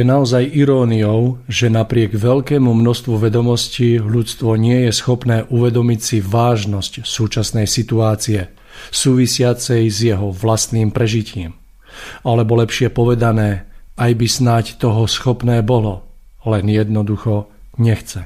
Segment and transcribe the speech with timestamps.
[0.00, 7.04] Je naozaj iróniou, že napriek veľkému množstvu vedomostí ľudstvo nie je schopné uvedomiť si vážnosť
[7.04, 8.48] súčasnej situácie,
[8.88, 11.52] súvisiacej s jeho vlastným prežitím.
[12.24, 13.68] Alebo lepšie povedané,
[14.00, 16.08] aj by snáď toho schopné bolo,
[16.48, 18.24] len jednoducho nechce.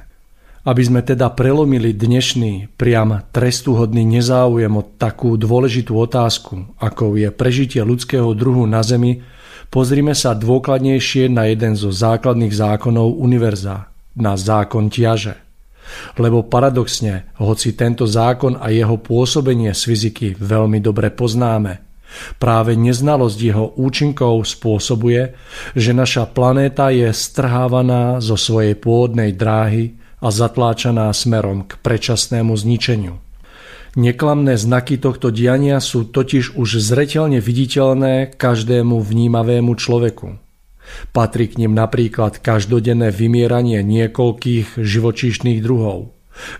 [0.63, 7.83] Aby sme teda prelomili dnešný, priam trestuhodný nezáujem o takú dôležitú otázku, ako je prežitie
[7.83, 9.27] ľudského druhu na Zemi,
[9.75, 15.35] Pozrime sa dôkladnejšie na jeden zo základných zákonov univerza, na zákon ťaže.
[16.15, 21.83] Lebo paradoxne, hoci tento zákon a jeho pôsobenie z fyziky veľmi dobre poznáme,
[22.39, 25.35] práve neznalosť jeho účinkov spôsobuje,
[25.75, 33.24] že naša planéta je strhávaná zo svojej pôvodnej dráhy a zatláčaná smerom k predčasnému zničeniu.
[33.95, 40.35] Neklamné znaky tohto diania sú totiž už zreteľne viditeľné každému vnímavému človeku.
[41.15, 46.11] Patrí k nim napríklad každodenné vymieranie niekoľkých živočíšnych druhov,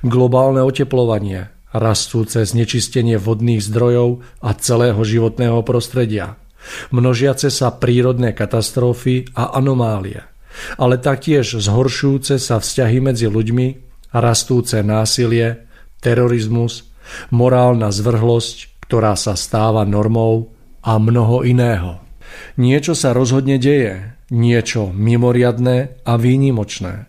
[0.07, 6.39] globálne oteplovanie, rastúce znečistenie vodných zdrojov a celého životného prostredia,
[6.95, 10.23] množiace sa prírodné katastrofy a anomálie,
[10.79, 13.67] ale taktiež zhoršujúce sa vzťahy medzi ľuďmi,
[14.15, 15.67] rastúce násilie,
[15.99, 16.94] terorizmus,
[17.31, 20.53] morálna zvrhlosť, ktorá sa stáva normou
[20.85, 22.05] a mnoho iného.
[22.61, 27.07] Niečo sa rozhodne deje, niečo mimoriadné a výnimočné.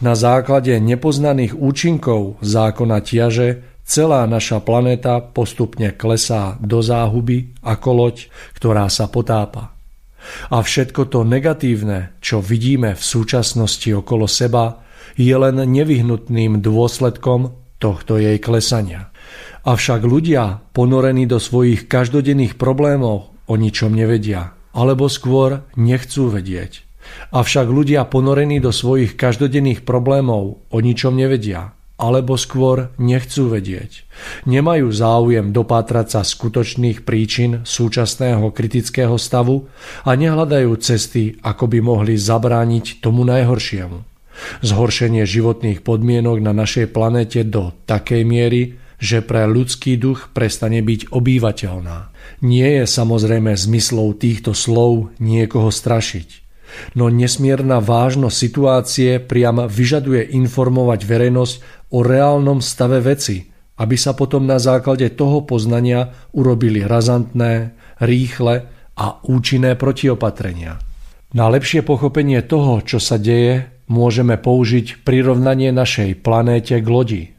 [0.00, 3.48] Na základe nepoznaných účinkov zákona ťaže
[3.84, 8.16] celá naša planéta postupne klesá do záhuby ako loď,
[8.56, 9.74] ktorá sa potápa.
[10.48, 14.80] A všetko to negatívne, čo vidíme v súčasnosti okolo seba,
[15.20, 19.12] je len nevyhnutným dôsledkom tohto jej klesania.
[19.64, 26.84] Avšak ľudia, ponorení do svojich každodenných problémov, o ničom nevedia, alebo skôr nechcú vedieť.
[27.32, 34.04] Avšak ľudia ponorení do svojich každodenných problémov o ničom nevedia, alebo skôr nechcú vedieť.
[34.44, 39.72] Nemajú záujem dopátrať sa skutočných príčin súčasného kritického stavu
[40.04, 44.04] a nehľadajú cesty, ako by mohli zabrániť tomu najhoršiemu.
[44.60, 51.10] Zhoršenie životných podmienok na našej planete do takej miery, že pre ľudský duch prestane byť
[51.10, 52.14] obývateľná.
[52.40, 56.44] Nie je samozrejme zmyslou týchto slov niekoho strašiť.
[56.98, 61.54] No nesmierna vážnosť situácie priam vyžaduje informovať verejnosť
[61.94, 63.46] o reálnom stave veci,
[63.78, 70.78] aby sa potom na základe toho poznania urobili razantné, rýchle a účinné protiopatrenia.
[71.34, 77.22] Na lepšie pochopenie toho, čo sa deje, môžeme použiť prirovnanie našej planéte k lodi–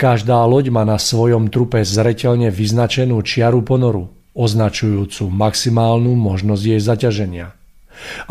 [0.00, 7.46] Každá loď má na svojom trupe zreteľne vyznačenú čiaru ponoru, označujúcu maximálnu možnosť jej zaťaženia.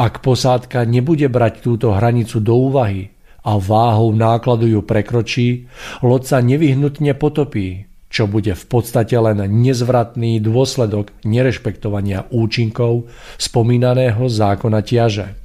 [0.01, 3.13] Ak posádka nebude brať túto hranicu do úvahy
[3.45, 5.69] a váhou nákladu ju prekročí,
[6.01, 13.05] loď sa nevyhnutne potopí, čo bude v podstate len nezvratný dôsledok nerešpektovania účinkov
[13.37, 15.37] spomínaného zákona ťaže.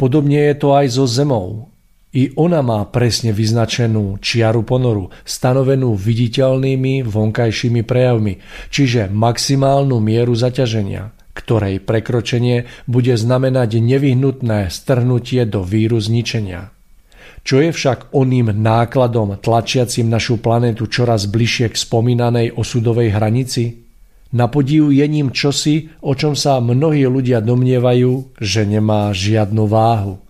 [0.00, 1.71] Podobne je to aj so zemou,
[2.12, 8.36] i ona má presne vyznačenú čiaru ponoru, stanovenú viditeľnými vonkajšími prejavmi,
[8.68, 16.68] čiže maximálnu mieru zaťaženia, ktorej prekročenie bude znamenať nevyhnutné strhnutie do víru zničenia.
[17.42, 23.82] Čo je však oným nákladom tlačiacim našu planetu čoraz bližšie k spomínanej osudovej hranici?
[24.32, 30.21] Na podivu je ním čosi, o čom sa mnohí ľudia domnievajú, že nemá žiadnu váhu.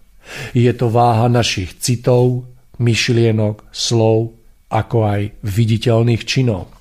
[0.54, 2.46] Je to váha našich citov,
[2.78, 4.34] myšlienok, slov,
[4.72, 6.72] ako aj viditeľných činov.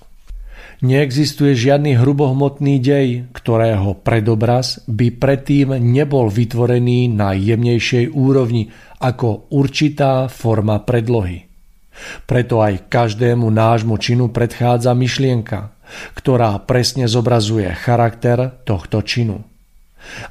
[0.82, 10.26] Neexistuje žiadny hrubohmotný dej, ktorého predobraz by predtým nebol vytvorený na jemnejšej úrovni ako určitá
[10.26, 11.46] forma predlohy.
[12.26, 15.78] Preto aj každému nášmu činu predchádza myšlienka,
[16.18, 19.51] ktorá presne zobrazuje charakter tohto činu.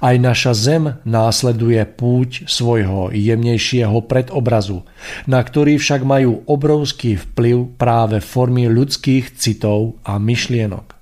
[0.02, 4.82] Aj naša zem následuje púť svojho jemnejšieho predobrazu,
[5.24, 11.00] na ktorý však majú obrovský vplyv práve formy ľudských citov a myšlienok.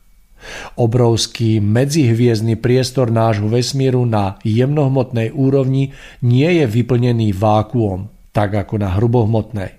[0.78, 5.90] Obrovský medzihviezdny priestor nášho vesmíru na jemnohmotnej úrovni
[6.22, 9.74] nie je vyplnený vákuom, tak ako na hrubohmotnej,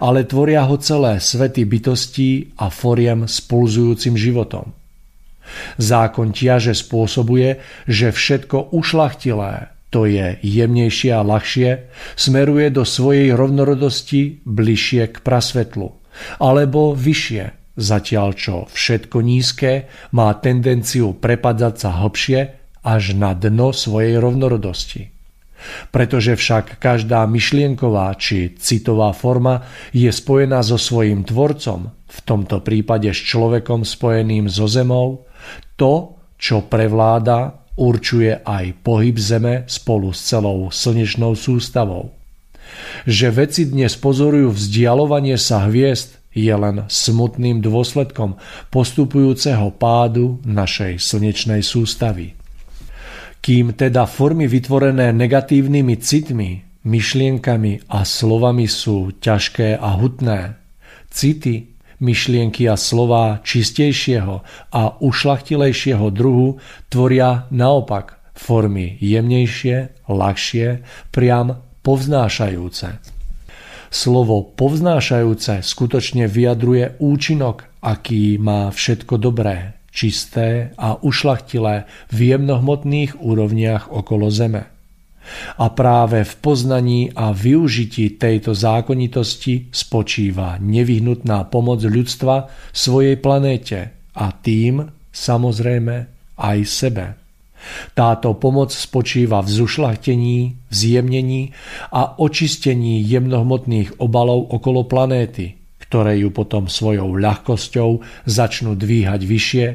[0.00, 4.77] ale tvoria ho celé svety bytostí a foriem s pulzujúcim životom.
[5.76, 14.44] Zákon ťaže spôsobuje, že všetko ušlachtilé, to je jemnejšie a ľahšie, smeruje do svojej rovnorodosti
[14.44, 15.96] bližšie k prasvetlu,
[16.36, 22.40] alebo vyššie, zatiaľ čo všetko nízke má tendenciu prepadať sa hlbšie
[22.84, 25.14] až na dno svojej rovnorodosti.
[25.90, 33.10] Pretože však každá myšlienková či citová forma je spojená so svojím tvorcom, v tomto prípade
[33.10, 35.27] s človekom spojeným so zemou,
[35.78, 42.10] to, čo prevláda, určuje aj pohyb Zeme spolu s celou slnečnou sústavou.
[43.06, 48.36] Že veci dnes pozorujú vzdialovanie sa hviezd je len smutným dôsledkom
[48.68, 52.36] postupujúceho pádu našej slnečnej sústavy.
[53.38, 56.50] Kým teda formy vytvorené negatívnymi citmi,
[56.84, 60.58] myšlienkami a slovami sú ťažké a hutné,
[61.08, 73.02] city myšlienky a slová čistejšieho a ušlachtilejšieho druhu tvoria naopak formy jemnejšie, ľahšie, priam povznášajúce.
[73.88, 83.90] Slovo povznášajúce skutočne vyjadruje účinok, aký má všetko dobré, čisté a ušlachtilé v jemnohmotných úrovniach
[83.90, 84.77] okolo Zeme.
[85.58, 94.32] A práve v poznaní a využití tejto zákonitosti spočíva nevyhnutná pomoc ľudstva svojej planéte a
[94.32, 95.96] tým, samozrejme,
[96.38, 97.06] aj sebe.
[97.94, 101.42] Táto pomoc spočíva v zušlachtení, v zjemnení
[101.90, 107.90] a očistení jemnohmotných obalov okolo planéty, ktoré ju potom svojou ľahkosťou
[108.30, 109.66] začnú dvíhať vyššie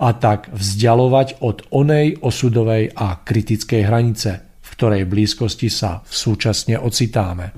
[0.00, 4.45] a tak vzdialovať od onej osudovej a kritickej hranice,
[4.76, 7.56] ktorej blízkosti sa súčasne ocitáme.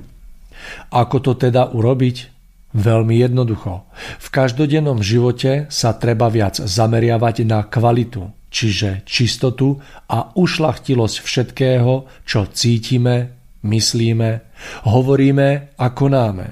[0.95, 2.39] Ako to teda urobiť?
[2.69, 3.89] Veľmi jednoducho.
[4.21, 11.93] V každodennom živote sa treba viac zameriavať na kvalitu, čiže čistotu a ušlachtilosť všetkého,
[12.29, 14.31] čo cítime, myslíme,
[14.85, 15.49] hovoríme
[15.81, 16.49] a konáme.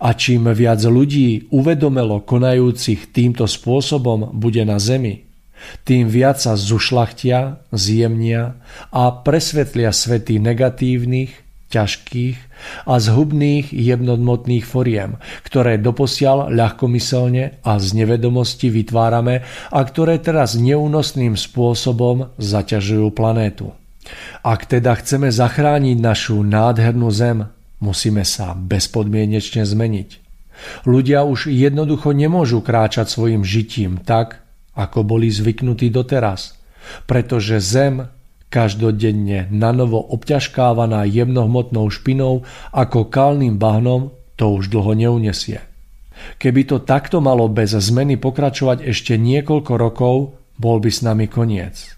[0.00, 5.27] A čím viac ľudí uvedomelo konajúcich týmto spôsobom bude na zemi,
[5.82, 8.58] tým viac sa zušlachtia, zjemnia
[8.94, 12.38] a presvetlia svety negatívnych, ťažkých
[12.88, 21.36] a zhubných jednotmotných foriem, ktoré doposiaľ ľahkomyselne a z nevedomosti vytvárame a ktoré teraz neúnosným
[21.36, 23.76] spôsobom zaťažujú planétu.
[24.40, 27.44] Ak teda chceme zachrániť našu nádhernú zem,
[27.84, 30.24] musíme sa bezpodmienečne zmeniť.
[30.88, 34.42] Ľudia už jednoducho nemôžu kráčať svojim žitím tak,
[34.78, 36.54] ako boli zvyknutí doteraz,
[37.10, 38.06] pretože zem
[38.48, 45.60] každodenne nanovo obťažkávaná jemnohmotnou špinou ako kalným bahnom to už dlho neunesie.
[46.38, 50.16] Keby to takto malo bez zmeny pokračovať ešte niekoľko rokov,
[50.58, 51.97] bol by s nami koniec.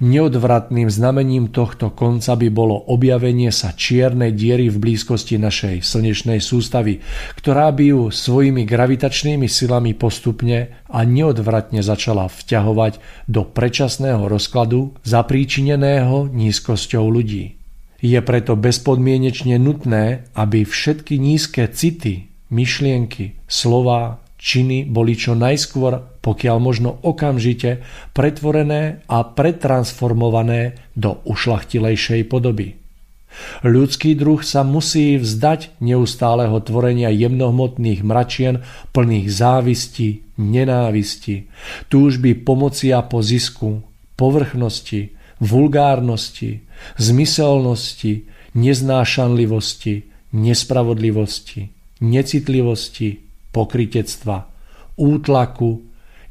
[0.00, 7.04] Neodvratným znamením tohto konca by bolo objavenie sa čiernej diery v blízkosti našej slnečnej sústavy,
[7.36, 16.32] ktorá by ju svojimi gravitačnými silami postupne a neodvratne začala vťahovať do predčasného rozkladu zapríčineného
[16.32, 17.58] nízkosťou ľudí.
[17.98, 26.56] Je preto bezpodmienečne nutné, aby všetky nízke city, myšlienky, slova, činy boli čo najskôr, pokiaľ
[26.62, 27.82] možno okamžite,
[28.14, 32.78] pretvorené a pretransformované do ušlachtilejšej podoby.
[33.62, 41.46] Ľudský druh sa musí vzdať neustáleho tvorenia jemnohmotných mračien plných závisti, nenávisti,
[41.92, 43.84] túžby pomoci a po zisku,
[44.18, 46.66] povrchnosti, vulgárnosti,
[46.98, 48.26] zmyselnosti,
[48.58, 49.94] neznášanlivosti,
[50.34, 51.70] nespravodlivosti,
[52.02, 54.46] necitlivosti, pokritectva,
[54.98, 55.82] útlaku,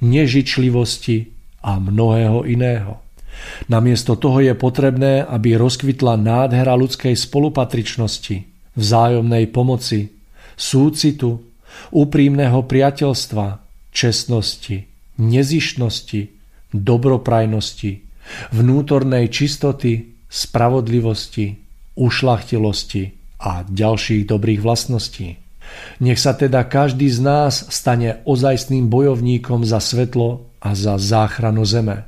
[0.04, 1.18] nežičlivosti
[1.64, 3.02] a mnohého iného.
[3.70, 8.38] Namiesto toho je potrebné, aby rozkvitla nádhera ľudskej spolupatričnosti,
[8.74, 10.10] vzájomnej pomoci,
[10.58, 11.42] súcitu,
[11.94, 13.62] úprimného priateľstva,
[13.94, 14.90] čestnosti,
[15.22, 16.22] nezišnosti,
[16.74, 17.92] dobroprajnosti,
[18.54, 21.58] vnútornej čistoty, spravodlivosti,
[21.98, 23.04] ušlachtilosti
[23.42, 25.47] a ďalších dobrých vlastností.
[26.00, 32.08] Nech sa teda každý z nás stane ozajstným bojovníkom za svetlo a za záchranu zeme.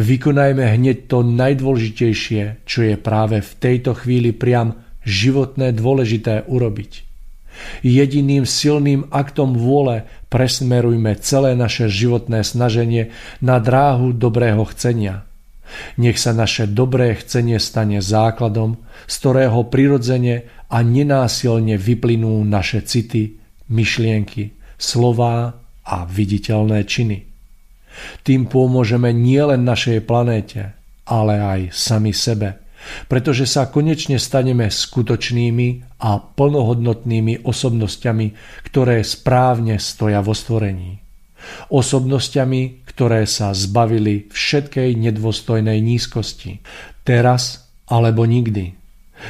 [0.00, 7.04] Vykonajme hneď to najdôležitejšie, čo je práve v tejto chvíli priam životné dôležité urobiť.
[7.82, 13.10] Jediným silným aktom vôle presmerujme celé naše životné snaženie
[13.42, 15.27] na dráhu dobrého chcenia.
[16.00, 23.36] Nech sa naše dobré chcenie stane základom, z ktorého prirodzene a nenásilne vyplynú naše city,
[23.68, 27.18] myšlienky, slová a viditeľné činy.
[28.22, 30.76] Tým pomôžeme nielen našej planéte,
[31.08, 32.62] ale aj sami sebe,
[33.10, 38.26] pretože sa konečne staneme skutočnými a plnohodnotnými osobnosťami,
[38.70, 41.02] ktoré správne stoja vo stvorení.
[41.72, 46.58] Osobnosťami, ktoré sa zbavili všetkej nedôstojnej nízkosti.
[47.06, 48.74] Teraz alebo nikdy.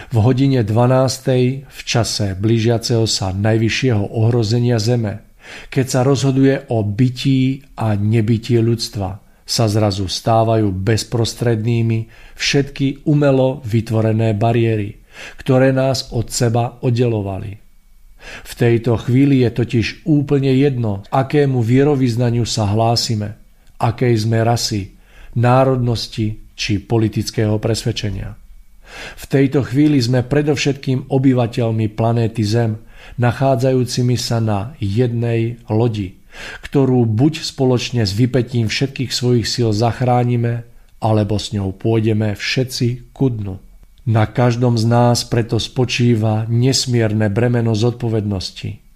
[0.08, 1.68] V hodine 12.
[1.68, 5.20] v čase blížiaceho sa najvyššieho ohrozenia Zeme–
[5.68, 11.98] keď sa rozhoduje o bytí a nebytí ľudstva, sa zrazu stávajú bezprostrednými
[12.37, 15.00] všetky umelo vytvorené bariéry,
[15.40, 17.56] ktoré nás od seba oddelovali.
[18.44, 23.40] V tejto chvíli je totiž úplne jedno, akému vierovýznaniu sa hlásime,
[23.78, 24.94] akej sme rasy,
[25.38, 28.35] národnosti či politického presvedčenia.
[29.14, 32.80] V tejto chvíli sme predovšetkým obyvateľmi planéty Zem,
[33.20, 36.18] nachádzajúcimi sa na jednej lodi,
[36.64, 40.66] ktorú buď spoločne s vypetím všetkých svojich síl zachránime,
[40.99, 43.62] alebo s ňou pôjdeme všetci ku dnu.
[44.08, 48.88] Na každom z nás preto spočíva nesmierne bremeno zodpovednosti.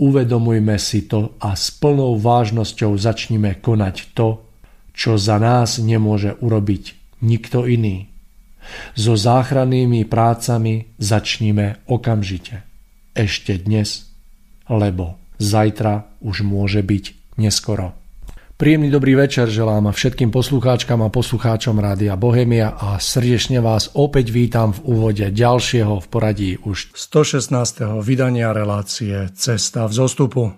[0.00, 4.44] Uvedomujme si to a s plnou vážnosťou začnime konať to,
[4.92, 8.08] čo za nás nemôže urobiť nikto iný.
[8.94, 12.72] So záchrannými prácami začníme okamžite
[13.12, 14.08] ešte dnes,
[14.68, 18.01] lebo zajtra už môže byť neskoro.
[18.62, 24.70] Príjemný dobrý večer želám všetkým poslucháčkam a poslucháčom Rádia Bohemia a srdečne vás opäť vítam
[24.70, 27.50] v úvode ďalšieho v poradí už 116.
[28.06, 30.54] vydania relácie Cesta v zostupu.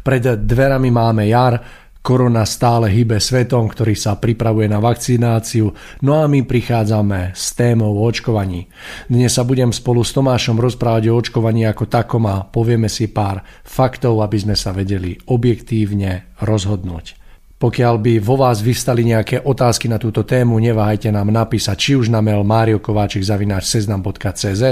[0.00, 1.60] Pred dverami máme jar,
[2.00, 5.68] Korona stále hýbe svetom, ktorý sa pripravuje na vakcináciu,
[6.08, 8.64] no a my prichádzame s témou o očkovaní.
[9.12, 13.44] Dnes sa budem spolu s Tomášom rozprávať o očkovaní ako takom a povieme si pár
[13.60, 17.20] faktov, aby sme sa vedeli objektívne rozhodnúť.
[17.62, 22.10] Pokiaľ by vo vás vystali nejaké otázky na túto tému, neváhajte nám napísať či už
[22.10, 24.62] na mail mariokováčik.seznam.cz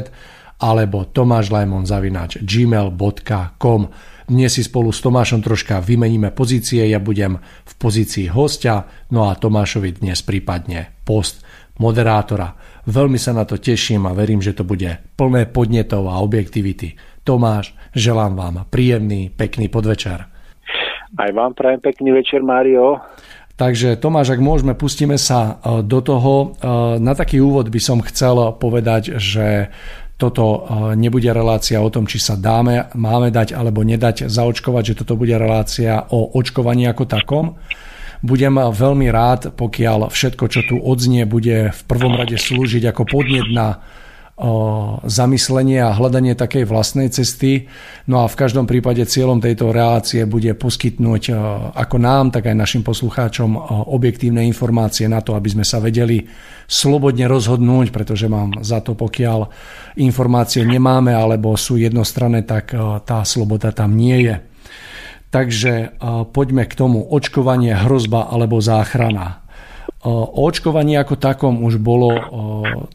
[0.59, 3.82] alebo tomášlajmon.gmail.com
[4.30, 9.35] dnes si spolu s Tomášom troška vymeníme pozície, ja budem v pozícii hostia, no a
[9.35, 11.42] Tomášovi dnes prípadne post
[11.82, 12.54] moderátora.
[12.87, 14.87] Veľmi sa na to teším a verím, že to bude
[15.18, 16.94] plné podnetov a objektivity.
[17.26, 20.30] Tomáš, želám vám príjemný, pekný podvečer.
[21.19, 23.02] Aj vám prajem pekný večer, Mário.
[23.59, 26.33] Takže Tomáš, ak môžeme, pustíme sa e, do toho.
[26.33, 26.47] E,
[26.97, 29.69] na taký úvod by som chcel povedať, že
[30.17, 30.59] toto e,
[30.97, 35.37] nebude relácia o tom, či sa dáme, máme dať alebo nedať zaočkovať, že toto bude
[35.37, 37.61] relácia o očkovaní ako takom.
[38.25, 43.49] Budem veľmi rád, pokiaľ všetko, čo tu odznie, bude v prvom rade slúžiť ako podnet
[43.49, 43.81] na
[45.04, 47.68] zamyslenie a hľadanie takej vlastnej cesty.
[48.09, 51.23] No a v každom prípade cieľom tejto relácie bude poskytnúť
[51.76, 53.54] ako nám, tak aj našim poslucháčom
[53.92, 56.25] objektívne informácie na to, aby sme sa vedeli
[56.64, 59.52] slobodne rozhodnúť, pretože mám za to, pokiaľ
[60.00, 62.73] informácie nemáme alebo sú jednostranné, tak
[63.04, 64.37] tá sloboda tam nie je.
[65.30, 66.00] Takže
[66.35, 69.39] poďme k tomu očkovanie, hrozba alebo záchrana.
[70.00, 72.09] O očkovaní ako takom už bolo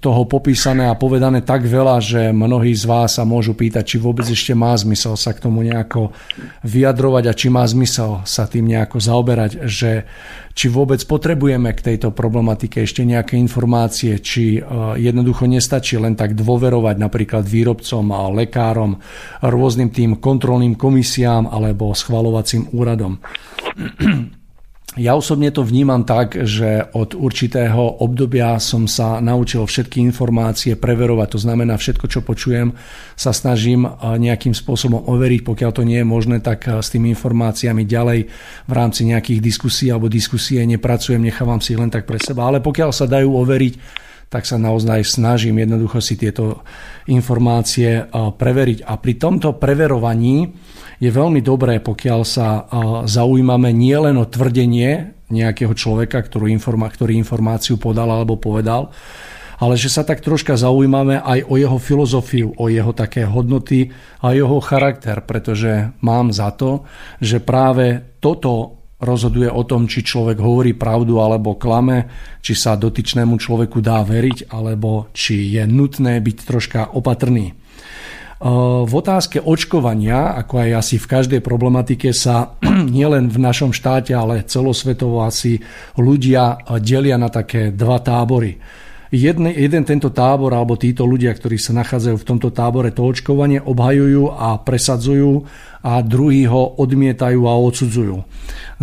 [0.02, 4.26] toho popísané a povedané tak veľa, že mnohí z vás sa môžu pýtať, či vôbec
[4.26, 6.10] ešte má zmysel sa k tomu nejako
[6.66, 10.10] vyjadrovať a či má zmysel sa tým nejako zaoberať, že
[10.58, 14.58] či vôbec potrebujeme k tejto problematike ešte nejaké informácie, či
[14.98, 18.98] jednoducho nestačí len tak dôverovať napríklad výrobcom a lekárom,
[19.46, 23.22] rôznym tým kontrolným komisiám alebo schvalovacím úradom.
[24.96, 31.36] Ja osobne to vnímam tak, že od určitého obdobia som sa naučil všetky informácie preverovať.
[31.36, 32.72] To znamená, všetko, čo počujem,
[33.20, 35.42] sa snažím nejakým spôsobom overiť.
[35.44, 38.20] Pokiaľ to nie je možné, tak s tými informáciami ďalej
[38.64, 42.48] v rámci nejakých diskusí alebo diskusie nepracujem, nechávam si len tak pre seba.
[42.48, 46.64] Ale pokiaľ sa dajú overiť, tak sa naozaj snažím jednoducho si tieto
[47.12, 48.88] informácie preveriť.
[48.88, 50.56] A pri tomto preverovaní
[51.00, 52.68] je veľmi dobré, pokiaľ sa
[53.06, 58.94] zaujímame nielen o tvrdenie nejakého človeka, ktorý, informa- ktorý informáciu podal alebo povedal,
[59.56, 63.88] ale že sa tak troška zaujímame aj o jeho filozofiu, o jeho také hodnoty
[64.20, 66.84] a jeho charakter, pretože mám za to,
[67.24, 72.08] že práve toto rozhoduje o tom, či človek hovorí pravdu alebo klame,
[72.40, 77.56] či sa dotyčnému človeku dá veriť, alebo či je nutné byť troška opatrný.
[78.86, 82.60] V otázke očkovania, ako aj asi v každej problematike, sa
[82.98, 85.64] nielen v našom štáte, ale celosvetovo asi
[85.96, 88.60] ľudia delia na také dva tábory.
[89.16, 93.64] Jeden, jeden tento tábor alebo títo ľudia, ktorí sa nachádzajú v tomto tábore, to očkovanie
[93.64, 95.48] obhajujú a presadzujú
[95.86, 98.28] a druhí ho odmietajú a odsudzujú.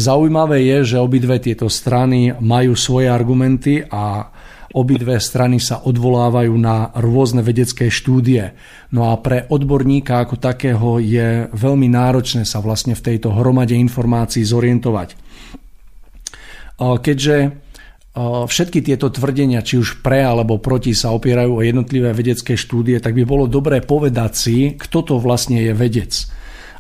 [0.01, 4.32] Zaujímavé je, že obidve tieto strany majú svoje argumenty a
[4.73, 8.57] Obidve strany sa odvolávajú na rôzne vedecké štúdie.
[8.89, 14.41] No a pre odborníka ako takého je veľmi náročné sa vlastne v tejto hromade informácií
[14.49, 15.13] zorientovať.
[16.81, 17.37] Keďže
[18.49, 23.13] všetky tieto tvrdenia, či už pre alebo proti, sa opierajú o jednotlivé vedecké štúdie, tak
[23.17, 26.13] by bolo dobré povedať si, kto to vlastne je vedec.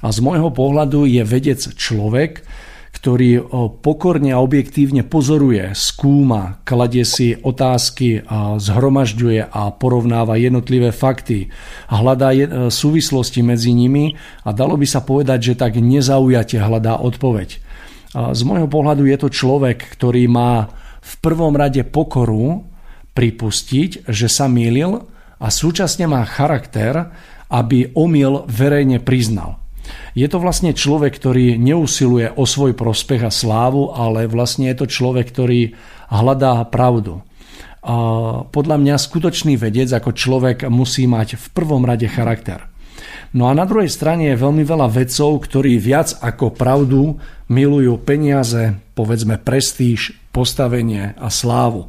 [0.00, 2.44] A z môjho pohľadu je vedec človek,
[2.92, 3.48] ktorý
[3.80, 8.20] pokorne a objektívne pozoruje, skúma, kladie si otázky,
[8.60, 11.48] zhromažďuje a porovnáva jednotlivé fakty,
[11.88, 12.36] hľadá
[12.68, 14.12] súvislosti medzi nimi
[14.44, 17.64] a dalo by sa povedať, že tak nezaujate hľadá odpoveď.
[18.12, 20.68] Z môjho pohľadu je to človek, ktorý má
[21.00, 22.68] v prvom rade pokoru
[23.16, 25.00] pripustiť, že sa mýlil
[25.40, 27.08] a súčasne má charakter,
[27.48, 29.61] aby omyl verejne priznal.
[30.12, 34.86] Je to vlastne človek, ktorý neusiluje o svoj prospech a slávu, ale vlastne je to
[34.86, 35.74] človek, ktorý
[36.12, 37.24] hľadá pravdu.
[37.82, 37.94] A
[38.46, 42.70] podľa mňa skutočný vedec ako človek musí mať v prvom rade charakter.
[43.32, 47.16] No a na druhej strane je veľmi veľa vedcov, ktorí viac ako pravdu
[47.48, 51.88] milujú peniaze, povedzme prestíž, postavenie a slávu.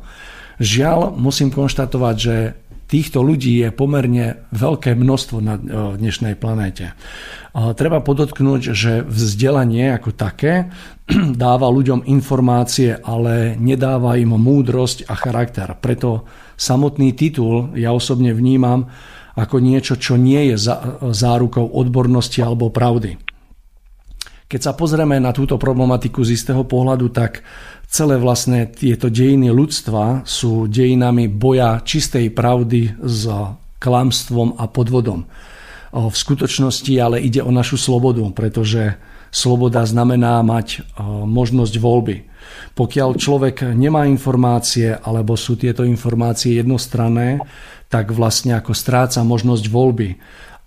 [0.64, 2.36] Žiaľ, musím konštatovať, že
[2.94, 5.62] týchto ľudí je pomerne veľké množstvo na e,
[5.98, 6.94] dnešnej planéte.
[7.54, 10.70] Treba podotknúť, že vzdelanie ako také
[11.46, 15.74] dáva ľuďom informácie, ale nedáva im múdrosť a charakter.
[15.82, 18.90] Preto samotný titul ja osobne vnímam
[19.34, 20.70] ako niečo, čo nie je
[21.10, 23.18] zárukou odbornosti alebo pravdy.
[24.46, 27.42] Keď sa pozrieme na túto problematiku z istého pohľadu, tak
[27.94, 33.30] celé vlastne tieto dejiny ľudstva sú dejinami boja čistej pravdy s
[33.78, 35.30] klamstvom a podvodom.
[35.94, 38.98] V skutočnosti ale ide o našu slobodu, pretože
[39.30, 40.90] sloboda znamená mať
[41.30, 42.26] možnosť voľby.
[42.74, 47.46] Pokiaľ človek nemá informácie alebo sú tieto informácie jednostranné,
[47.94, 50.18] tak vlastne ako stráca možnosť voľby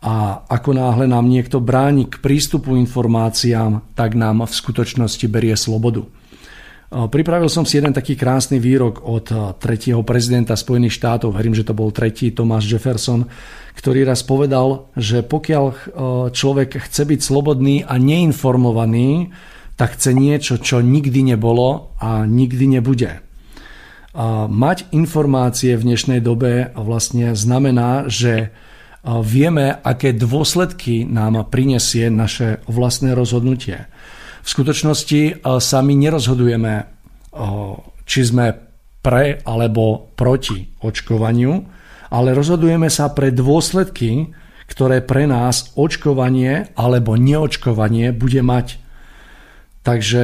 [0.06, 6.06] a ako náhle nám niekto bráni k prístupu informáciám, tak nám v skutočnosti berie slobodu.
[6.86, 11.74] Pripravil som si jeden taký krásny výrok od tretieho prezidenta Spojených štátov, verím, že to
[11.74, 13.26] bol tretí, Thomas Jefferson,
[13.74, 15.64] ktorý raz povedal, že pokiaľ
[16.30, 19.34] človek chce byť slobodný a neinformovaný,
[19.74, 23.18] tak chce niečo, čo nikdy nebolo a nikdy nebude.
[24.48, 28.54] Mať informácie v dnešnej dobe vlastne znamená, že
[29.04, 33.90] vieme, aké dôsledky nám prinesie naše vlastné rozhodnutie.
[34.46, 36.74] V skutočnosti sa my nerozhodujeme,
[38.06, 38.54] či sme
[39.02, 41.52] pre alebo proti očkovaniu,
[42.14, 44.30] ale rozhodujeme sa pre dôsledky,
[44.70, 48.78] ktoré pre nás očkovanie alebo neočkovanie bude mať.
[49.82, 50.22] Takže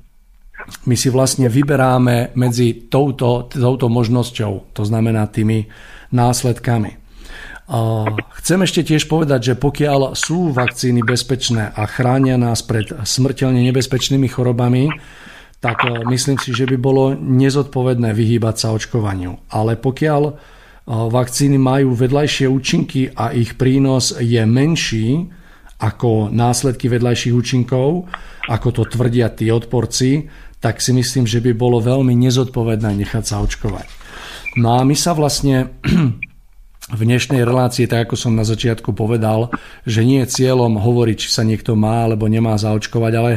[0.88, 5.66] my si vlastne vyberáme medzi touto, touto možnosťou, to znamená tými
[6.14, 7.03] následkami.
[8.44, 14.28] Chcem ešte tiež povedať, že pokiaľ sú vakcíny bezpečné a chránia nás pred smrteľne nebezpečnými
[14.28, 14.92] chorobami,
[15.64, 19.48] tak e, myslím si, že by bolo nezodpovedné vyhýbať sa očkovaniu.
[19.48, 20.32] Ale pokiaľ e,
[21.08, 25.24] vakcíny majú vedľajšie účinky a ich prínos je menší
[25.80, 28.04] ako následky vedľajších účinkov,
[28.44, 30.28] ako to tvrdia tí odporci,
[30.60, 33.88] tak si myslím, že by bolo veľmi nezodpovedné nechať sa očkovať.
[34.60, 35.80] No a my sa vlastne
[36.92, 39.48] v dnešnej relácii, tak ako som na začiatku povedal,
[39.88, 43.32] že nie je cieľom hovoriť, či sa niekto má alebo nemá zaočkovať, ale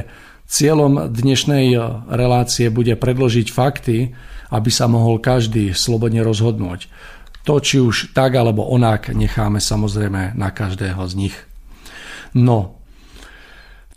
[0.48, 1.76] Cieľom dnešnej
[2.08, 4.16] relácie bude predložiť fakty,
[4.48, 6.88] aby sa mohol každý slobodne rozhodnúť.
[7.44, 11.36] To, či už tak alebo onak, necháme samozrejme na každého z nich.
[12.32, 12.77] No,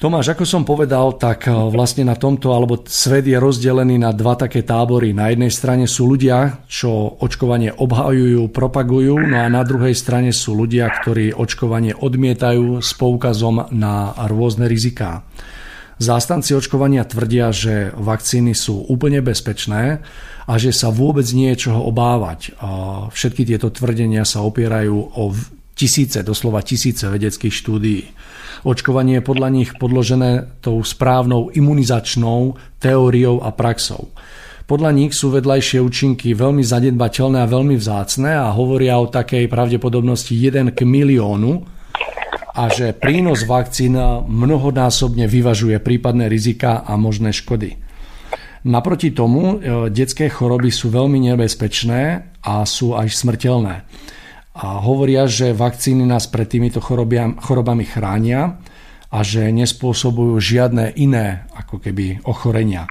[0.01, 4.33] Tomáš, ako som povedal, tak eh, vlastne na tomto, alebo svet je rozdelený na dva
[4.33, 5.13] také tábory.
[5.13, 10.57] Na jednej strane sú ľudia, čo očkovanie obhajujú, propagujú, no a na druhej strane sú
[10.57, 15.21] ľudia, ktorí očkovanie odmietajú s poukazom na rôzne riziká.
[16.01, 20.01] Zástanci očkovania tvrdia, že vakcíny sú úplne bezpečné
[20.49, 22.57] a že sa vôbec nie je čoho obávať.
[23.13, 25.37] Všetky tieto tvrdenia sa opierajú o
[25.77, 28.09] tisíce, doslova tisíce vedeckých štúdií.
[28.61, 34.13] Očkovanie je podľa nich podložené tou správnou imunizačnou teóriou a praxou.
[34.69, 40.31] Podľa nich sú vedľajšie účinky veľmi zanedbateľné a veľmi vzácne a hovoria o takej pravdepodobnosti
[40.31, 41.67] 1 k miliónu
[42.55, 43.97] a že prínos vakcín
[44.29, 47.81] mnohonásobne vyvažuje prípadné rizika a možné škody.
[48.61, 52.03] Naproti tomu e, detské choroby sú veľmi nebezpečné
[52.45, 53.75] a sú aj smrteľné
[54.51, 58.59] a hovoria, že vakcíny nás pred týmito chorobami chránia
[59.11, 62.91] a že nespôsobujú žiadne iné ako keby ochorenia.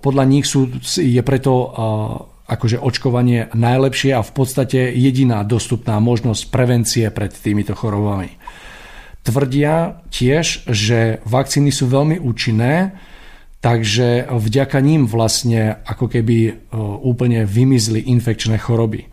[0.00, 1.52] Podľa nich sú, je preto
[2.50, 8.34] akože očkovanie najlepšie a v podstate jediná dostupná možnosť prevencie pred týmito chorobami.
[9.20, 12.96] Tvrdia tiež, že vakcíny sú veľmi účinné,
[13.60, 16.70] takže vďaka ním vlastne ako keby
[17.04, 19.09] úplne vymizli infekčné choroby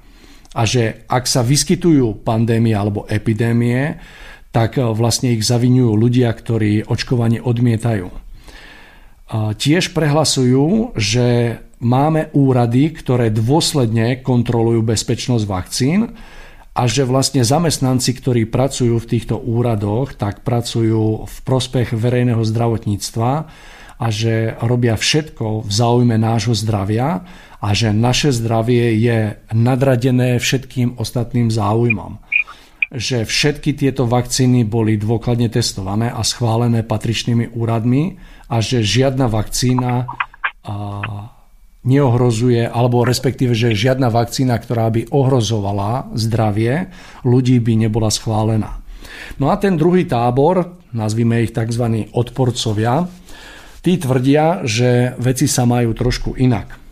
[0.58, 4.02] a že ak sa vyskytujú pandémie alebo epidémie,
[4.50, 8.10] tak e, vlastne ich zavinujú ľudia, ktorí očkovanie odmietajú.
[9.28, 16.16] Tiež prehlasujú, že máme úrady, ktoré dôsledne kontrolujú bezpečnosť vakcín
[16.72, 23.32] a že vlastne zamestnanci, ktorí pracujú v týchto úradoch, tak pracujú v prospech verejného zdravotníctva
[23.98, 31.02] a že robia všetko v záujme nášho zdravia a že naše zdravie je nadradené všetkým
[31.02, 32.22] ostatným záujmom.
[32.88, 38.16] Že všetky tieto vakcíny boli dôkladne testované a schválené patričnými úradmi
[38.48, 40.08] a že žiadna vakcína
[41.88, 46.92] neohrozuje, alebo respektíve, že žiadna vakcína, ktorá by ohrozovala zdravie
[47.24, 48.84] ľudí, by nebola schválená.
[49.40, 52.08] No a ten druhý tábor, nazvime ich tzv.
[52.12, 53.08] odporcovia,
[53.80, 56.87] tí tvrdia, že veci sa majú trošku inak.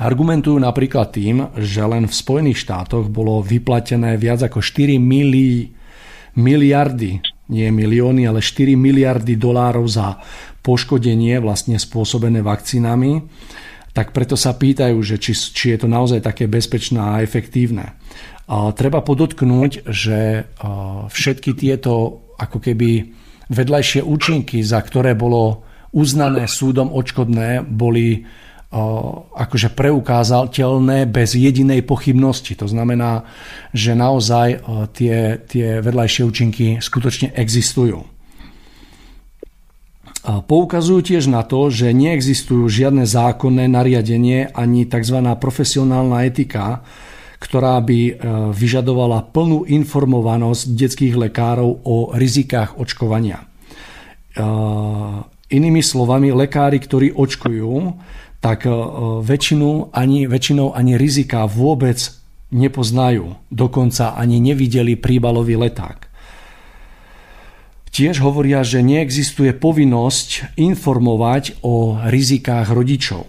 [0.00, 5.76] Argumentujú napríklad tým, že len v Spojených štátoch bolo vyplatené viac ako 4 milí,
[6.40, 7.20] miliardy,
[7.52, 10.16] nie milióny, ale 4 miliardy dolárov za
[10.64, 13.28] poškodenie vlastne spôsobené vakcínami.
[13.92, 17.98] Tak preto sa pýtajú, že či, či je to naozaj také bezpečné a efektívne.
[18.48, 20.48] A treba podotknúť, že
[21.12, 23.12] všetky tieto ako keby
[23.52, 28.24] vedľajšie účinky, za ktoré bolo uznané súdom odškodné, boli
[28.70, 32.54] akože preukázateľné bez jedinej pochybnosti.
[32.54, 33.26] To znamená,
[33.74, 34.62] že naozaj
[34.94, 38.06] tie, tie vedľajšie účinky skutočne existujú.
[40.20, 45.18] Poukazujú tiež na to, že neexistujú žiadne zákonné nariadenie ani tzv.
[45.40, 46.84] profesionálna etika,
[47.40, 48.12] ktorá by e,
[48.52, 53.48] vyžadovala plnú informovanosť detských lekárov o rizikách očkovania.
[55.50, 57.72] Inými slovami, lekári, ktorí očkujú,
[58.40, 58.72] tak e,
[59.20, 62.00] väčšinu ani, väčšinou ani rizika vôbec
[62.50, 63.36] nepoznajú.
[63.52, 66.10] Dokonca ani nevideli príbalový leták.
[67.90, 73.26] Tiež hovoria, že neexistuje povinnosť informovať o rizikách rodičov.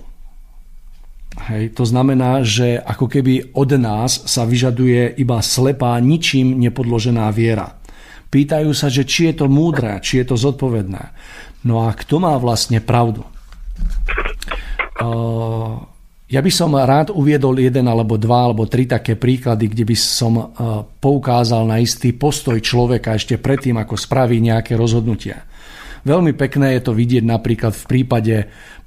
[1.50, 7.82] Hej, to znamená, že ako keby od nás sa vyžaduje iba slepá, ničím nepodložená viera.
[8.30, 11.04] Pýtajú sa, že či je to múdre, či je to zodpovedné.
[11.65, 13.26] No a kto má vlastne pravdu?
[16.32, 20.56] Ja by som rád uviedol jeden alebo dva alebo tri také príklady, kde by som
[21.04, 25.44] poukázal na istý postoj človeka ešte predtým, ako spraví nejaké rozhodnutia.
[26.02, 28.36] Veľmi pekné je to vidieť napríklad v prípade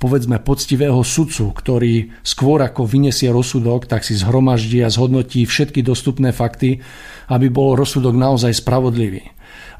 [0.02, 6.34] povedzme poctivého sudcu, ktorý skôr ako vyniesie rozsudok, tak si zhromaždí a zhodnotí všetky dostupné
[6.34, 6.82] fakty,
[7.30, 9.30] aby bol rozsudok naozaj spravodlivý.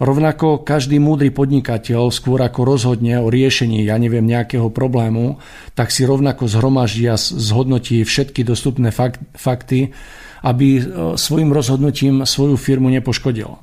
[0.02, 5.38] Rovnako každý múdry podnikateľ skôr ako rozhodne o riešení, ja neviem, nejakého problému,
[5.78, 8.90] tak si rovnako zhromaždí a zhodnotí všetky dostupné
[9.38, 9.94] fakty,
[10.42, 10.82] aby e,
[11.14, 13.54] svojim rozhodnutím svoju firmu nepoškodil.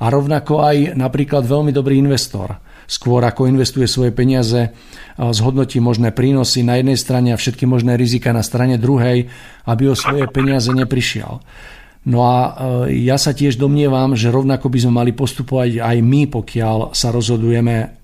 [0.00, 2.58] A rovnako aj napríklad veľmi dobrý investor.
[2.84, 4.70] Skôr ako investuje svoje peniaze, e,
[5.20, 9.28] zhodnotí možné prínosy na jednej strane a všetky možné rizika na strane druhej,
[9.68, 11.44] aby o svoje peniaze neprišiel.
[12.04, 12.50] No a e,
[13.08, 17.96] ja sa tiež domnievam, že rovnako by sme mali postupovať aj my, pokiaľ sa rozhodujeme,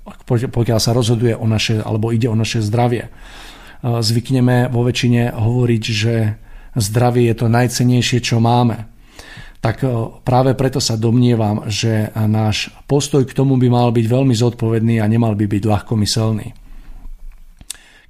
[0.48, 3.04] pokiaľ sa rozhoduje o naše, alebo ide o naše zdravie.
[3.04, 3.10] E,
[3.84, 6.14] zvykneme vo väčšine hovoriť, že
[6.80, 8.88] zdravie je to najcenejšie, čo máme.
[9.60, 9.88] Tak e,
[10.24, 15.10] práve preto sa domnievam, že náš postoj k tomu by mal byť veľmi zodpovedný a
[15.12, 16.59] nemal by byť ľahkomyselný.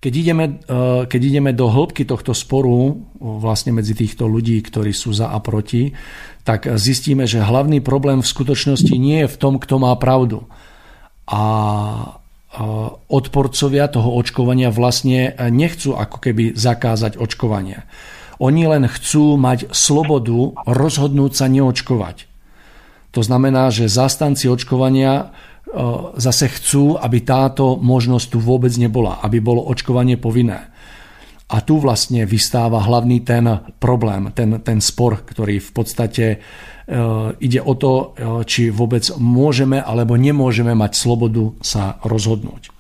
[0.00, 5.12] Keď ideme, eh, keď ideme do hĺbky tohto sporu vlastne medzi týchto ľudí, ktorí sú
[5.12, 5.92] za a proti,
[6.42, 10.48] tak zistíme, že hlavný problém v skutočnosti nie je v tom, kto má pravdu.
[11.28, 11.40] A
[13.06, 17.86] odporcovia toho očkovania vlastne nechcú ako keby zakázať očkovanie.
[18.42, 22.26] Oni len chcú mať slobodu rozhodnúť sa neočkovať.
[23.14, 25.30] To znamená, že zastanci očkovania
[26.18, 30.70] zase chcú, aby táto možnosť tu vôbec nebola, aby bolo očkovanie povinné.
[31.50, 33.42] A tu vlastne vystáva hlavný ten
[33.83, 36.38] problém, ten, ten spor, ktorý v podstate e,
[37.42, 38.04] ide o to, e,
[38.46, 42.62] či vôbec môžeme alebo nemôžeme mať slobodu sa rozhodnúť.
[42.62, 42.70] E,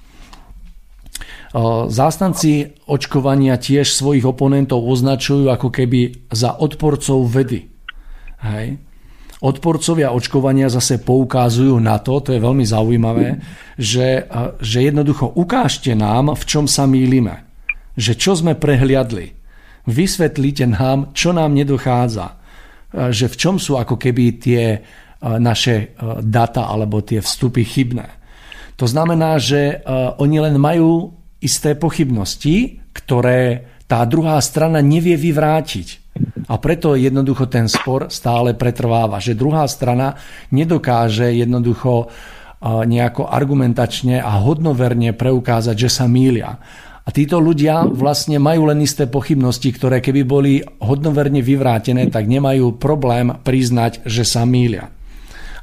[1.90, 7.66] zástanci očkovania tiež svojich oponentov označujú ako keby za odporcov vedy.
[8.38, 8.78] Hej?
[9.40, 13.40] Odporcovia očkovania zase poukázujú na to, to je veľmi zaujímavé,
[13.80, 14.28] že,
[14.60, 17.48] že jednoducho ukážte nám, v čom sa mýlime.
[17.96, 19.32] Že čo sme prehliadli.
[19.88, 22.36] Vysvetlite nám, čo nám nedochádza.
[22.92, 24.64] Že v čom sú ako keby tie
[25.20, 28.08] naše data alebo tie vstupy chybné.
[28.76, 29.84] To znamená, že
[30.20, 36.09] oni len majú isté pochybnosti, ktoré tá druhá strana nevie vyvrátiť.
[36.50, 40.18] A preto jednoducho ten spor stále pretrváva, že druhá strana
[40.50, 42.10] nedokáže jednoducho
[42.60, 46.60] nejako argumentačne a hodnoverne preukázať, že sa mýlia.
[47.00, 52.76] A títo ľudia vlastne majú len isté pochybnosti, ktoré keby boli hodnoverne vyvrátené, tak nemajú
[52.76, 54.92] problém priznať, že sa mýlia.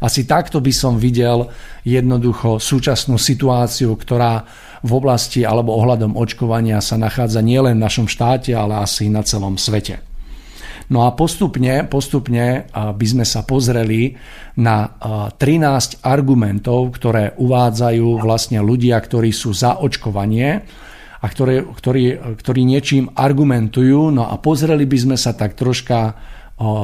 [0.02, 1.50] Asi takto by som videl
[1.86, 4.46] jednoducho súčasnú situáciu, ktorá
[4.82, 9.58] v oblasti alebo ohľadom očkovania sa nachádza nielen v našom štáte, ale asi na celom
[9.58, 10.07] svete.
[10.88, 14.16] No a postupne, postupne by sme sa pozreli
[14.64, 14.88] na
[15.36, 20.64] 13 argumentov, ktoré uvádzajú vlastne ľudia, ktorí sú za očkovanie
[21.20, 22.04] a ktorí, ktorí,
[22.40, 24.16] ktorí niečím argumentujú.
[24.16, 26.16] No a pozreli by sme sa tak troška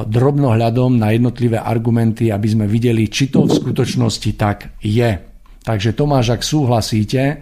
[0.06, 5.16] drobnohľadom na jednotlivé argumenty, aby sme videli, či to v skutočnosti tak je.
[5.64, 7.40] Takže Tomáš, ak súhlasíte,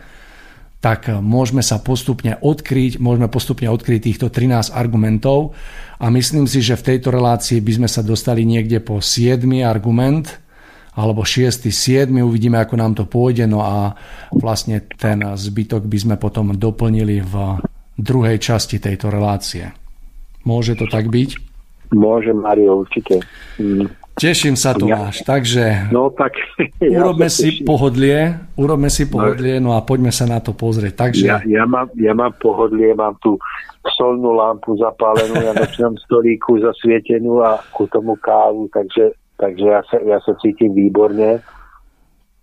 [0.82, 5.54] tak môžeme sa postupne odkryť, môžeme postupne odkryť týchto 13 argumentov
[6.02, 10.42] a myslím si, že v tejto relácii by sme sa dostali niekde po 7 argument
[10.98, 13.96] alebo 6, 7, uvidíme, ako nám to pôjde, no a
[14.36, 17.64] vlastne ten zbytok by sme potom doplnili v
[17.96, 19.72] druhej časti tejto relácie.
[20.44, 21.30] Môže to tak byť?
[21.94, 23.22] Môže, Mario, určite.
[23.62, 24.01] Mm.
[24.12, 25.24] Teším sa, Tomáš.
[25.24, 26.36] Ja, Takže no, tak,
[26.84, 31.08] ja urobme si pohodlie, urobme si pohodlie, no a poďme sa na to pozrieť.
[31.08, 31.26] Takže...
[31.26, 33.40] Ja, ja, mám, ja mám pohodlie, mám tu
[33.98, 39.98] solnú lampu zapálenú na nočnom stolíku zasvietenú a ku tomu kávu, takže, takže ja, sa,
[40.04, 41.42] ja sa cítim výborne.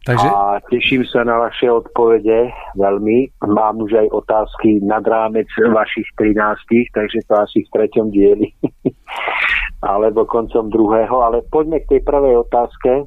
[0.08, 0.24] Takže...
[0.24, 2.48] A teším sa na vaše odpovede
[2.80, 3.44] veľmi.
[3.44, 8.48] Mám už aj otázky nad rámec vašich 13, takže to asi v treťom dieli.
[9.92, 11.12] alebo koncom druhého.
[11.12, 13.04] Ale poďme k tej prvej otázke.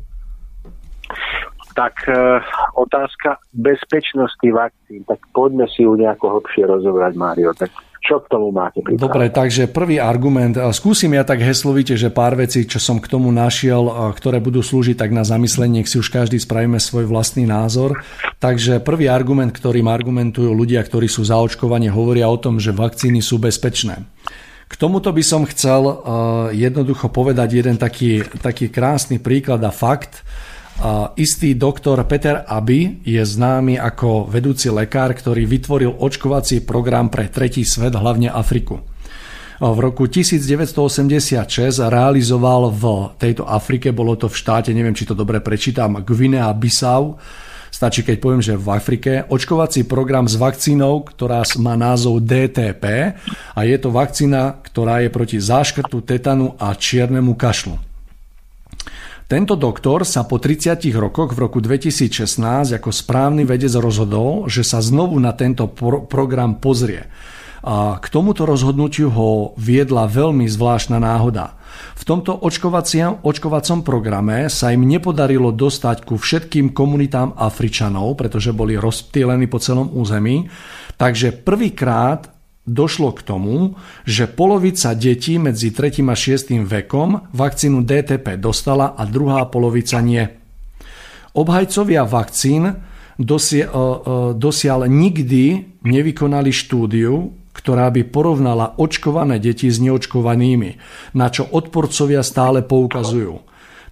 [1.74, 2.38] Tak e,
[2.78, 5.02] otázka bezpečnosti vakcín.
[5.10, 7.50] Tak poďme si ju nejako hlbšie rozobrať, Mário.
[7.58, 8.98] Tak čo k tomu máte pripravené?
[8.98, 10.58] Dobre, takže prvý argument.
[10.74, 14.98] Skúsim ja tak heslovite, že pár vecí, čo som k tomu našiel, ktoré budú slúžiť
[14.98, 18.02] tak na zamyslenie, si už každý spravíme svoj vlastný názor.
[18.42, 23.38] Takže prvý argument, ktorým argumentujú ľudia, ktorí sú zaočkovanie, hovoria o tom, že vakcíny sú
[23.38, 24.02] bezpečné.
[24.66, 26.02] K tomuto by som chcel
[26.56, 30.26] jednoducho povedať jeden taký, taký krásny príklad a fakt,
[31.14, 37.62] istý doktor Peter Aby je známy ako vedúci lekár, ktorý vytvoril očkovací program pre tretí
[37.62, 38.82] svet, hlavne Afriku.
[39.62, 41.38] V roku 1986
[41.86, 47.22] realizoval v tejto Afrike, bolo to v štáte, neviem, či to dobre prečítam, Guinea Bissau,
[47.70, 53.14] stačí, keď poviem, že v Afrike, očkovací program s vakcínou, ktorá má názov DTP
[53.54, 57.91] a je to vakcína, ktorá je proti záškrtu, tetanu a čiernemu kašlu.
[59.32, 64.84] Tento doktor sa po 30 rokoch v roku 2016 ako správny vedec rozhodol, že sa
[64.84, 67.08] znovu na tento pro- program pozrie.
[67.64, 71.56] A k tomuto rozhodnutiu ho viedla veľmi zvláštna náhoda.
[71.96, 72.44] V tomto
[73.24, 79.96] očkovacom programe sa im nepodarilo dostať ku všetkým komunitám Afričanov, pretože boli rozptýlení po celom
[79.96, 80.52] území.
[81.00, 86.06] Takže prvýkrát došlo k tomu, že polovica detí medzi 3.
[86.06, 86.62] a 6.
[86.62, 90.30] vekom vakcínu DTP dostala a druhá polovica nie.
[91.32, 92.76] Obhajcovia vakcín
[94.36, 95.44] dosiaľ nikdy
[95.86, 100.80] nevykonali štúdiu, ktorá by porovnala očkované deti s neočkovanými,
[101.14, 103.44] na čo odporcovia stále poukazujú.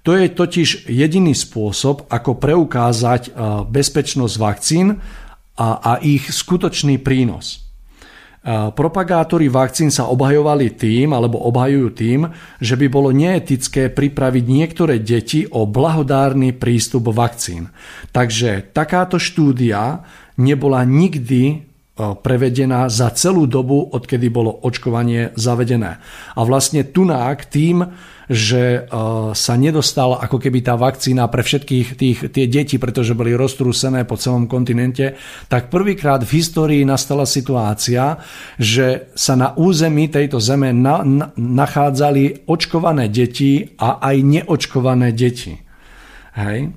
[0.07, 3.35] To je totiž jediný spôsob, ako preukázať
[3.67, 4.97] bezpečnosť vakcín
[5.59, 7.68] a, a ich skutočný prínos.
[8.49, 12.25] Propagátori vakcín sa obhajovali tým, alebo obhajujú tým,
[12.57, 17.69] že by bolo neetické pripraviť niektoré deti o blahodárny prístup vakcín.
[18.09, 20.01] Takže takáto štúdia
[20.41, 21.68] nebola nikdy
[21.99, 25.99] prevedená za celú dobu, odkedy bolo očkovanie zavedené.
[26.35, 27.83] A vlastne tunák tým,
[28.29, 28.85] že
[29.33, 34.21] sa nedostala ako keby tá vakcína pre všetkých tých, tie deti, pretože boli roztrúsené po
[34.21, 35.17] celom kontinente,
[35.49, 38.21] tak prvýkrát v histórii nastala situácia,
[38.61, 45.57] že sa na území tejto zeme na, na, nachádzali očkované deti a aj neočkované deti.
[46.37, 46.69] Hej?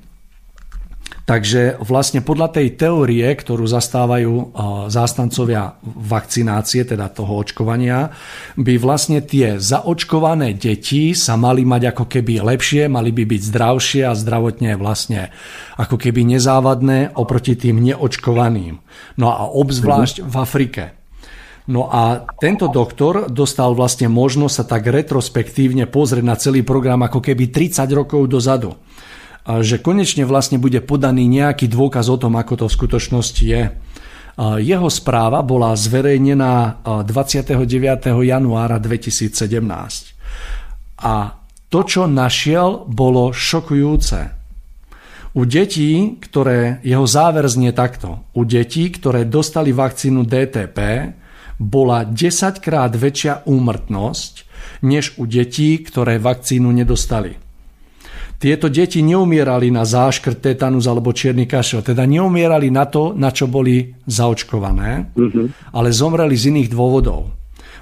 [1.22, 4.46] Takže vlastne podľa tej teórie, ktorú zastávajú eh,
[4.90, 8.10] zástancovia vakcinácie, teda toho očkovania,
[8.58, 14.02] by vlastne tie zaočkované deti sa mali mať ako keby lepšie, mali by byť zdravšie
[14.02, 15.30] a zdravotne vlastne
[15.78, 18.82] ako keby nezávadné oproti tým neočkovaným.
[19.14, 20.84] No a obzvlášť v Afrike.
[21.70, 27.22] No a tento doktor dostal vlastne možnosť sa tak retrospektívne pozrieť na celý program ako
[27.22, 28.74] keby 30 rokov dozadu
[29.42, 33.62] že konečne vlastne bude podaný nejaký dôkaz o tom, ako to v skutočnosti je.
[34.40, 37.60] Jeho správa bola zverejnená 29.
[38.22, 39.34] januára 2017.
[41.02, 41.14] A
[41.68, 44.40] to, čo našiel, bolo šokujúce.
[45.32, 50.78] U detí, ktoré, jeho záver znie takto, u detí, ktoré dostali vakcínu DTP,
[51.58, 54.32] bola 10 krát väčšia úmrtnosť,
[54.86, 57.41] než u detí, ktoré vakcínu nedostali.
[58.42, 61.86] Tieto deti neumierali na záškrt, tetanus alebo čierny kašel.
[61.86, 65.70] Teda neumierali na to, na čo boli zaočkované, mm-hmm.
[65.70, 67.30] ale zomreli z iných dôvodov.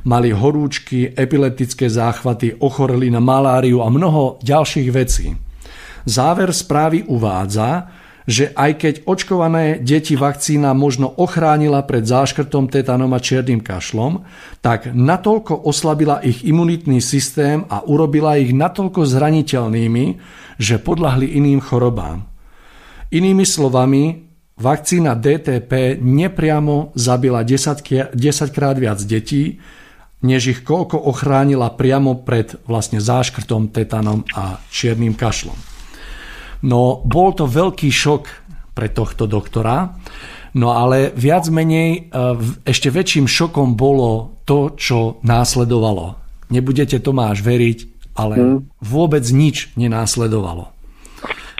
[0.04, 5.32] Mali horúčky, epileptické záchvaty, ochoreli na maláriu a mnoho ďalších vecí.
[6.04, 7.88] Záver správy uvádza,
[8.28, 14.28] že aj keď očkované deti vakcína možno ochránila pred záškrtom, tetanom a čiernym kašlom,
[14.60, 20.04] tak natoľko oslabila ich imunitný systém a urobila ich natoľko zraniteľnými,
[20.60, 22.28] že podľahli iným chorobám.
[23.08, 24.28] Inými slovami,
[24.60, 29.56] vakcína DTP nepriamo zabila 10, 10 krát viac detí,
[30.20, 35.56] než ich koľko ochránila priamo pred vlastne záškrtom, tetanom a čiernym kašlom.
[36.60, 38.22] No, bol to veľký šok
[38.76, 39.96] pre tohto doktora,
[40.60, 42.00] no ale viac menej e,
[42.68, 46.20] ešte väčším šokom bolo to, čo následovalo.
[46.52, 47.89] Nebudete Tomáš veriť,
[48.20, 48.58] ale hmm.
[48.84, 50.68] vôbec nič nenásledovalo.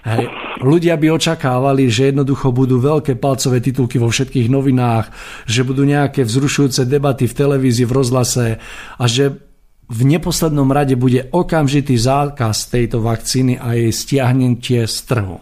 [0.05, 0.33] Hej.
[0.61, 5.09] Ľudia by očakávali, že jednoducho budú veľké palcové titulky vo všetkých novinách,
[5.49, 8.47] že budú nejaké vzrušujúce debaty v televízii, v rozhlase
[8.97, 9.41] a že
[9.91, 15.41] v neposlednom rade bude okamžitý zákaz tejto vakcíny a jej stiahnutie z trhu.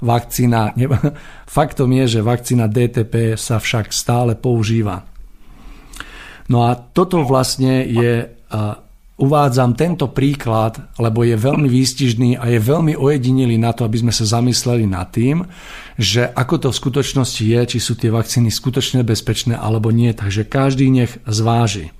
[0.00, 0.86] Vakcína, ne,
[1.58, 5.04] faktom je, že vakcína DTP sa však stále používa.
[6.50, 8.26] No a toto vlastne je
[9.20, 14.12] uvádzam tento príklad, lebo je veľmi výstižný a je veľmi ojedinilý na to, aby sme
[14.16, 15.44] sa zamysleli nad tým,
[16.00, 20.16] že ako to v skutočnosti je, či sú tie vakcíny skutočne bezpečné alebo nie.
[20.16, 21.92] Takže každý nech zváži.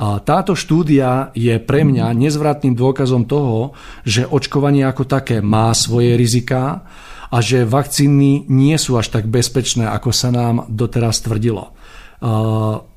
[0.00, 6.18] A táto štúdia je pre mňa nezvratným dôkazom toho, že očkovanie ako také má svoje
[6.18, 6.82] riziká
[7.30, 11.76] a že vakcíny nie sú až tak bezpečné, ako sa nám doteraz tvrdilo.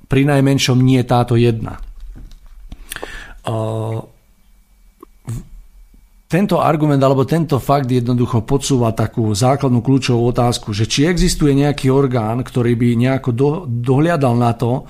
[0.09, 1.77] Pri najmenšom nie táto jedna
[6.33, 11.93] tento argument alebo tento fakt jednoducho podsúva takú základnú kľúčovú otázku, že či existuje nejaký
[11.93, 14.89] orgán, ktorý by nejako do, dohliadal na to,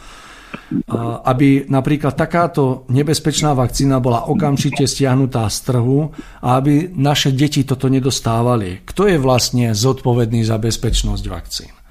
[1.28, 7.92] aby napríklad takáto nebezpečná vakcína bola okamžite stiahnutá z trhu a aby naše deti toto
[7.92, 8.86] nedostávali.
[8.88, 11.83] Kto je vlastne zodpovedný za bezpečnosť vakcín?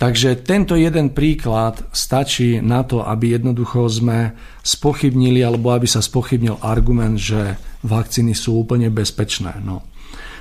[0.00, 4.32] Takže tento jeden príklad stačí na to, aby jednoducho sme
[4.64, 9.60] spochybnili alebo aby sa spochybnil argument, že vakcíny sú úplne bezpečné.
[9.60, 9.84] No.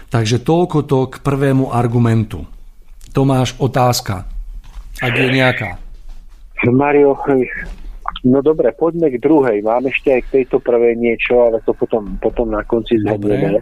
[0.08, 2.48] Takže toľko to k prvému argumentu.
[3.12, 4.32] Tomáš, otázka.
[5.04, 5.76] Ak je nejaká.
[6.72, 7.20] Mario,
[8.24, 9.60] no dobre, poďme k druhej.
[9.60, 13.60] Mám ešte aj k tejto prvej niečo, ale to potom, potom na konci zhodneme.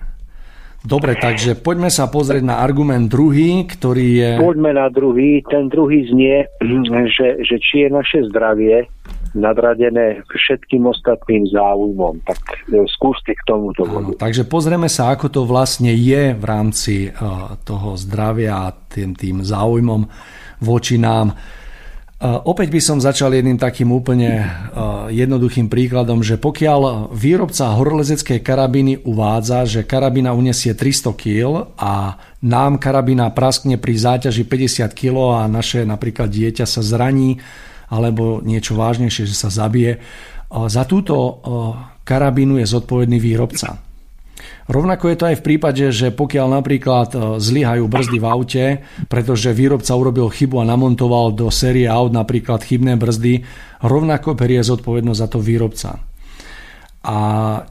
[0.87, 4.31] Dobre, takže poďme sa pozrieť na argument druhý, ktorý je...
[4.39, 5.43] Poďme na druhý.
[5.43, 6.47] Ten druhý znie,
[7.19, 8.87] že, že či je naše zdravie
[9.35, 12.23] nadradené všetkým ostatným záujmom.
[12.23, 12.39] Tak
[12.71, 17.59] e, skúste k tomuto Áno, takže pozrieme sa, ako to vlastne je v rámci uh,
[17.67, 20.07] toho zdravia a tým, tým záujmom
[20.63, 21.35] voči nám.
[22.17, 24.49] Opäť by som začal jedným takým úplne
[25.13, 32.81] jednoduchým príkladom, že pokiaľ výrobca horolezeckej karabíny uvádza, že karabína unesie 300 kg a nám
[32.81, 37.37] karabína praskne pri záťaži 50 kg a naše napríklad dieťa sa zraní
[37.85, 40.01] alebo niečo vážnejšie, že sa zabije,
[40.49, 41.37] za túto
[42.01, 43.77] karabínu je zodpovedný výrobca.
[44.67, 48.65] Rovnako je to aj v prípade, že pokiaľ napríklad e, zlyhajú brzdy v aute,
[49.07, 53.47] pretože výrobca urobil chybu a namontoval do série aut napríklad chybné brzdy,
[53.79, 56.03] rovnako berie zodpovednosť za to výrobca.
[57.07, 57.17] A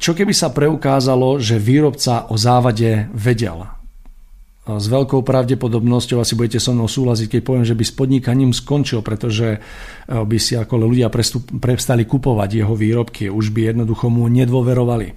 [0.00, 3.68] čo keby sa preukázalo, že výrobca o závade vedel?
[4.64, 8.56] E, s veľkou pravdepodobnosťou asi budete so mnou súhlasiť, keď poviem, že by s podnikaním
[8.56, 9.58] skončil, pretože e,
[10.08, 11.12] by si ako ľudia
[11.60, 15.12] prestali kupovať jeho výrobky, už by jednoducho mu nedôverovali.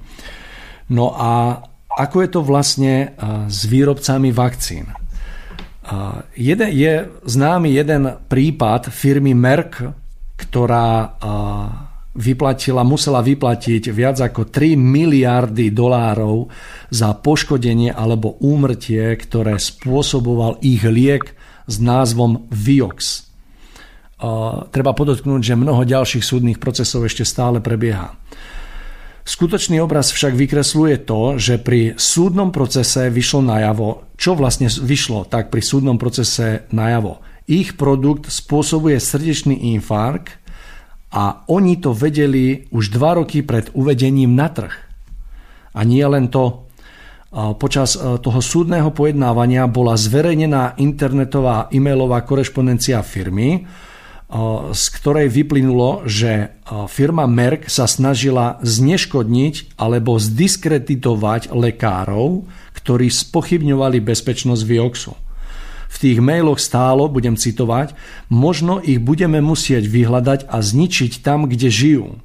[0.89, 1.61] No a
[1.97, 3.09] ako je to vlastne eh,
[3.49, 4.89] s výrobcami vakcín?
[4.89, 6.93] Eh, je
[7.25, 9.81] známy jeden prípad firmy Merck,
[10.37, 11.09] ktorá eh,
[12.19, 16.51] vyplatila, musela vyplatiť viac ako 3 miliardy dolárov
[16.91, 21.37] za poškodenie alebo úmrtie, ktoré spôsoboval ich liek
[21.69, 23.29] s názvom Viox.
[24.73, 28.19] Treba podotknúť, že mnoho ďalších súdnych procesov ešte stále prebieha.
[29.29, 35.53] Skutočný obraz však vykresluje to, že pri súdnom procese vyšlo najavo, čo vlastne vyšlo tak
[35.53, 37.21] pri súdnom procese najavo.
[37.45, 40.33] Ich produkt spôsobuje srdečný infarkt
[41.13, 44.73] a oni to vedeli už dva roky pred uvedením na trh.
[45.77, 46.65] A nie len to,
[47.29, 53.69] Počas e, toho súdneho pojednávania bola zverejnená internetová e-mailová korešpondencia firmy,
[54.69, 56.53] z ktorej vyplynulo, že
[56.85, 62.45] firma Merck sa snažila zneškodniť alebo zdiskreditovať lekárov,
[62.77, 65.17] ktorí spochybňovali bezpečnosť Vioxu.
[65.89, 67.97] V tých mailoch stálo, budem citovať,
[68.29, 72.21] možno ich budeme musieť vyhľadať a zničiť tam, kde žijú.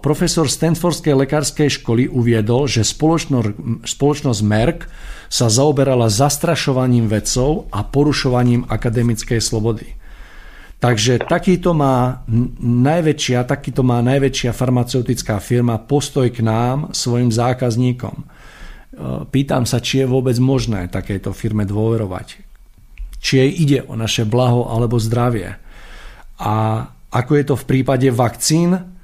[0.00, 4.88] Profesor Stanfordskej lekárskej školy uviedol, že spoločnosť Merck
[5.28, 9.99] sa zaoberala zastrašovaním vedcov a porušovaním akademickej slobody.
[10.80, 12.24] Takže takýto má
[12.64, 18.16] najväčšia, takýto má najväčšia farmaceutická firma postoj k nám, svojim zákazníkom.
[18.16, 18.24] E,
[19.28, 22.40] pýtam sa, či je vôbec možné takejto firme dôverovať.
[23.20, 25.60] Či jej ide o naše blaho alebo zdravie.
[26.40, 26.54] A
[27.12, 28.96] ako je to v prípade vakcín,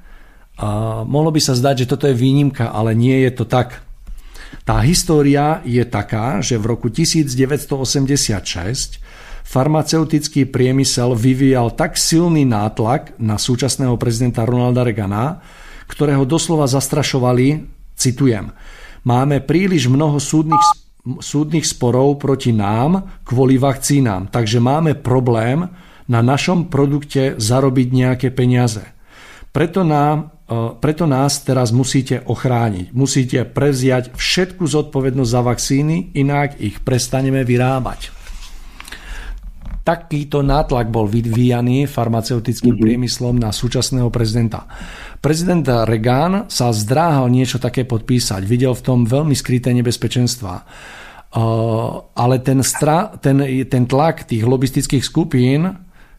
[0.57, 3.85] a mohlo by sa zdať, že toto je výnimka, ale nie je to tak.
[4.65, 8.97] Tá história je taká, že v roku 1986
[9.47, 15.39] farmaceutický priemysel vyvíjal tak silný nátlak na súčasného prezidenta Ronalda Reagana,
[15.87, 17.63] ktorého doslova zastrašovali,
[17.95, 18.51] citujem,
[19.07, 20.59] máme príliš mnoho súdnych,
[21.23, 25.63] súdnych sporov proti nám kvôli vakcínám, takže máme problém
[26.11, 28.83] na našom produkte zarobiť nejaké peniaze.
[29.55, 32.91] Preto, nám, e, preto nás teraz musíte ochrániť.
[32.91, 38.16] Musíte prevziať všetku zodpovednosť za vakcíny, inak ich prestaneme vyrábať
[39.87, 42.83] takýto nátlak bol vyvíjaný farmaceutickým mm-hmm.
[42.83, 44.67] priemyslom na súčasného prezidenta.
[45.23, 48.43] Prezident Reagan sa zdráhal niečo také podpísať.
[48.43, 50.67] Videl v tom veľmi skryté nebezpečenstva.
[52.11, 53.39] Ale ten, stra, ten,
[53.71, 55.71] ten tlak tých lobistických skupín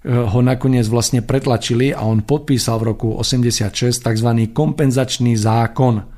[0.08, 4.30] ho nakoniec vlastne pretlačili a on podpísal v roku 86 tzv.
[4.56, 6.08] kompenzačný zákon.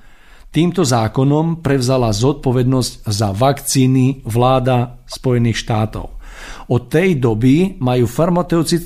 [0.51, 6.20] Týmto zákonom prevzala zodpovednosť za vakcíny vláda Spojených štátov.
[6.71, 8.07] Od tej doby majú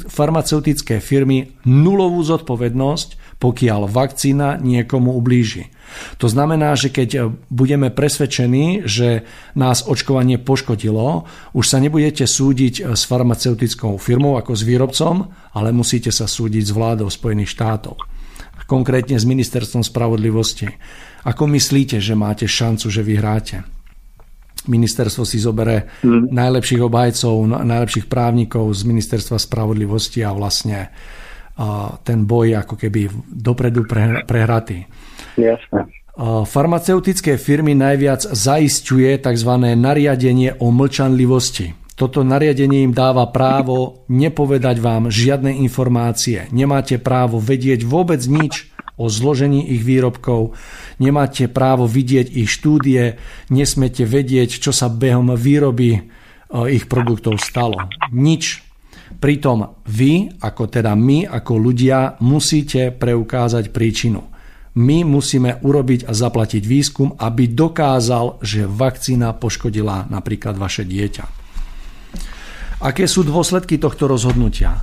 [0.09, 5.69] farmaceutické firmy nulovú zodpovednosť, pokiaľ vakcína niekomu ublíži.
[6.17, 13.05] To znamená, že keď budeme presvedčení, že nás očkovanie poškodilo, už sa nebudete súdiť s
[13.05, 18.01] farmaceutickou firmou ako s výrobcom, ale musíte sa súdiť s vládou Spojených štátov.
[18.65, 20.73] Konkrétne s ministerstvom spravodlivosti.
[21.29, 23.69] Ako myslíte, že máte šancu, že vyhráte?
[24.67, 26.33] Ministerstvo si zobere mm.
[26.33, 27.35] najlepších obhajcov,
[27.65, 30.91] najlepších právnikov z ministerstva spravodlivosti a vlastne
[31.55, 33.87] a ten boj ako keby dopredu
[34.27, 34.91] prehratý.
[35.39, 35.87] Jasne.
[36.47, 39.51] Farmaceutické firmy najviac zaisťuje tzv.
[39.79, 41.75] nariadenie o mlčanlivosti.
[41.95, 46.51] Toto nariadenie im dáva právo nepovedať vám žiadne informácie.
[46.51, 50.55] Nemáte právo vedieť vôbec nič o zložení ich výrobkov,
[51.03, 53.19] nemáte právo vidieť ich štúdie,
[53.51, 56.01] nesmete vedieť, čo sa behom výroby e,
[56.71, 57.91] ich produktov stalo.
[58.15, 58.63] Nič.
[59.15, 64.21] Pritom vy, ako teda my, ako ľudia, musíte preukázať príčinu.
[64.75, 71.25] My musíme urobiť a zaplatiť výskum, aby dokázal, že vakcína poškodila napríklad vaše dieťa.
[72.83, 74.83] Aké sú dôsledky tohto rozhodnutia?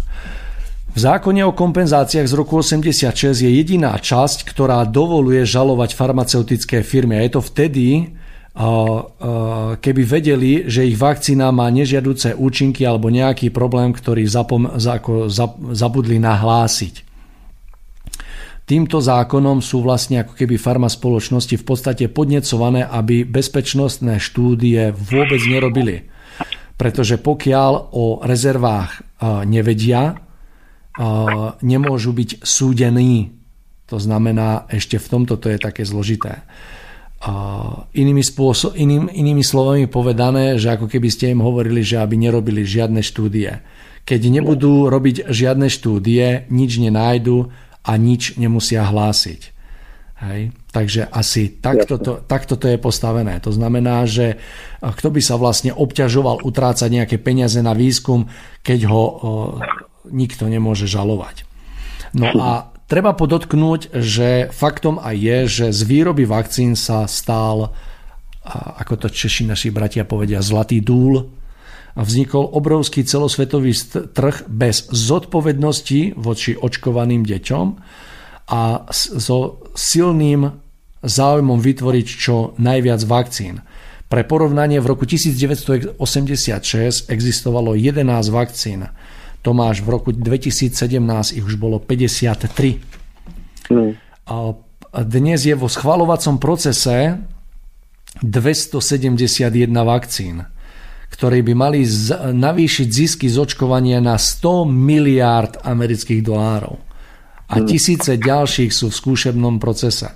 [0.92, 7.16] V zákone o kompenzáciách z roku 86 je jediná časť, ktorá dovoluje žalovať farmaceutické firmy.
[7.16, 8.12] A je to vtedy,
[9.80, 15.32] keby vedeli, že ich vakcína má nežiaduce účinky alebo nejaký problém, ktorý zapom, ako,
[15.72, 17.08] zabudli nahlásiť.
[18.68, 25.40] Týmto zákonom sú vlastne ako keby farma spoločnosti v podstate podnecované, aby bezpečnostné štúdie vôbec
[25.48, 26.04] nerobili.
[26.76, 30.20] Pretože pokiaľ o rezervách nevedia,
[31.62, 33.32] nemôžu byť súdení.
[33.88, 36.44] To znamená, ešte v tomto to je také zložité.
[37.94, 42.66] Inými, spôsob, iným, inými slovami povedané, že ako keby ste im hovorili, že aby nerobili
[42.66, 43.62] žiadne štúdie.
[44.02, 47.54] Keď nebudú robiť žiadne štúdie, nič nenájdu
[47.86, 49.42] a nič nemusia hlásiť.
[50.26, 50.54] Hej?
[50.74, 53.38] Takže asi takto to, takto to je postavené.
[53.46, 54.42] To znamená, že
[54.82, 58.26] kto by sa vlastne obťažoval utrácať nejaké peniaze na výskum,
[58.66, 59.04] keď ho
[60.10, 61.46] nikto nemôže žalovať.
[62.12, 67.72] No a treba podotknúť, že faktom aj je, že z výroby vakcín sa stál,
[68.44, 71.32] ako to Češi naši bratia povedia, zlatý dúl.
[71.92, 73.76] A vznikol obrovský celosvetový
[74.16, 77.66] trh bez zodpovednosti voči očkovaným deťom
[78.48, 80.56] a so silným
[81.04, 83.60] záujmom vytvoriť čo najviac vakcín.
[84.08, 86.00] Pre porovnanie v roku 1986
[87.08, 88.88] existovalo 11 vakcín
[89.42, 90.78] Tomáš, v roku 2017
[91.34, 92.78] ich už bolo 53.
[93.74, 93.98] Mm.
[94.30, 94.36] A
[95.02, 97.18] dnes je vo schvalovacom procese
[98.22, 100.46] 271 vakcín,
[101.10, 101.82] ktoré by mali
[102.38, 106.78] navýšiť zisky z očkovania na 100 miliárd amerických dolárov.
[107.50, 107.66] A mm.
[107.66, 110.14] tisíce ďalších sú v skúšebnom procese.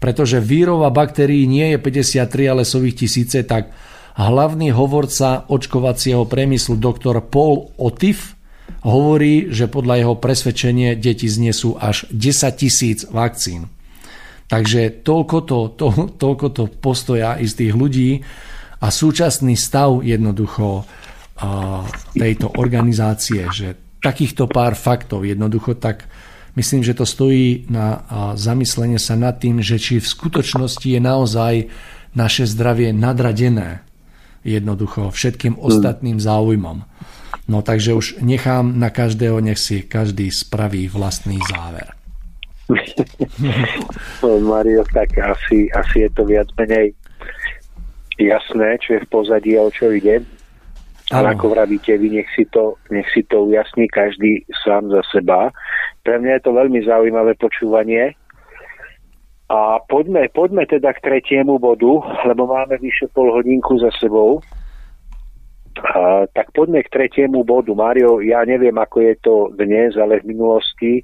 [0.00, 3.72] Pretože výroba baktérií nie je 53, ale sú ich tisíce, tak
[4.16, 8.39] hlavný hovorca očkovacieho priemyslu doktor Paul Otif
[8.84, 13.68] hovorí, že podľa jeho presvedčenie deti znesú až 10 tisíc vakcín.
[14.50, 18.24] Takže toľko to, to, toľko to postoja istých ľudí
[18.82, 20.88] a súčasný stav jednoducho
[22.16, 26.08] tejto organizácie, že takýchto pár faktov jednoducho tak
[26.56, 28.04] myslím, že to stojí na
[28.36, 31.54] zamyslenie sa nad tým, že či v skutočnosti je naozaj
[32.16, 33.86] naše zdravie nadradené
[34.42, 36.82] jednoducho všetkým ostatným záujmom.
[37.48, 41.96] No takže už nechám na každého, nech si každý spraví vlastný záver.
[44.22, 46.94] no, Mario, tak asi, asi je to viac menej
[48.20, 50.22] jasné, čo je v pozadí a o čo ide.
[51.10, 55.50] Ale ako vravíte vy, nech si, to, nech si to ujasní každý sám za seba.
[56.06, 58.14] Pre mňa je to veľmi zaujímavé počúvanie.
[59.50, 61.98] A poďme, poďme teda k tretiemu bodu,
[62.30, 64.38] lebo máme vyše pol hodinku za sebou.
[66.34, 67.72] Tak poďme k tretiemu bodu.
[67.72, 71.00] Mario, ja neviem, ako je to dnes, ale v minulosti,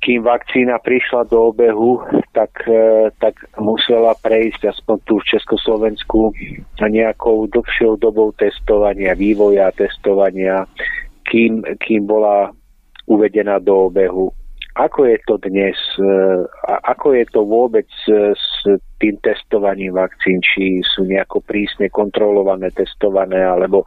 [0.00, 2.00] kým vakcína prišla do obehu,
[2.32, 6.32] tak, e, tak musela prejsť aspoň tu v Československu
[6.80, 10.64] nejakou dlhšou dobou testovania, vývoja testovania,
[11.28, 12.48] kým, kým bola
[13.04, 14.32] uvedená do obehu.
[14.78, 15.74] Ako je to dnes?
[15.98, 16.06] E,
[16.86, 18.48] ako je to vôbec e, s
[19.02, 20.38] tým testovaním vakcín?
[20.38, 23.82] Či sú nejako prísne kontrolované, testované, alebo,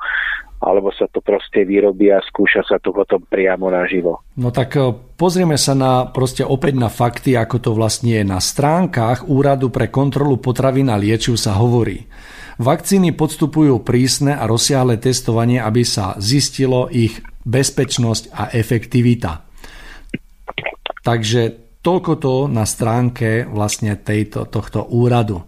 [0.59, 4.27] alebo sa to proste vyrobí a skúša sa to potom priamo naživo?
[4.35, 8.23] No tak e, pozrieme sa na, proste opäť na fakty, ako to vlastne je.
[8.27, 12.03] Na stránkach Úradu pre kontrolu potravín a liečiv sa hovorí.
[12.59, 19.52] Vakcíny podstupujú prísne a rozsiahle testovanie, aby sa zistilo ich bezpečnosť a efektivita.
[21.03, 21.41] Takže
[21.83, 25.43] toľko to na stránke vlastne tejto, tohto úradu.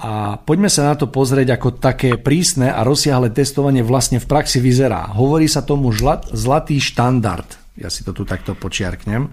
[0.00, 4.56] A poďme sa na to pozrieť, ako také prísne a rozsiahle testovanie vlastne v praxi
[4.56, 5.12] vyzerá.
[5.12, 7.60] Hovorí sa tomu žlat, zlatý štandard.
[7.76, 9.28] Ja si to tu takto počiarknem.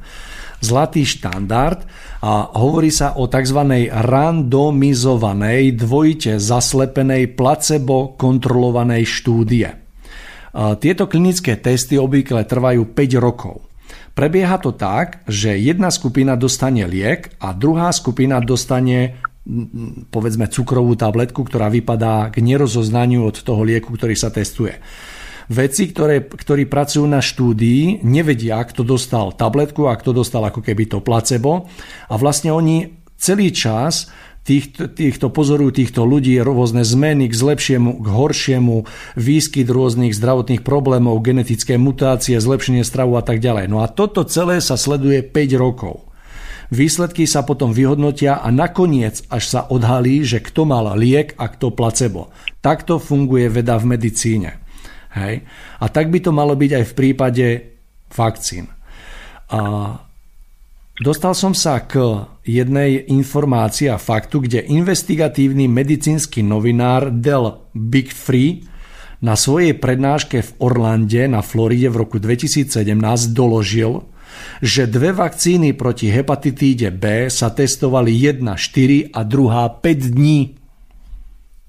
[0.60, 1.88] Zlatý štandard
[2.20, 3.88] a hovorí sa o tzv.
[3.88, 9.72] randomizovanej, dvojite zaslepenej placebo kontrolovanej štúdie.
[10.58, 13.67] Tieto klinické testy obvykle trvajú 5 rokov.
[14.18, 19.22] Prebieha to tak, že jedna skupina dostane liek a druhá skupina dostane
[20.10, 24.82] povedzme cukrovú tabletku, ktorá vypadá k nerozoznaniu od toho lieku, ktorý sa testuje.
[25.48, 30.90] Veci, ktoré, ktorí pracujú na štúdii, nevedia, kto dostal tabletku a kto dostal ako keby
[30.92, 31.70] to placebo
[32.12, 34.12] a vlastne oni celý čas
[34.48, 38.88] týchto, týchto pozorujú týchto ľudí rôzne zmeny k zlepšiemu, k horšiemu,
[39.20, 43.68] výskyt rôznych zdravotných problémov, genetické mutácie, zlepšenie stravu a tak ďalej.
[43.68, 46.08] No a toto celé sa sleduje 5 rokov.
[46.68, 51.72] Výsledky sa potom vyhodnotia a nakoniec až sa odhalí, že kto mal liek a kto
[51.72, 52.32] placebo.
[52.60, 54.64] Takto funguje veda v medicíne.
[55.16, 55.48] Hej?
[55.80, 57.46] A tak by to malo byť aj v prípade
[58.12, 58.68] vakcín.
[59.48, 59.60] A
[60.98, 68.66] Dostal som sa k jednej informácii a faktu, kde investigatívny medicínsky novinár Del Big Free
[69.22, 72.98] na svojej prednáške v Orlande na Floride v roku 2017
[73.30, 74.10] doložil,
[74.66, 80.58] že dve vakcíny proti hepatitíde B sa testovali jedna 4 a druhá 5 dní.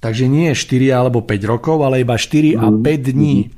[0.00, 3.52] Takže nie 4 alebo 5 rokov, ale iba 4 a 5 dní.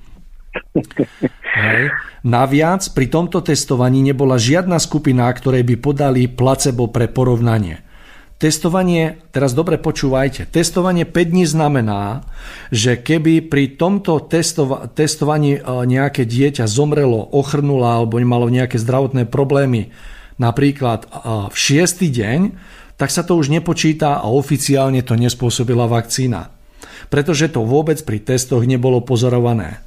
[1.60, 1.82] Hej.
[2.24, 7.84] Naviac pri tomto testovaní nebola žiadna skupina, ktorej by podali placebo pre porovnanie.
[8.40, 12.24] Testovanie, teraz dobre počúvajte, testovanie 5 dní znamená,
[12.72, 19.28] že keby pri tomto testova- testovaní e, nejaké dieťa zomrelo, ochrnulo alebo malo nejaké zdravotné
[19.28, 19.92] problémy,
[20.40, 21.08] napríklad e,
[21.52, 22.00] v 6.
[22.00, 22.40] deň,
[22.96, 26.48] tak sa to už nepočíta a oficiálne to nespôsobila vakcína.
[27.12, 29.84] Pretože to vôbec pri testoch nebolo pozorované.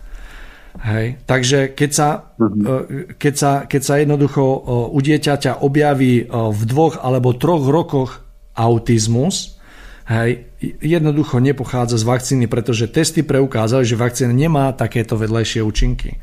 [0.82, 1.22] Hej.
[1.30, 3.16] Takže keď sa, uh-huh.
[3.22, 4.58] keď, sa, keď sa jednoducho e,
[4.90, 8.26] u dieťaťa objaví e, v dvoch alebo troch rokoch
[8.58, 9.62] autizmus,
[10.10, 10.50] hej,
[10.82, 16.18] jednoducho nepochádza z vakcíny, pretože testy preukázali, že vakcína nemá takéto vedľajšie účinky.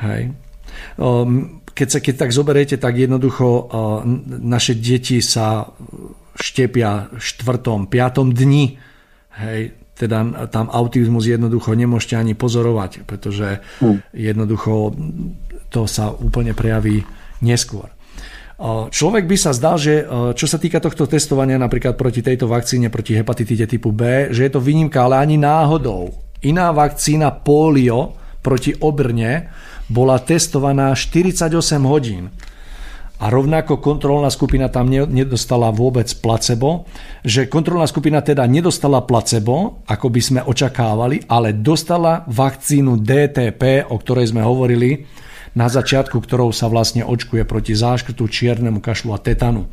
[0.00, 0.32] Hej.
[1.70, 3.68] Keď sa keď tak zoberiete, tak jednoducho
[4.40, 5.68] naše deti sa
[6.40, 8.80] štepia štvrtom, piatom dni.
[9.36, 14.16] Hej, teda tam autizmus jednoducho nemôžete ani pozorovať, pretože hm.
[14.16, 14.96] jednoducho
[15.68, 17.04] to sa úplne prejaví
[17.44, 17.92] neskôr.
[18.92, 20.04] Človek by sa zdal, že
[20.36, 24.52] čo sa týka tohto testovania napríklad proti tejto vakcíne, proti hepatitide typu B, že je
[24.52, 26.12] to výnimka, ale ani náhodou.
[26.44, 29.48] Iná vakcína polio proti obrne
[29.88, 31.56] bola testovaná 48
[31.88, 32.28] hodín
[33.20, 36.88] a rovnako kontrolná skupina tam nedostala vôbec placebo,
[37.20, 44.00] že kontrolná skupina teda nedostala placebo, ako by sme očakávali, ale dostala vakcínu DTP, o
[44.00, 45.04] ktorej sme hovorili
[45.52, 49.68] na začiatku, ktorou sa vlastne očkuje proti záškrtu, čiernemu kašlu a tetanu.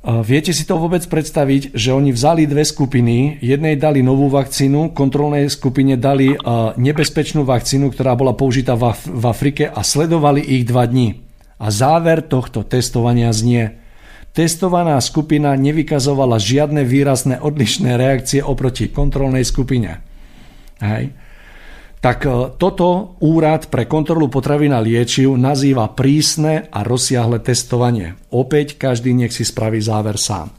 [0.00, 5.52] Viete si to vôbec predstaviť, že oni vzali dve skupiny, jednej dali novú vakcínu, kontrolnej
[5.52, 6.32] skupine dali
[6.80, 11.29] nebezpečnú vakcínu, ktorá bola použitá v Afrike a sledovali ich dva dní.
[11.60, 13.80] A záver tohto testovania znie
[14.30, 19.98] Testovaná skupina nevykazovala žiadne výrazné odlišné reakcie oproti kontrolnej skupine.
[20.78, 21.10] Hej.
[21.98, 28.14] Tak e, toto úrad pre kontrolu potravina liečiv nazýva prísne a rozsiahle testovanie.
[28.30, 30.54] Opäť každý nech si spraví záver sám.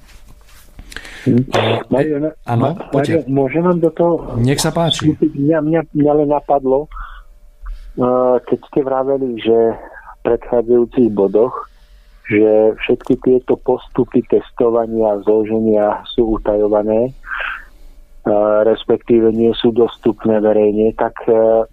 [1.88, 4.36] Mario, ano, Mario, môžem vám do toho...
[4.36, 5.16] Nech sa páči.
[5.16, 6.90] Mňa, mňa, mňa len napadlo, e,
[8.44, 9.58] keď ste vraveli, že
[10.22, 11.54] predchádzajúcich bodoch,
[12.32, 17.12] že všetky tieto postupy testovania a zloženia sú utajované,
[18.64, 21.66] respektíve nie sú dostupné verejne, tak e,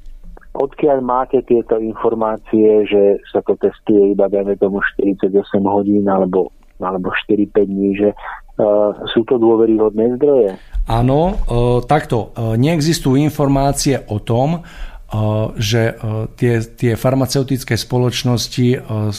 [0.57, 5.29] odkiaľ máte tieto informácie, že sa to testuje iba, dajme tomu, 48
[5.63, 10.57] hodín alebo, alebo 4-5 dní, že uh, sú to dôveryhodné zdroje?
[10.89, 12.33] Áno, uh, takto.
[12.35, 14.65] Neexistujú informácie o tom,
[15.57, 15.97] že
[16.37, 18.69] tie, tie farmaceutické spoločnosti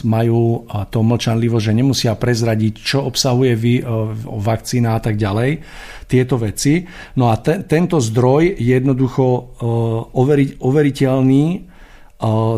[0.05, 3.57] majú to mlčanlivo, že nemusia prezradiť, čo obsahuje
[4.21, 5.65] vakcína a tak ďalej,
[6.05, 6.85] tieto veci.
[7.17, 9.25] No a te, tento zdroj je jednoducho
[10.13, 11.45] overi, overiteľný,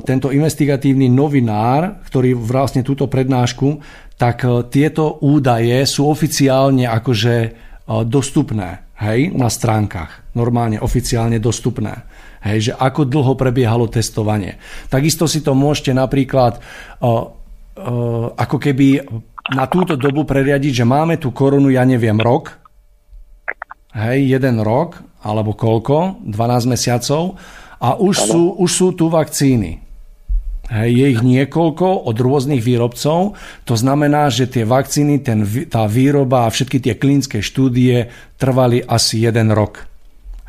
[0.03, 3.79] tento investigatívny novinár, ktorý vlastne túto prednášku,
[4.19, 7.35] tak tieto údaje sú oficiálne akože
[8.11, 10.35] dostupné hej, na stránkach.
[10.35, 12.10] Normálne oficiálne dostupné.
[12.41, 14.57] Hej, že ako dlho prebiehalo testovanie.
[14.89, 16.57] Takisto si to môžete napríklad
[18.33, 19.05] ako keby
[19.53, 22.57] na túto dobu preriadiť, že máme tú korunu, ja neviem, rok,
[23.93, 27.37] hej, jeden rok, alebo koľko, 12 mesiacov,
[27.81, 29.81] a už sú, už sú tu vakcíny.
[30.71, 33.35] Hej, je ich niekoľko od rôznych výrobcov.
[33.67, 38.07] To znamená, že tie vakcíny, ten, tá výroba a všetky tie klinické štúdie
[38.39, 39.90] trvali asi jeden rok.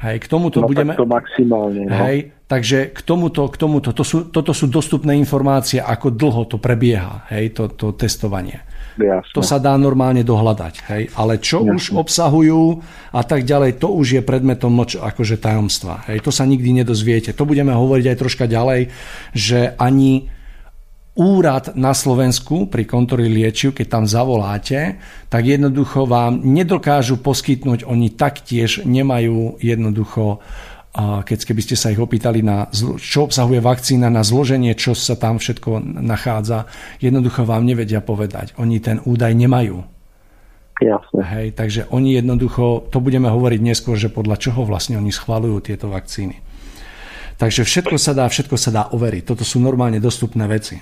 [0.03, 0.99] Hej, k tomuto no, budeme...
[0.99, 1.87] to maximálne.
[1.87, 1.95] No.
[1.95, 6.59] Hej, takže k tomuto, k tomuto to sú, toto sú dostupné informácie, ako dlho to
[6.59, 8.67] prebieha, hej, to, to testovanie.
[8.99, 9.33] Jasne.
[9.33, 11.73] To sa dá normálne dohľadať, hej, ale čo Jasne.
[11.79, 12.83] už obsahujú
[13.15, 16.05] a tak ďalej, to už je predmetom moč, akože tajomstva.
[16.11, 17.33] Hej, to sa nikdy nedozviete.
[17.33, 18.91] To budeme hovoriť aj troška ďalej,
[19.33, 20.29] že ani
[21.13, 24.97] úrad na Slovensku pri kontroli liečiv, keď tam zavoláte,
[25.29, 30.41] tak jednoducho vám nedokážu poskytnúť, oni taktiež nemajú jednoducho
[31.01, 32.69] keď keby ste sa ich opýtali, na,
[33.01, 36.69] čo obsahuje vakcína, na zloženie, čo sa tam všetko nachádza,
[37.01, 38.53] jednoducho vám nevedia povedať.
[38.61, 39.81] Oni ten údaj nemajú.
[40.85, 41.23] Jasne.
[41.25, 45.89] Hej, takže oni jednoducho, to budeme hovoriť neskôr, že podľa čoho vlastne oni schvalujú tieto
[45.89, 46.37] vakcíny.
[47.41, 49.23] Takže všetko sa dá, všetko sa dá overiť.
[49.25, 50.77] Toto sú normálne dostupné veci.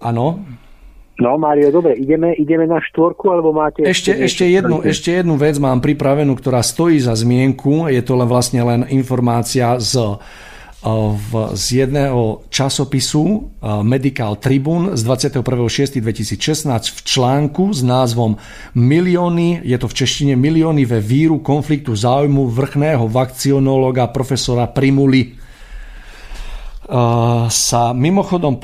[0.00, 0.26] Áno.
[0.26, 0.64] Uh,
[1.16, 3.80] No, Mário, dobre, ideme, ideme na štvorku, alebo máte...
[3.88, 7.88] Ešte, ešte, jednu, ešte jednu vec mám pripravenú, ktorá stojí za zmienku.
[7.88, 10.20] Je to len vlastne len informácia z,
[10.84, 13.48] v, z jedného časopisu
[13.80, 18.36] Medical Tribune z 21.6.2016 v článku s názvom
[18.76, 25.45] Milióny, je to v češtine Milióny ve víru konfliktu záujmu vrchného vakcionológa profesora Primuly
[27.50, 28.62] sa mimochodom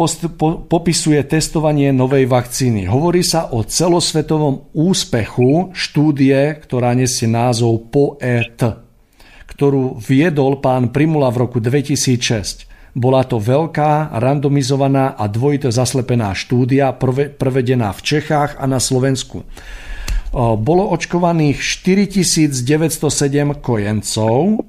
[0.70, 2.86] popisuje testovanie novej vakcíny.
[2.86, 8.62] Hovorí sa o celosvetovom úspechu štúdie, ktorá nesie názov POET,
[9.50, 12.70] ktorú viedol pán Primula v roku 2006.
[12.94, 16.94] Bola to veľká, randomizovaná a dvojito zaslepená štúdia
[17.34, 19.42] prevedená v Čechách a na Slovensku.
[20.36, 22.62] Bolo očkovaných 4907
[23.58, 24.62] kojencov,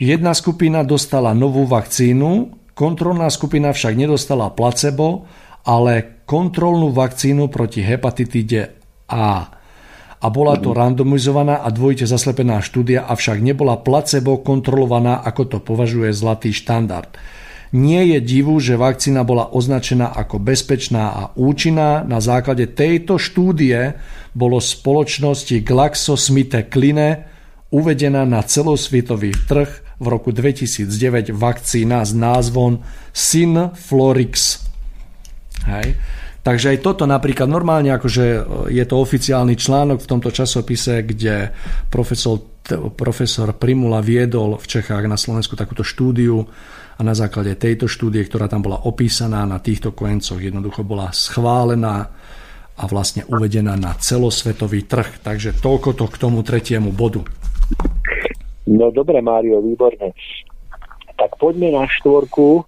[0.00, 5.24] jedna skupina dostala novú vakcínu, Kontrolná skupina však nedostala placebo,
[5.64, 8.76] ale kontrolnú vakcínu proti hepatitíde
[9.08, 9.48] A.
[10.20, 16.12] A bola to randomizovaná a dvojite zaslepená štúdia, avšak nebola placebo kontrolovaná, ako to považuje
[16.12, 17.16] zlatý štandard.
[17.72, 22.04] Nie je divu, že vakcína bola označená ako bezpečná a účinná.
[22.04, 23.96] Na základe tejto štúdie
[24.36, 27.24] bolo spoločnosti GlaxoSmithKline
[27.72, 32.84] uvedená na celosvietový trh v roku 2009 vakcína s názvom
[33.16, 34.60] Synflorix.
[35.64, 35.96] Hej.
[36.46, 38.24] Takže aj toto napríklad normálne, akože
[38.70, 41.50] je to oficiálny článok v tomto časopise, kde
[41.90, 42.38] profesor,
[42.94, 46.46] profesor Primula viedol v Čechách na Slovensku takúto štúdiu
[46.96, 52.14] a na základe tejto štúdie, ktorá tam bola opísaná na týchto kojencoch, jednoducho bola schválená
[52.76, 55.26] a vlastne uvedená na celosvetový trh.
[55.26, 57.26] Takže toľko to k tomu tretiemu bodu.
[58.66, 60.10] No dobre, Mário, výborne.
[61.14, 62.66] Tak poďme na štvorku.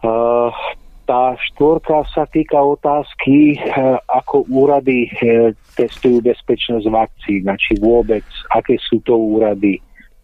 [0.00, 0.50] Uh,
[1.06, 8.80] tá štvorka sa týka otázky, uh, ako úrady uh, testujú bezpečnosť vakcín, či vôbec, aké
[8.80, 9.78] sú to úrady,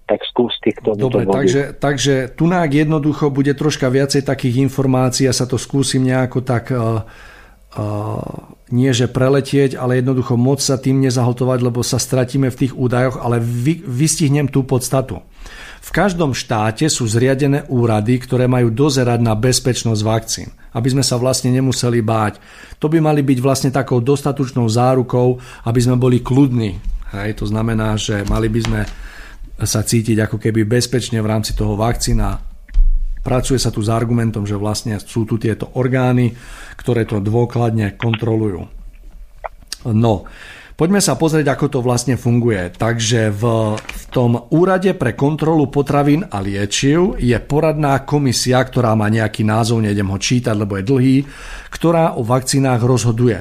[0.08, 1.08] tak skúste k tomu.
[1.08, 6.42] Dobre, takže, takže tu jednoducho bude troška viacej takých informácií, ja sa to skúsim nejako
[6.42, 7.04] tak uh,
[8.72, 13.20] nie že preletieť, ale jednoducho moc sa tým nezahltovať, lebo sa stratíme v tých údajoch,
[13.20, 15.24] ale vy, vystihnem tú podstatu.
[15.82, 21.18] V každom štáte sú zriadené úrady, ktoré majú dozerať na bezpečnosť vakcín, aby sme sa
[21.18, 22.38] vlastne nemuseli báť.
[22.78, 26.78] To by mali byť vlastne takou dostatočnou zárukou, aby sme boli kľudní.
[27.12, 28.80] Hej, to znamená, že mali by sme
[29.62, 32.51] sa cítiť ako keby bezpečne v rámci toho vakcína
[33.22, 36.34] Pracuje sa tu s argumentom, že vlastne sú tu tieto orgány,
[36.74, 38.66] ktoré to dôkladne kontrolujú.
[39.86, 40.26] No,
[40.74, 42.74] poďme sa pozrieť, ako to vlastne funguje.
[42.74, 43.42] Takže v,
[43.78, 49.86] v tom úrade pre kontrolu potravín a liečiv je poradná komisia, ktorá má nejaký názov,
[49.86, 51.16] nejdem ho čítať, lebo je dlhý,
[51.70, 53.38] ktorá o vakcínách rozhoduje.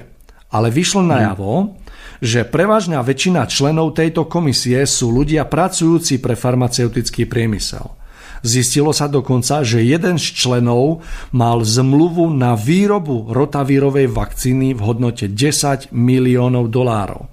[0.54, 1.82] Ale vyšlo najavo,
[2.22, 8.01] že prevažná väčšina členov tejto komisie sú ľudia pracujúci pre farmaceutický priemysel.
[8.42, 15.30] Zistilo sa dokonca, že jeden z členov mal zmluvu na výrobu rotavírovej vakcíny v hodnote
[15.30, 17.30] 10 miliónov dolárov.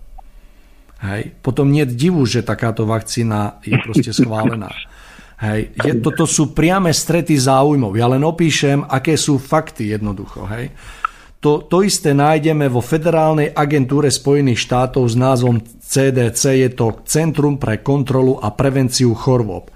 [1.00, 1.32] Hej.
[1.40, 4.68] Potom nie je divu, že takáto vakcína je proste schválená.
[5.40, 5.72] Hej.
[5.80, 7.96] Je, toto sú priame strety záujmov.
[7.96, 10.44] Ja len opíšem, aké sú fakty jednoducho.
[10.44, 10.74] Hej.
[11.38, 16.66] To, to isté nájdeme vo Federálnej agentúre Spojených štátov s názvom CDC.
[16.66, 19.70] Je to Centrum pre kontrolu a prevenciu chorôb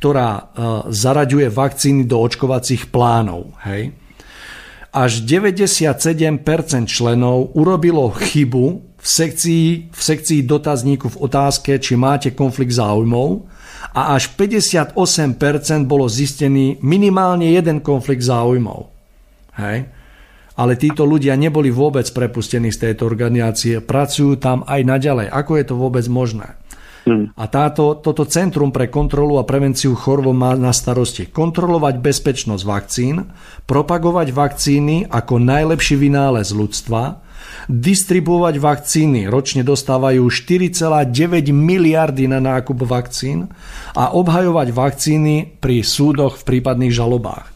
[0.00, 0.42] ktorá e,
[0.88, 3.52] zaraďuje vakcíny do očkovacích plánov.
[3.68, 3.92] Hej.
[4.96, 6.40] Až 97%
[6.88, 13.44] členov urobilo chybu v sekcii, v sekcii dotazníku v otázke, či máte konflikt záujmov
[13.92, 14.96] a až 58%
[15.84, 18.88] bolo zistený minimálne jeden konflikt záujmov.
[19.60, 19.84] Hej.
[20.56, 25.28] Ale títo ľudia neboli vôbec prepustení z tejto organizácie, pracujú tam aj naďalej.
[25.28, 26.56] Ako je to vôbec možné?
[27.10, 27.34] Hmm.
[27.34, 33.34] A táto, toto Centrum pre kontrolu a prevenciu chorôb má na starosti kontrolovať bezpečnosť vakcín,
[33.66, 37.18] propagovať vakcíny ako najlepší vynález ľudstva,
[37.66, 43.50] distribuovať vakcíny, ročne dostávajú 4,9 miliardy na nákup vakcín
[43.98, 47.50] a obhajovať vakcíny pri súdoch v prípadných žalobách.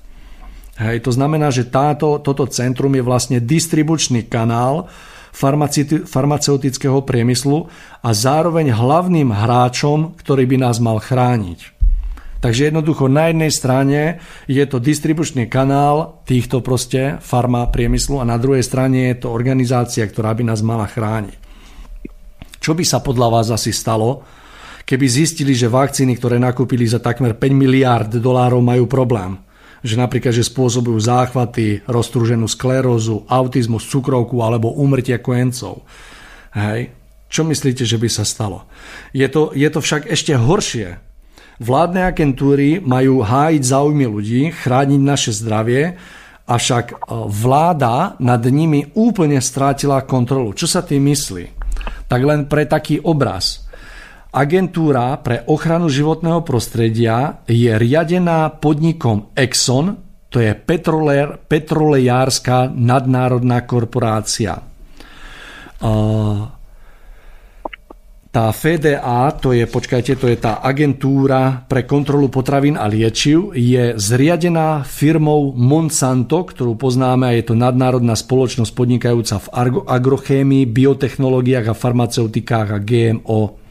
[0.82, 4.90] Hej, to znamená, že táto, toto centrum je vlastne distribučný kanál
[6.06, 7.66] farmaceutického priemyslu
[8.00, 11.74] a zároveň hlavným hráčom, ktorý by nás mal chrániť.
[12.38, 18.36] Takže jednoducho na jednej strane je to distribučný kanál týchto proste farma priemyslu a na
[18.36, 21.40] druhej strane je to organizácia, ktorá by nás mala chrániť.
[22.60, 24.20] Čo by sa podľa vás asi stalo,
[24.84, 29.40] keby zistili, že vakcíny, ktoré nakúpili za takmer 5 miliárd dolárov majú problém?
[29.84, 35.84] Že napríklad, že spôsobujú záchvaty, roztrúženú sklerózu, autizmus, cukrovku alebo úmrtie kojencov.
[36.56, 36.96] Hej.
[37.28, 38.64] Čo myslíte, že by sa stalo?
[39.12, 40.96] Je to, je to však ešte horšie.
[41.60, 46.00] Vládne agentúry majú hájiť záujmy ľudí, chrániť naše zdravie,
[46.48, 46.94] avšak e,
[47.28, 50.56] vláda nad nimi úplne strátila kontrolu.
[50.56, 51.44] Čo sa tým myslí?
[52.08, 53.60] Tak len pre taký obraz–
[54.34, 59.94] Agentúra pre ochranu životného prostredia je riadená podnikom Exxon,
[60.26, 60.50] to je
[61.46, 64.58] petrolejárska nadnárodná korporácia.
[68.34, 73.94] Tá FDA, to je, počkajte, to je tá agentúra pre kontrolu potravín a liečiv, je
[73.94, 79.48] zriadená firmou Monsanto, ktorú poznáme a je to nadnárodná spoločnosť podnikajúca v
[79.86, 83.62] agrochémii, biotechnológiách a farmaceutikách a GMO.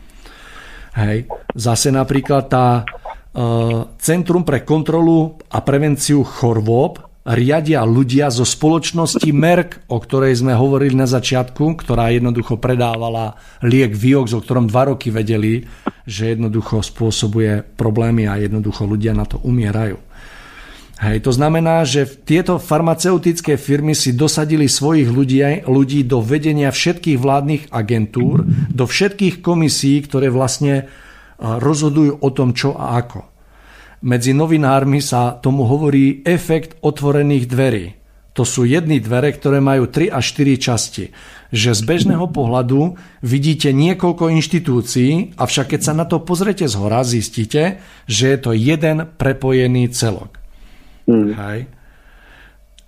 [0.94, 1.26] Hej.
[1.58, 9.88] Zase napríklad tá uh, Centrum pre kontrolu a prevenciu chorôb riadia ľudia zo spoločnosti Merck,
[9.88, 15.08] o ktorej sme hovorili na začiatku, ktorá jednoducho predávala liek Viox, o ktorom dva roky
[15.08, 15.64] vedeli,
[16.04, 19.96] že jednoducho spôsobuje problémy a jednoducho ľudia na to umierajú.
[21.04, 27.20] Hej, to znamená, že tieto farmaceutické firmy si dosadili svojich ľudí, ľudí do vedenia všetkých
[27.20, 30.88] vládnych agentúr, do všetkých komisí, ktoré vlastne
[31.44, 33.28] rozhodujú o tom, čo a ako.
[34.08, 37.86] Medzi novinármi sa tomu hovorí efekt otvorených dverí.
[38.40, 41.06] To sú jedny dvere, ktoré majú 3 až 4 časti.
[41.52, 47.04] Že z bežného pohľadu vidíte niekoľko inštitúcií, avšak keď sa na to pozrete z hora,
[47.04, 50.43] zistíte, že je to jeden prepojený celok.
[51.10, 51.32] Mm.
[51.36, 51.60] Hej.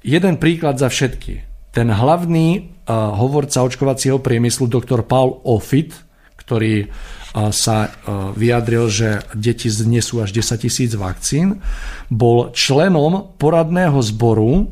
[0.05, 1.41] Jeden príklad za všetky.
[1.74, 5.91] Ten hlavný uh, hovorca očkovacieho priemyslu, doktor Paul Offit,
[6.39, 11.59] ktorý uh, sa uh, vyjadril, že deti znesú až 10 tisíc vakcín,
[12.07, 14.70] bol členom poradného zboru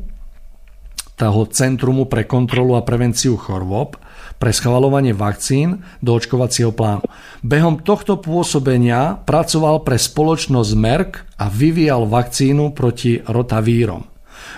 [1.14, 3.98] toho Centrumu pre kontrolu a prevenciu chorôb
[4.38, 7.06] pre schvalovanie vakcín do očkovacieho plánu.
[7.44, 14.14] Behom tohto pôsobenia pracoval pre spoločnosť Merck a vyvíjal vakcínu proti rotavírom.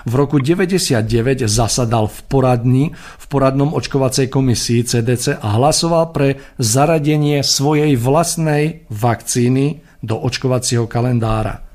[0.07, 1.03] V roku 99
[1.51, 9.83] zasadal v poradni v poradnom očkovacej komisii CDC a hlasoval pre zaradenie svojej vlastnej vakcíny
[10.07, 11.67] do očkovacieho kalendára.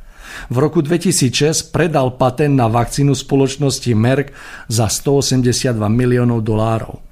[0.48, 4.32] V roku 2006 predal patent na vakcínu spoločnosti Merck
[4.72, 7.11] za 182 miliónov dolárov.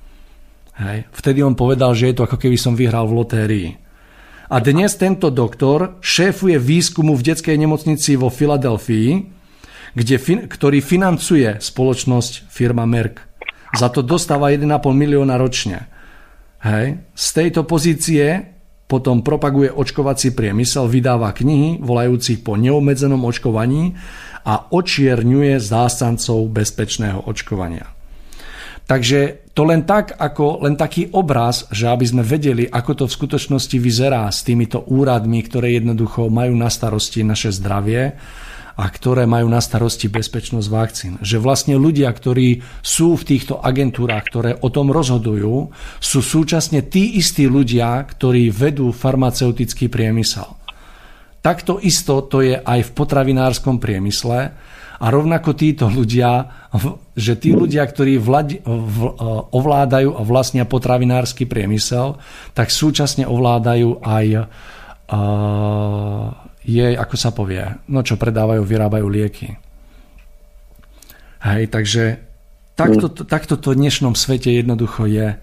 [0.80, 1.12] Hej.
[1.12, 3.70] Vtedy on povedal, že je to ako keby som vyhral v lotérii.
[4.50, 9.10] A dnes tento doktor šéfuje výskumu v detskej nemocnici vo Filadelfii,
[9.94, 10.16] kde,
[10.50, 13.22] ktorý financuje spoločnosť firma Merck.
[13.78, 15.86] Za to dostáva 1,5 milióna ročne.
[16.66, 16.98] Hej.
[17.14, 18.58] Z tejto pozície
[18.90, 23.94] potom propaguje očkovací priemysel, vydáva knihy volajúcich po neobmedzenom očkovaní
[24.48, 27.99] a očierňuje zástancov bezpečného očkovania.
[28.90, 33.16] Takže to len tak, ako len taký obraz, že aby sme vedeli, ako to v
[33.22, 38.18] skutočnosti vyzerá s týmito úradmi, ktoré jednoducho majú na starosti naše zdravie
[38.80, 41.14] a ktoré majú na starosti bezpečnosť vakcín.
[41.22, 45.70] Že vlastne ľudia, ktorí sú v týchto agentúrach, ktoré o tom rozhodujú,
[46.02, 50.50] sú súčasne tí istí ľudia, ktorí vedú farmaceutický priemysel.
[51.46, 54.50] Takto isto to je aj v potravinárskom priemysle,
[55.00, 56.52] a rovnako títo ľudia,
[57.16, 59.00] že tí ľudia, ktorí vlad, v,
[59.56, 62.20] ovládajú a vlastnia potravinársky priemysel,
[62.52, 64.46] tak súčasne ovládajú aj uh,
[66.68, 69.56] je, ako sa povie, no čo predávajú, vyrábajú lieky.
[71.40, 72.20] Hej, takže
[72.76, 75.40] takto, takto to v dnešnom svete jednoducho je.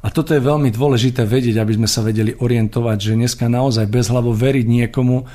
[0.00, 4.34] A toto je veľmi dôležité vedieť, aby sme sa vedeli orientovať, že dneska naozaj bezhlavo
[4.34, 5.28] veriť niekomu,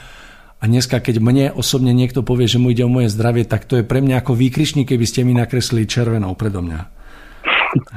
[0.66, 3.78] a dneska, keď mne osobne niekto povie, že mu ide o moje zdravie, tak to
[3.78, 6.82] je pre mňa ako výkričník, keby ste mi nakreslili červenou predo mňa.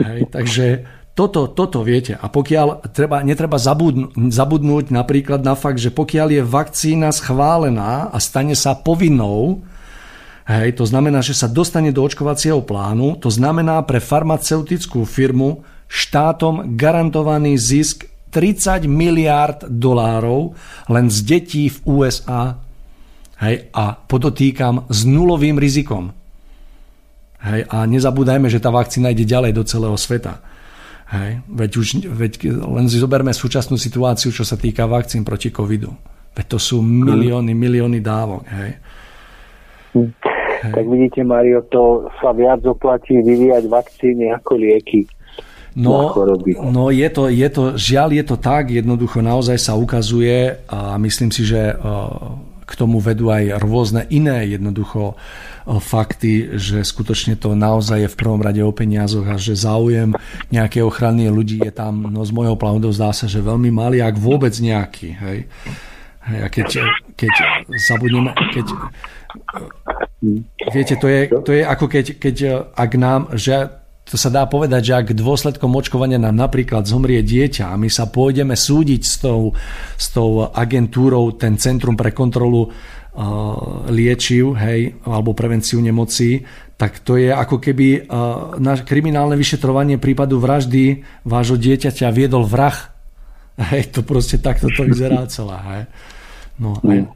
[0.04, 0.84] Hej, takže
[1.16, 2.20] toto, toto viete.
[2.20, 8.20] A pokiaľ treba, netreba zabudnúť, zabudnúť napríklad na fakt, že pokiaľ je vakcína schválená a
[8.20, 9.64] stane sa povinnou,
[10.44, 16.76] hej, to znamená, že sa dostane do očkovacieho plánu, to znamená pre farmaceutickú firmu štátom
[16.76, 20.54] garantovaný zisk 30 miliárd dolárov
[20.88, 22.56] len z detí v USA.
[23.38, 26.10] Hej, a podotýkam s nulovým rizikom.
[27.38, 27.70] Hej?
[27.70, 30.42] A nezabúdajme, že tá vakcína ide ďalej do celého sveta.
[31.14, 31.46] Hej?
[31.46, 35.94] Veď, už, veď len si zoberme súčasnú situáciu, čo sa týka vakcín proti covidu.
[36.34, 38.42] Veď to sú milióny, milióny dávok.
[38.50, 38.70] Hej?
[39.94, 40.10] Hm.
[40.58, 40.74] Hej.
[40.74, 45.06] Tak vidíte, Mario, to sa viac oplatí vyvíjať vakcíny ako lieky.
[45.78, 46.10] No,
[46.74, 51.30] no je, to, je to, žiaľ je to tak, jednoducho naozaj sa ukazuje a myslím
[51.30, 51.78] si, že
[52.68, 55.14] k tomu vedú aj rôzne iné jednoducho
[55.68, 60.18] fakty, že skutočne to naozaj je v prvom rade o peniazoch a že záujem
[60.50, 64.18] nejaké ochrany ľudí je tam, no z môjho plánu zdá sa, že veľmi malý, ak
[64.18, 65.14] vôbec nejaký.
[65.14, 65.38] Hej.
[66.28, 66.68] Hej, a keď,
[67.16, 67.34] keď
[67.88, 68.66] zabudneme, keď
[70.74, 72.36] viete, to je, to je ako keď, keď
[72.76, 73.77] ak nám, že
[74.08, 78.08] to sa dá povedať, že ak dôsledkom očkovania nám napríklad zomrie dieťa a my sa
[78.08, 79.52] pôjdeme súdiť s tou,
[80.00, 82.72] s tou agentúrou, ten Centrum pre kontrolu uh,
[83.92, 86.40] liečiv, hej, alebo prevenciu nemocí,
[86.80, 92.96] tak to je ako keby uh, na kriminálne vyšetrovanie prípadu vraždy vášho dieťaťa viedol vrah.
[93.58, 95.58] Hej, to proste takto to vyzerá celá.
[95.74, 95.82] Hej.
[96.62, 97.10] No, hej.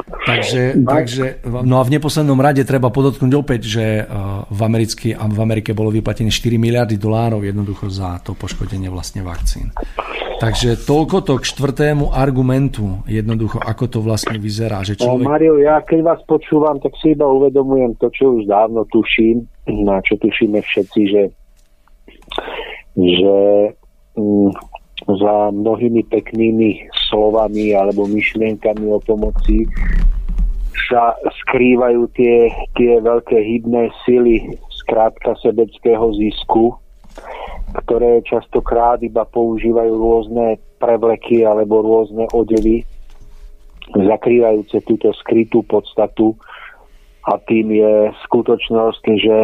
[0.00, 1.24] Takže, takže,
[1.64, 4.06] no a v neposlednom rade treba podotknúť opäť, že eh,
[4.46, 9.72] v, Americky, v Amerike bolo vyplatené 4 miliardy dolárov jednoducho za to poškodenie vlastne vakcín.
[10.40, 14.80] Takže toľko to k štvrtému argumentu, jednoducho, ako to vlastne vyzerá.
[14.80, 15.24] Že človek...
[15.28, 19.44] No, Mario, ja keď vás počúvam, tak si iba uvedomujem to, čo už dávno tuším,
[19.84, 21.22] na čo tušíme všetci, že,
[22.96, 23.36] že
[24.16, 24.69] mm,
[25.18, 29.66] za mnohými peknými slovami alebo myšlienkami o pomoci
[30.90, 31.14] sa
[31.46, 36.74] skrývajú tie, tie veľké hybné sily skrátka sebeckého zisku,
[37.86, 42.82] ktoré častokrát iba používajú rôzne prevleky alebo rôzne odevy,
[43.94, 46.34] zakrývajúce túto skrytú podstatu
[47.26, 49.36] a tým je skutočnosť, že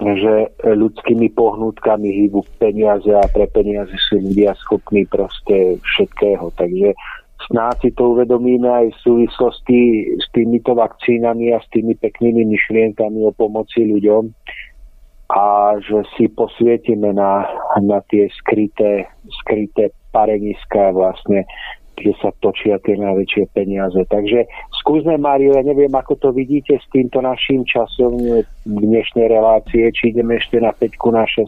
[0.00, 6.48] že ľudskými pohnutkami hýbu peniaze a pre peniaze sú ľudia schopní proste všetkého.
[6.56, 6.96] Takže
[7.52, 9.80] snáď si to uvedomíme aj v súvislosti
[10.16, 14.32] s týmito vakcínami a s tými peknými myšlienkami o pomoci ľuďom
[15.30, 17.46] a že si posvietime na,
[17.78, 19.06] na tie skryté,
[19.44, 21.46] skryté pareniska vlastne
[22.00, 24.00] kde sa točia tie najväčšie peniaze.
[24.08, 24.48] Takže
[24.80, 28.16] skúsme, Mário, ja neviem, ako to vidíte s týmto našim časom
[28.64, 31.44] dnešnej relácie, či ideme ešte na 5 na 6,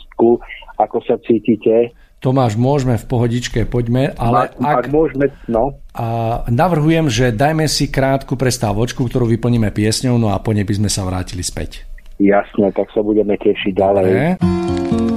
[0.77, 1.97] ako sa cítite?
[2.23, 5.75] Tomáš, môžeme v pohodičke, poďme, ale ak, ak môžeme, no.
[5.91, 10.79] A navrhujem, že dajme si krátku prestávočku, ktorú vyplníme piesňou, no a po nej by
[10.79, 11.83] sme sa vrátili späť.
[12.23, 14.07] Jasné, tak sa budeme tešiť ďalej.
[14.07, 15.12] Dobre.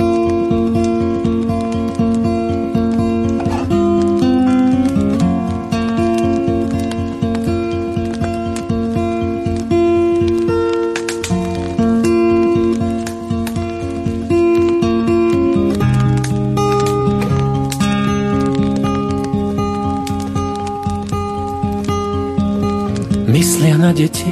[23.36, 24.32] Myslia na deti.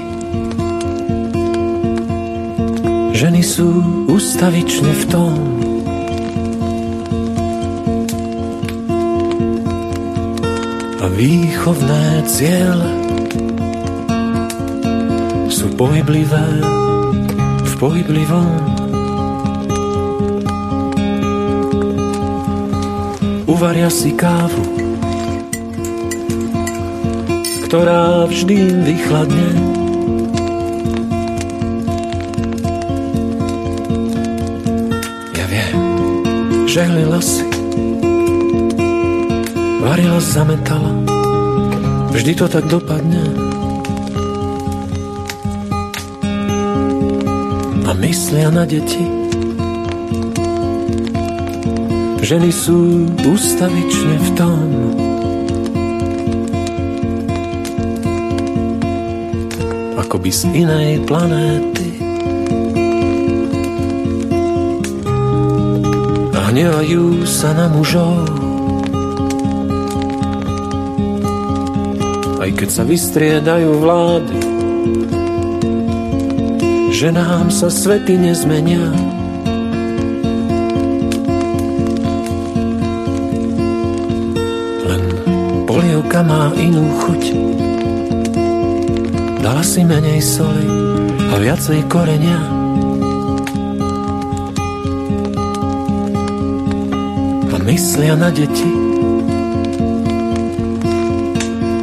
[3.12, 3.68] Ženy sú
[4.08, 5.36] ustavične v tom,
[11.04, 12.90] a výchovné ciele
[15.52, 16.64] sú pohyblivé
[17.60, 18.56] v pohyblivom.
[23.52, 24.93] Uvaria si kávu
[27.74, 29.50] ktorá vždy vychladne.
[35.34, 35.78] Ja viem,
[36.70, 37.42] žehlila si,
[39.82, 40.94] varila, zametala,
[42.14, 43.26] vždy to tak dopadne.
[47.90, 49.02] A myslia na deti,
[52.22, 54.68] ženy sú ustavične v tom,
[60.14, 61.90] akoby z inej planéty.
[66.38, 68.30] A hnevajú sa na mužov,
[72.46, 74.38] aj keď sa vystriedajú vlády,
[76.94, 78.94] že nám sa svety nezmenia.
[85.66, 87.22] Polievka má inú chuť
[89.44, 90.72] Dala si menej soli
[91.20, 92.40] a viacej korenia.
[97.52, 98.72] A myslia na deti.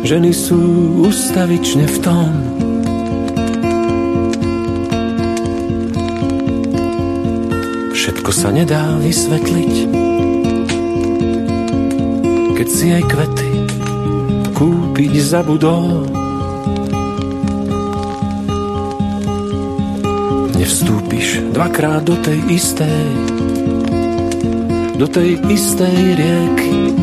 [0.08, 0.56] Ženy sú
[1.04, 2.32] ustavične v tom,
[8.00, 9.74] Všetko sa nedá vysvetliť,
[12.56, 13.52] keď si aj kvety
[14.56, 16.19] kúpiť zabudol.
[20.70, 23.02] Nevstúpiš dvakrát do tej istej,
[24.94, 26.94] do tej istej rieky.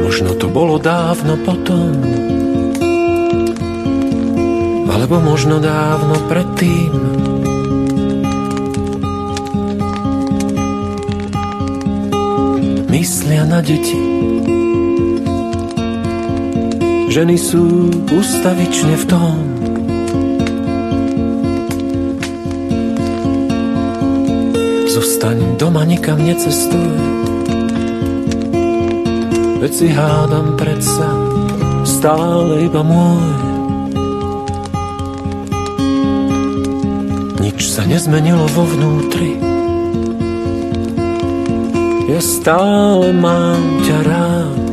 [0.00, 1.92] Možno to bolo dávno potom,
[4.88, 6.88] alebo možno dávno predtým.
[12.88, 14.00] Myslia na deti,
[17.14, 19.36] ženy sú ustavične v tom.
[24.90, 26.90] Zostaň doma, nikam necestuj,
[29.62, 31.06] veď si hádam predsa
[31.86, 33.54] stále iba môj.
[37.74, 39.34] sa nezmenilo vo vnútri.
[42.06, 44.63] Ja stále mám ťa rád.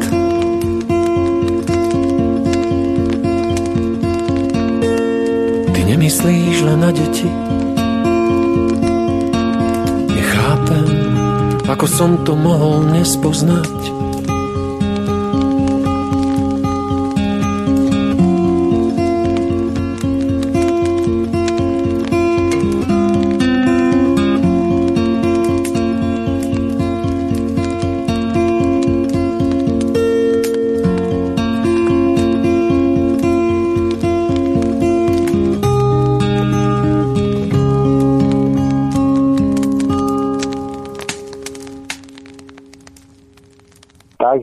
[6.02, 7.30] Ty nemyslíš len na deti.
[10.10, 10.90] Nechápem,
[11.70, 13.91] ako som to mohol nespoznať.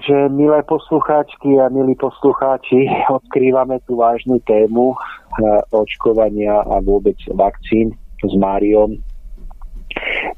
[0.08, 2.88] Takže, milé poslucháčky a milí poslucháči,
[3.20, 7.92] odkrývame tú vážnu tému eh, očkovania a vôbec vakcín
[8.24, 8.96] s Máriom.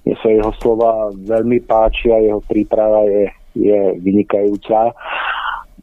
[0.02, 4.90] Mne sa jeho slova veľmi páčia, jeho príprava je, je vynikajúca.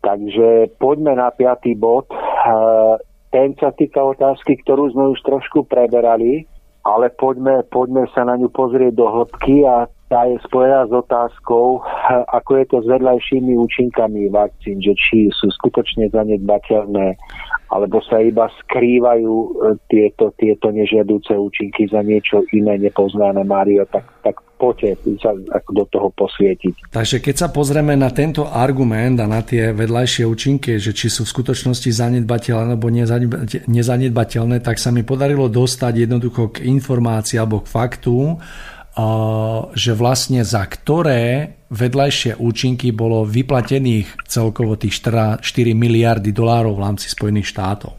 [0.03, 2.11] Takže poďme na piatý bod.
[2.11, 2.99] Eh,
[3.31, 6.43] ten sa týka otázky, ktorú sme už trošku preberali,
[6.87, 11.83] ale poďme, poďme sa na ňu pozrieť do hĺbky a tá je spojená s otázkou,
[12.31, 17.19] ako je to s vedľajšími účinkami vakcín, že či sú skutočne zanedbateľné,
[17.75, 19.47] alebo sa iba skrývajú e,
[19.91, 25.85] tieto, tieto nežiadúce účinky za niečo iné nepoznané, Mário, tak, tak poďte sa ako do
[25.87, 26.91] toho posvietiť.
[26.91, 31.23] Takže keď sa pozrieme na tento argument a na tie vedľajšie účinky, že či sú
[31.23, 32.89] v skutočnosti zanedbateľné alebo
[33.69, 38.41] nezanedbateľné, tak sa mi podarilo dostať jednoducho k informácii alebo k faktu,
[39.77, 45.43] že vlastne za ktoré vedľajšie účinky bolo vyplatených celkovo tých 4,
[45.77, 47.93] miliardy dolárov v rámci Spojených štátov.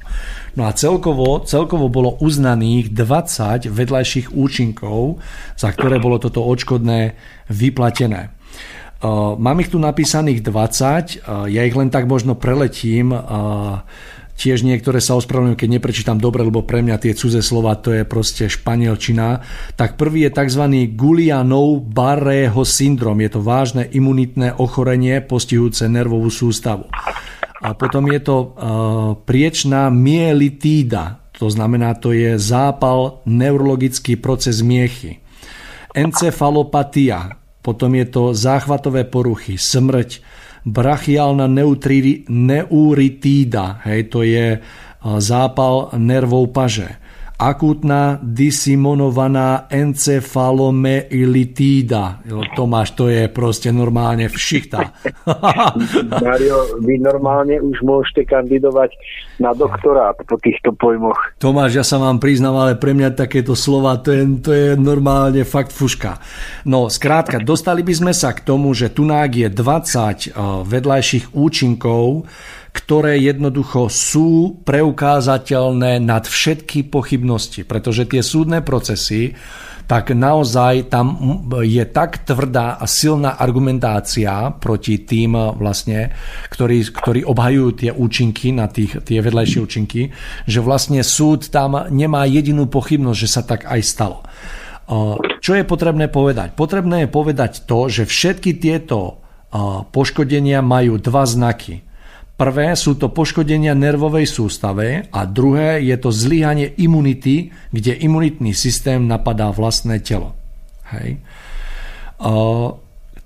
[0.59, 5.23] No a celkovo, celkovo bolo uznaných 20 vedľajších účinkov,
[5.55, 7.15] za ktoré bolo toto odškodné
[7.47, 8.35] vyplatené.
[9.39, 13.15] Mám ich tu napísaných 20, ja ich len tak možno preletím.
[14.39, 18.07] Tiež niektoré sa ospravedlňujú, keď neprečítam dobre, lebo pre mňa tie cudzé slova to je
[18.07, 19.43] proste španielčina.
[19.75, 20.63] Tak prvý je tzv.
[20.95, 23.19] Gulianov Barrého syndrom.
[23.19, 26.87] Je to vážne imunitné ochorenie postihujúce nervovú sústavu.
[27.59, 28.49] A potom je to uh,
[29.27, 31.19] priečná mielitída.
[31.43, 35.19] To znamená, to je zápal, neurologický proces miechy.
[35.99, 40.23] Encefalopatia, potom je to záchvatové poruchy, smrť,
[40.69, 41.49] brachiálna
[42.29, 44.61] neuritída, hej, to je
[45.19, 47.08] zápal nervov paže
[47.39, 52.27] akútna disimonovaná encefalomeilitída.
[52.59, 54.91] Tomáš, to je proste normálne všichta.
[56.27, 58.91] Mario, vy normálne už môžete kandidovať
[59.39, 61.15] na doktorát po týchto pojmoch.
[61.39, 65.47] Tomáš, ja sa vám priznám, ale pre mňa takéto slova, to je, to je normálne
[65.47, 66.19] fakt fuška.
[66.67, 70.35] No, skrátka, dostali by sme sa k tomu, že tunák je 20
[70.67, 72.27] vedľajších účinkov,
[72.79, 79.35] ktoré jednoducho sú preukázateľné nad všetky pochybnosti, pretože tie súdne procesy
[79.89, 81.17] tak naozaj tam
[81.65, 86.13] je tak tvrdá a silná argumentácia proti tým vlastne,
[86.53, 90.13] ktorí, ktorí obhajujú tie účinky na tých, tie vedľajšie účinky,
[90.45, 94.21] že vlastne súd tam nemá jedinú pochybnosť, že sa tak aj stalo.
[95.41, 96.53] Čo je potrebné povedať?
[96.53, 99.25] Potrebné je povedať to, že všetky tieto
[99.89, 101.88] poškodenia majú dva znaky.
[102.39, 109.11] Prvé sú to poškodenia nervovej sústave a druhé je to zlyhanie imunity, kde imunitný systém
[109.11, 110.39] napadá vlastné telo.
[110.95, 111.19] Hej.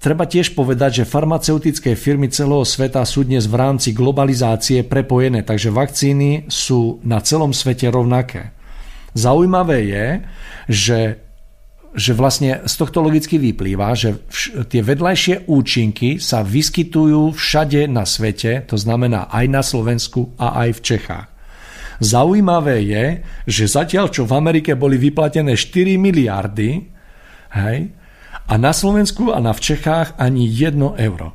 [0.03, 5.69] Treba tiež povedať, že farmaceutické firmy celého sveta sú dnes v rámci globalizácie prepojené, takže
[5.69, 8.51] vakcíny sú na celom svete rovnaké.
[9.13, 10.07] Zaujímavé je,
[10.73, 10.99] že,
[11.93, 18.09] že vlastne z tohto logicky vyplýva, že vš- tie vedľajšie účinky sa vyskytujú všade na
[18.09, 21.28] svete, to znamená aj na Slovensku a aj v Čechách.
[22.02, 23.05] Zaujímavé je,
[23.47, 26.70] že zatiaľ čo v Amerike boli vyplatené 4 miliardy,
[27.55, 27.78] hej,
[28.48, 31.28] a na Slovensku a na v Čechách ani 1 euro.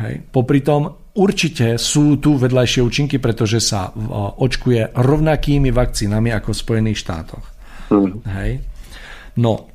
[0.00, 0.22] Hej.
[0.30, 3.90] Popri tom určite sú tu vedľajšie účinky, pretože sa
[4.38, 7.44] očkuje rovnakými vakcínami ako v Spojených štátoch.
[7.90, 8.22] Mm.
[8.22, 8.50] Hej.
[9.40, 9.72] No,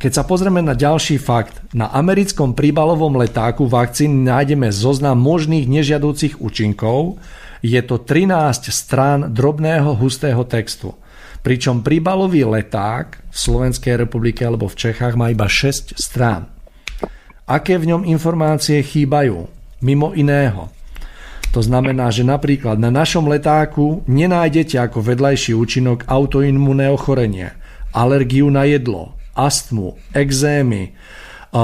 [0.00, 6.40] keď sa pozrieme na ďalší fakt, na americkom príbalovom letáku vakcín nájdeme zoznam možných nežiadúcich
[6.40, 7.20] účinkov.
[7.60, 10.96] Je to 13 strán drobného hustého textu.
[11.44, 16.48] Pričom príbalový leták v Slovenskej republike alebo v Čechách má iba 6 strán.
[17.44, 19.46] Aké v ňom informácie chýbajú?
[19.84, 20.72] Mimo iného.
[21.52, 27.52] To znamená, že napríklad na našom letáku nenájdete ako vedľajší účinok autoimunné ochorenie,
[27.92, 30.92] alergiu na jedlo, astmu, exémy,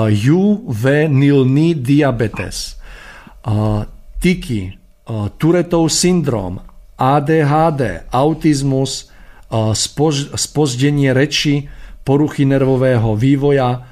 [0.08, 2.76] juvenilný diabetes,
[4.20, 4.76] tyky,
[5.40, 6.60] Turetov syndrom,
[7.00, 9.08] ADHD, autizmus,
[9.72, 11.64] spož, spozdenie reči,
[12.04, 13.88] poruchy nervového vývoja,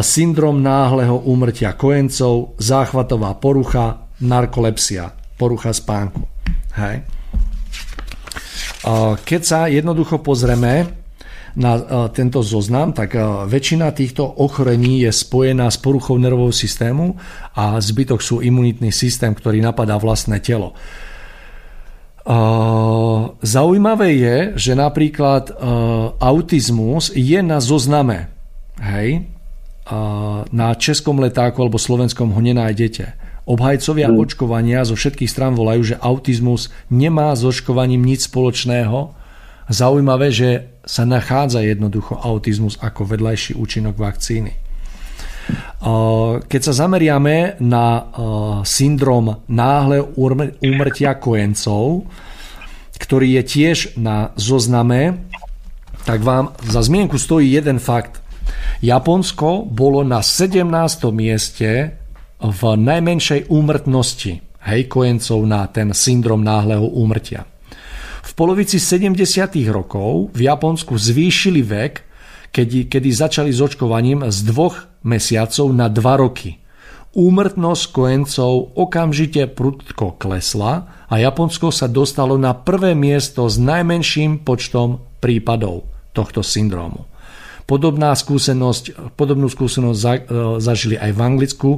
[0.00, 6.24] syndrom náhleho úmrtia kojencov, záchvatová porucha, narkolepsia, porucha spánku.
[6.80, 7.04] Hej.
[9.20, 11.03] Keď sa jednoducho pozrieme
[11.54, 11.78] na
[12.10, 13.14] tento zoznam, tak
[13.46, 17.14] väčšina týchto ochorení je spojená s poruchou nervového systému
[17.54, 20.74] a zbytok sú imunitný systém, ktorý napadá vlastné telo.
[22.24, 25.52] Uh, zaujímavé je, že napríklad
[26.18, 28.32] autizmus je na zozname.
[28.80, 29.28] Hej?
[30.48, 33.12] Na českom letáku alebo slovenskom ho nenájdete.
[33.44, 34.16] Obhajcovia mm.
[34.16, 39.12] očkovania zo všetkých strán volajú, že autizmus nemá s očkovaním nič spoločného.
[39.64, 44.52] Zaujímavé, že sa nachádza jednoducho autizmus ako vedľajší účinok vakcíny.
[46.44, 48.08] Keď sa zameriame na
[48.64, 50.00] syndrom náhle
[50.60, 52.08] úmrtia kojencov,
[52.96, 55.28] ktorý je tiež na zozname,
[56.04, 58.20] tak vám za zmienku stojí jeden fakt.
[58.84, 60.68] Japonsko bolo na 17.
[61.12, 61.96] mieste
[62.40, 67.48] v najmenšej úmrtnosti hej, kojencov na ten syndrom náhleho úmrtia.
[68.34, 69.22] Polovici 70.
[69.70, 72.02] rokov v Japonsku zvýšili vek,
[72.50, 76.58] kedy, kedy začali s očkovaním z dvoch mesiacov na 2 roky.
[77.14, 84.98] Úmrtnosť kojencov okamžite prudko klesla a Japonsko sa dostalo na prvé miesto s najmenším počtom
[85.22, 87.06] prípadov tohto syndrómu.
[87.64, 90.20] Podobná skúsenosť, podobnú skúsenosť za, e,
[90.60, 91.70] zažili aj v Anglicku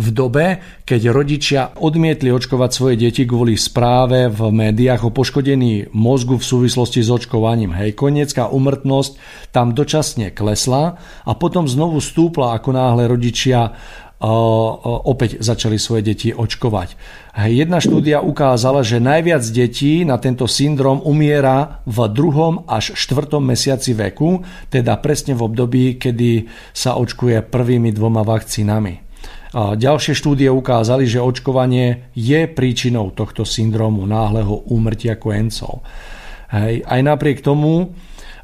[0.00, 0.46] v dobe,
[0.88, 7.04] keď rodičia odmietli očkovať svoje deti kvôli správe v médiách o poškodení mozgu v súvislosti
[7.04, 7.76] s očkovaním.
[7.76, 9.12] Hej, koniecká umrtnosť
[9.52, 10.96] tam dočasne klesla
[11.28, 13.76] a potom znovu stúpla, ako náhle rodičia
[14.24, 16.96] opäť začali svoje deti očkovať.
[17.44, 23.92] Jedna štúdia ukázala, že najviac detí na tento syndrom umiera v druhom až štvrtom mesiaci
[23.92, 24.40] veku,
[24.72, 29.04] teda presne v období, kedy sa očkuje prvými dvoma vakcínami.
[29.54, 35.86] Ďalšie štúdie ukázali, že očkovanie je príčinou tohto syndromu náhleho úmrtia kojencov.
[36.50, 37.94] Aj napriek tomu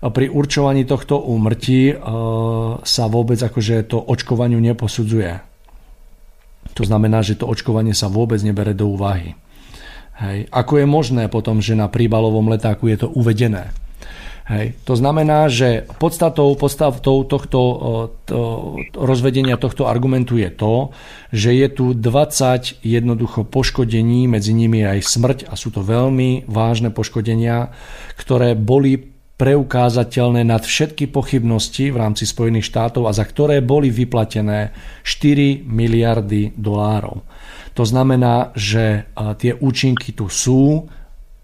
[0.01, 1.93] pri určovaní tohto úmrtí
[2.87, 5.50] sa vôbec akože to očkovaniu neposudzuje.
[6.75, 9.35] To znamená, že to očkovanie sa vôbec nebere do úvahy.
[10.21, 10.53] Hej.
[10.53, 13.73] Ako je možné potom, že na príbalovom letáku je to uvedené?
[14.51, 14.75] Hej.
[14.83, 17.61] To znamená, že podstatou, podstatou tohto
[18.27, 18.43] to,
[18.99, 20.91] rozvedenia tohto argumentu je to,
[21.31, 26.91] že je tu 20 jednoducho poškodení, medzi nimi aj smrť a sú to veľmi vážne
[26.91, 27.71] poškodenia,
[28.19, 34.77] ktoré boli preukázateľné nad všetky pochybnosti v rámci Spojených štátov a za ktoré boli vyplatené
[35.01, 37.25] 4 miliardy dolárov.
[37.73, 39.09] To znamená, že
[39.41, 40.85] tie účinky tu sú,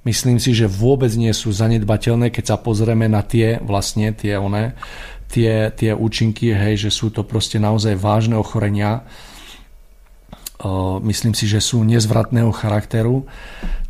[0.04, 4.76] myslím si, že vôbec nie sú zanedbateľné, keď sa pozrieme na tie vlastne tie one,
[5.32, 9.08] tie, tie účinky, hej, že sú to proste naozaj vážne ochorenia.
[11.00, 13.24] Myslím si, že sú nezvratného charakteru.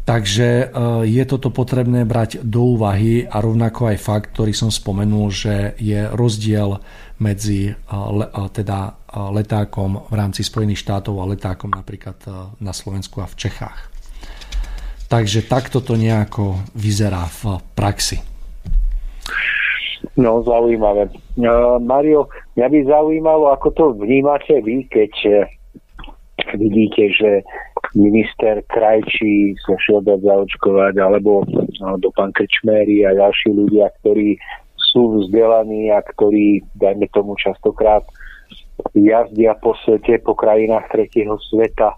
[0.07, 0.67] Takže e,
[1.11, 6.07] je toto potrebné brať do úvahy a rovnako aj fakt, ktorý som spomenul, že je
[6.15, 6.79] rozdiel
[7.19, 7.75] medzi e,
[8.55, 8.95] teda
[9.35, 12.31] letákom v rámci Spojených štátov a letákom napríklad e,
[12.63, 13.91] na Slovensku a v Čechách.
[15.11, 18.23] Takže takto to nejako vyzerá v praxi.
[20.15, 21.11] No, zaujímavé.
[21.83, 25.13] Mario, mňa by zaujímalo, ako to vnímate vy, keď
[26.55, 27.31] vidíte, že
[27.97, 31.49] minister Krajčí sa šiel dať zaočkovať, alebo
[31.81, 34.37] no, do pán Krčmery a ďalší ľudia, ktorí
[34.77, 38.05] sú vzdelaní a ktorí, dajme tomu častokrát,
[38.93, 41.97] jazdia po svete, po krajinách tretieho sveta.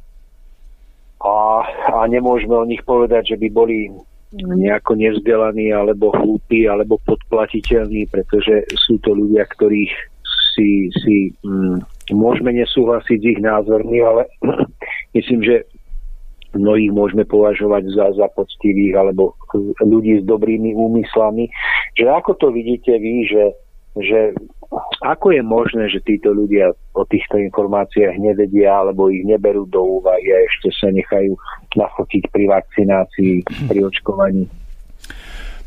[1.18, 1.34] A,
[1.66, 3.90] a nemôžeme o nich povedať, že by boli
[4.32, 9.92] nejako nevzdelaní alebo hlúpi alebo podplatiteľní, pretože sú to ľudia, ktorých
[10.54, 11.80] si, si mm,
[12.12, 14.28] môžeme nesúhlasiť s ich názormi, ale
[15.16, 15.64] myslím, že
[16.56, 19.36] mnohých môžeme považovať za, za poctivých alebo
[19.84, 21.52] ľudí s dobrými úmyslami.
[21.98, 23.44] Že ako to vidíte vy, že,
[24.00, 24.20] že
[25.00, 30.28] ako je možné, že títo ľudia o týchto informáciách nevedia alebo ich neberú do úvahy
[30.28, 31.32] a ešte sa nechajú
[31.76, 33.34] nafotiť pri vakcinácii,
[33.68, 34.44] pri očkovaní?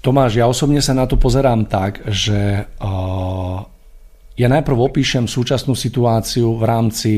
[0.02, 3.58] Tomáš, ja osobne sa na to pozerám tak, že uh,
[4.34, 7.12] ja najprv opíšem súčasnú situáciu v rámci,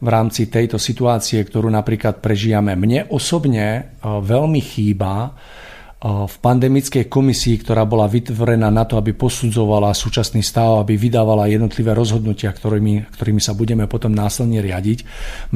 [0.00, 2.74] v rámci tejto situácie, ktorú napríklad prežijame.
[2.74, 9.16] Mne osobne uh, veľmi chýba uh, v pandemickej komisii, ktorá bola vytvorená na to, aby
[9.16, 14.98] posudzovala súčasný stav, aby vydávala jednotlivé rozhodnutia, ktorými, ktorými sa budeme potom následne riadiť.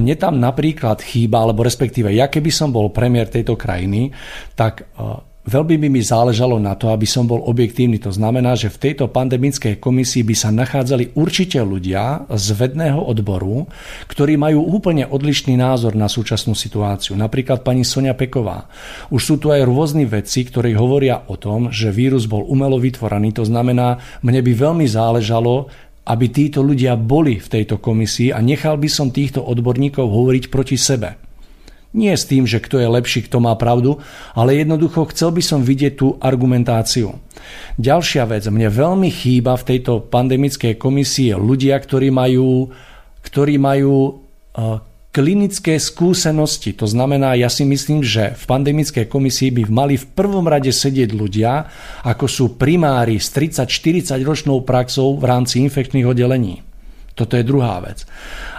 [0.00, 4.08] Mne tam napríklad chýba, alebo respektíve ja keby som bol premiér tejto krajiny,
[4.56, 4.88] tak
[5.48, 7.96] Veľmi by mi záležalo na to, aby som bol objektívny.
[8.04, 13.64] To znamená, že v tejto pandemickej komisii by sa nachádzali určite ľudia z vedného odboru,
[14.12, 17.16] ktorí majú úplne odlišný názor na súčasnú situáciu.
[17.16, 18.68] Napríklad pani Sonia Peková.
[19.08, 23.32] Už sú tu aj rôzni vedci, ktorí hovoria o tom, že vírus bol umelo vytvorený.
[23.40, 25.72] To znamená, mne by veľmi záležalo,
[26.12, 30.76] aby títo ľudia boli v tejto komisii a nechal by som týchto odborníkov hovoriť proti
[30.76, 31.27] sebe.
[31.96, 33.96] Nie s tým, že kto je lepší, kto má pravdu,
[34.36, 37.16] ale jednoducho chcel by som vidieť tú argumentáciu.
[37.80, 42.68] Ďalšia vec, mne veľmi chýba v tejto pandemickej komisii ľudia, ktorí majú,
[43.24, 46.76] ktorí majú uh, klinické skúsenosti.
[46.76, 51.10] To znamená, ja si myslím, že v pandemickej komisii by mali v prvom rade sedieť
[51.16, 51.72] ľudia,
[52.04, 56.67] ako sú primári s 30-40 ročnou praxou v rámci infekčných oddelení.
[57.18, 58.06] Toto je druhá vec.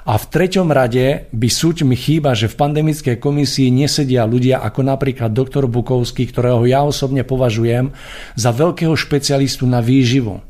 [0.03, 4.83] A v treťom rade by súť mi chýba, že v pandemickej komisii nesedia ľudia ako
[4.83, 7.95] napríklad doktor Bukovský, ktorého ja osobne považujem
[8.35, 10.43] za veľkého špecialistu na výživu.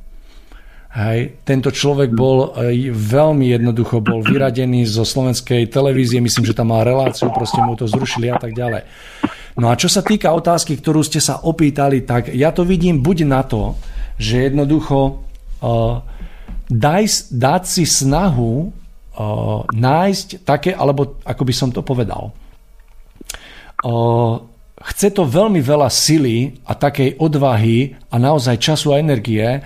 [0.89, 1.37] Hej.
[1.45, 6.81] Tento človek bol e, veľmi jednoducho bol vyradený zo slovenskej televízie, myslím, že tam mal
[6.81, 8.89] reláciu, proste mu to zrušili a tak ďalej.
[9.61, 13.17] No a čo sa týka otázky, ktorú ste sa opýtali, tak ja to vidím buď
[13.29, 13.77] na to,
[14.17, 14.97] že jednoducho
[15.61, 16.01] uh,
[16.69, 22.31] daj, dať si snahu uh, nájsť také, alebo ako by som to povedal,
[23.83, 24.35] uh,
[24.79, 29.59] chce to veľmi veľa sily a takej odvahy a naozaj času a energie,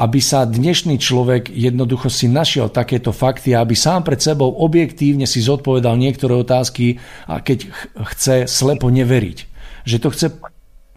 [0.00, 5.44] aby sa dnešný človek jednoducho si našiel takéto fakty aby sám pred sebou objektívne si
[5.44, 6.96] zodpovedal niektoré otázky
[7.28, 7.68] a keď
[8.16, 9.38] chce slepo neveriť.
[9.84, 10.26] Že to chce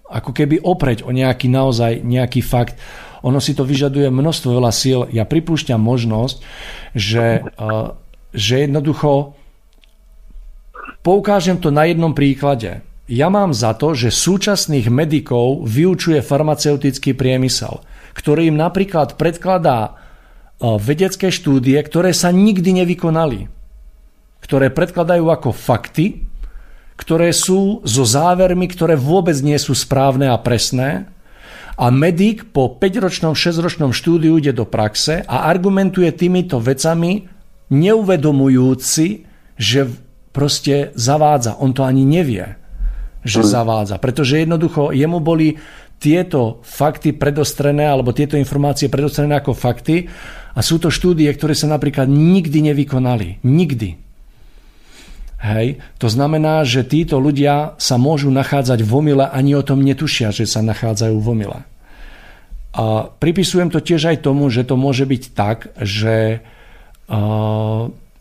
[0.07, 2.79] ako keby opreť o nejaký naozaj nejaký fakt
[3.23, 5.07] ono si to vyžaduje množstvo veľa síl.
[5.15, 6.43] Ja pripúšťam možnosť,
[6.91, 7.85] že, eh,
[8.35, 9.33] že jednoducho
[11.01, 12.83] poukážem to na jednom príklade.
[13.07, 17.83] Ja mám za to, že súčasných medikov vyučuje farmaceutický priemysel,
[18.15, 23.47] ktorý im napríklad predkladá eh, vedecké štúdie, ktoré sa nikdy nevykonali,
[24.43, 26.27] ktoré predkladajú ako fakty,
[26.99, 31.12] ktoré sú so závermi, ktoré vôbec nie sú správne a presné
[31.73, 37.25] a medic po 5-ročnom, 6-ročnom štúdiu ide do praxe a argumentuje týmito vecami,
[37.73, 39.25] neuvedomujúci,
[39.57, 39.79] že
[40.29, 41.57] proste zavádza.
[41.57, 42.57] On to ani nevie,
[43.25, 43.47] že mm.
[43.47, 43.95] zavádza.
[43.97, 45.57] Pretože jednoducho jemu boli
[45.97, 50.11] tieto fakty predostrené, alebo tieto informácie predostrené ako fakty
[50.51, 53.39] a sú to štúdie, ktoré sa napríklad nikdy nevykonali.
[53.41, 54.02] Nikdy.
[55.43, 55.83] Hej.
[55.99, 60.47] To znamená, že títo ľudia sa môžu nachádzať v omyle, ani o tom netušia, že
[60.47, 61.59] sa nachádzajú v omyle.
[62.73, 66.39] A pripisujem to tiež aj tomu, že to môže byť tak, že,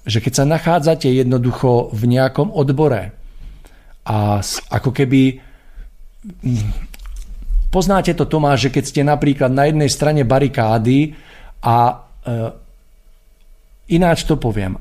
[0.03, 3.15] že keď sa nachádzate jednoducho v nejakom odbore
[4.03, 5.39] a ako keby
[7.70, 11.15] poznáte to Tomáš, že keď ste napríklad na jednej strane barikády
[11.62, 12.51] a uh,
[13.89, 14.74] ináč to poviem,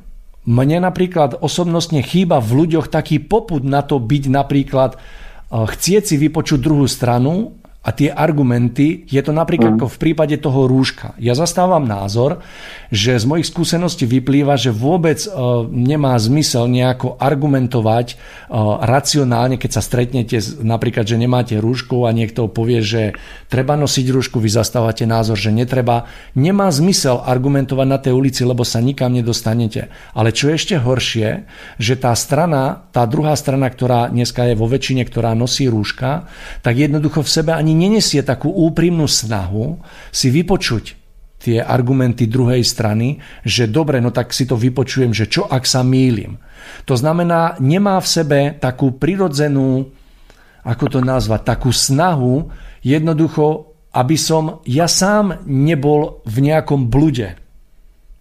[0.45, 5.01] mne napríklad osobnostne chýba v ľuďoch taký poput na to byť napríklad, eh,
[5.53, 9.77] chcieť si vypočuť druhú stranu a tie argumenty, je to napríklad mm.
[9.81, 11.17] ako v prípade toho rúška.
[11.17, 12.45] Ja zastávam názor,
[12.93, 19.71] že z mojich skúseností vyplýva, že vôbec uh, nemá zmysel nejako argumentovať uh, racionálne, keď
[19.73, 23.17] sa stretnete napríklad, že nemáte rúšku a niekto povie, že
[23.49, 26.05] treba nosiť rúšku, vy zastávate názor, že netreba.
[26.37, 29.89] Nemá zmysel argumentovať na tej ulici, lebo sa nikam nedostanete.
[30.13, 31.49] Ale čo je ešte horšie,
[31.81, 36.29] že tá strana, tá druhá strana, ktorá dneska je vo väčšine, ktorá nosí rúška,
[36.61, 39.79] tak jednoducho v sebe ani ani nenesie takú úprimnú snahu
[40.11, 40.99] si vypočuť
[41.41, 43.17] tie argumenty druhej strany,
[43.47, 46.35] že dobre, no tak si to vypočujem, že čo ak sa mýlim.
[46.85, 49.89] To znamená, nemá v sebe takú prirodzenú,
[50.61, 52.51] ako to nazvať, takú snahu,
[52.85, 57.39] jednoducho, aby som ja sám nebol v nejakom blude.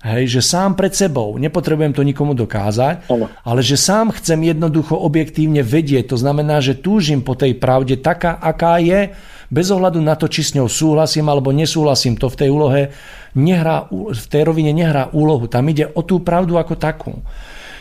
[0.01, 3.05] Hej, že sám pred sebou, nepotrebujem to nikomu dokázať,
[3.45, 6.09] ale že sám chcem jednoducho objektívne vedieť.
[6.09, 9.13] To znamená, že túžim po tej pravde taká, aká je,
[9.51, 12.95] bez ohľadu na to, či s ňou súhlasím alebo nesúhlasím, to v tej úlohe
[13.35, 15.51] nehrá, v tej rovine nehrá úlohu.
[15.51, 17.19] Tam ide o tú pravdu ako takú.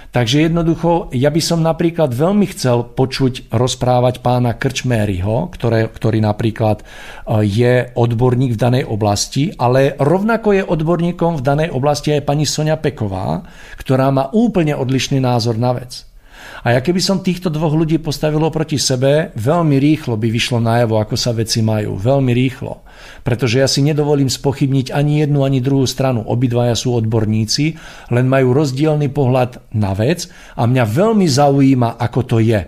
[0.10, 6.82] Takže jednoducho, ja by som napríklad veľmi chcel počuť rozprávať pána Krčméryho, ktoré, ktorý napríklad
[6.82, 6.86] e,
[7.46, 12.82] je odborník v danej oblasti, ale rovnako je odborníkom v danej oblasti aj pani Sonia
[12.82, 13.46] Peková,
[13.78, 16.09] ktorá má úplne odlišný názor na vec.
[16.60, 21.00] A ja keby som týchto dvoch ľudí postavilo proti sebe, veľmi rýchlo by vyšlo najavo,
[21.00, 21.96] ako sa veci majú.
[21.96, 22.84] Veľmi rýchlo.
[23.24, 26.28] Pretože ja si nedovolím spochybniť ani jednu, ani druhú stranu.
[26.28, 27.80] Obidvaja sú odborníci,
[28.12, 30.28] len majú rozdielny pohľad na vec
[30.60, 32.62] a mňa veľmi zaujíma, ako to je.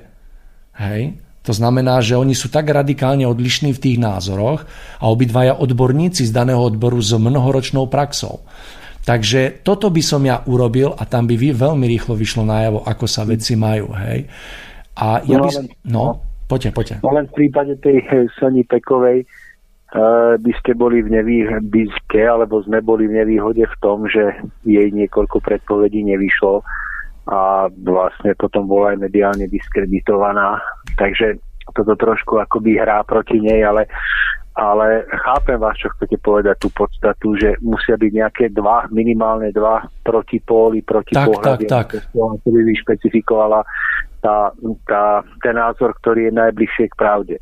[0.80, 1.20] Hej?
[1.42, 4.62] To znamená, že oni sú tak radikálne odlišní v tých názoroch
[5.02, 8.46] a obidvaja odborníci z daného odboru s mnohoročnou praxou.
[9.02, 13.26] Takže toto by som ja urobil a tam by veľmi rýchlo vyšlo najavo, ako sa
[13.26, 13.90] veci majú.
[13.98, 14.30] Hej.
[15.02, 15.50] A ja no, by...
[15.58, 16.04] Len, no,
[16.46, 16.96] poďte, poďte.
[17.02, 18.06] No len v prípade tej
[18.38, 21.90] Soni Pekovej uh, by ste boli v nevýhode,
[22.22, 26.62] alebo sme boli v nevýhode v tom, že jej niekoľko predpovedí nevyšlo
[27.32, 30.62] a vlastne potom bola aj mediálne diskreditovaná.
[30.98, 31.42] Takže
[31.72, 33.88] toto trošku akoby hrá proti nej, ale
[34.52, 39.88] ale chápem vás, čo chcete povedať, tú podstatu, že musia byť nejaké dva, minimálne dva
[40.04, 42.44] protipóly, protipohľady, tak, tak, tak.
[42.44, 43.64] by vyšpecifikovala
[44.20, 44.52] tá,
[44.86, 47.36] tá, ten názor, ktorý je najbližšie k pravde.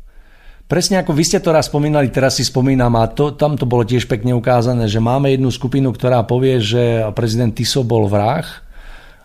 [0.70, 3.82] Presne ako vy ste to raz spomínali, teraz si spomínam a to, tam to bolo
[3.82, 8.46] tiež pekne ukázané, že máme jednu skupinu, ktorá povie, že prezident Tiso bol vrah,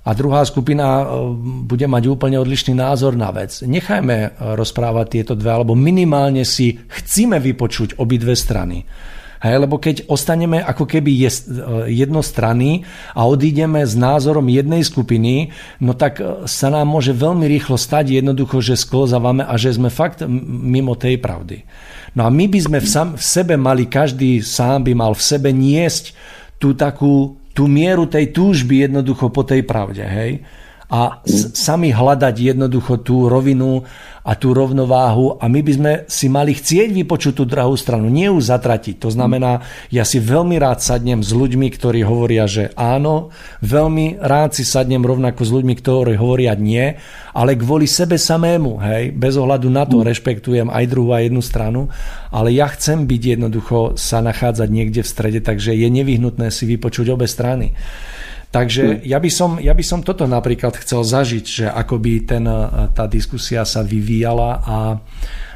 [0.06, 1.06] a druhá skupina e,
[1.66, 3.66] bude mať úplne odlišný názor na vec.
[3.66, 8.86] Nechajme e, rozprávať tieto dve, alebo minimálne si chcíme vypočuť obidve strany.
[9.42, 11.22] Hej, lebo keď ostaneme ako keby e,
[11.90, 12.86] jednostranní
[13.18, 15.50] a odídeme s názorom jednej skupiny,
[15.82, 20.22] no tak sa nám môže veľmi rýchlo stať jednoducho, že sklzávame a že sme fakt
[20.30, 21.66] mimo tej pravdy.
[22.14, 25.26] No a my by sme v, sam, v sebe mali, každý sám by mal v
[25.26, 26.14] sebe niesť
[26.62, 30.44] tú takú tú mieru tej túžby jednoducho po tej pravde, hej?
[30.86, 33.82] A sami hľadať jednoducho tú rovinu
[34.26, 38.26] a tú rovnováhu a my by sme si mali chcieť vypočuť tú druhú stranu, nie
[38.26, 38.98] ju zatratiť.
[39.06, 39.62] To znamená,
[39.94, 43.30] ja si veľmi rád sadnem s ľuďmi, ktorí hovoria, že áno,
[43.62, 46.98] veľmi rád si sadnem rovnako s ľuďmi, ktorí hovoria nie,
[47.38, 51.94] ale kvôli sebe samému, hej, bez ohľadu na to rešpektujem aj druhú a jednu stranu,
[52.34, 57.14] ale ja chcem byť jednoducho sa nachádzať niekde v strede, takže je nevyhnutné si vypočuť
[57.14, 57.78] obe strany.
[58.56, 58.98] Takže hm.
[59.04, 62.88] ja by, som, ja by som toto napríklad chcel zažiť, že ako by ten, e,
[62.96, 64.78] tá diskusia sa vyvíjala a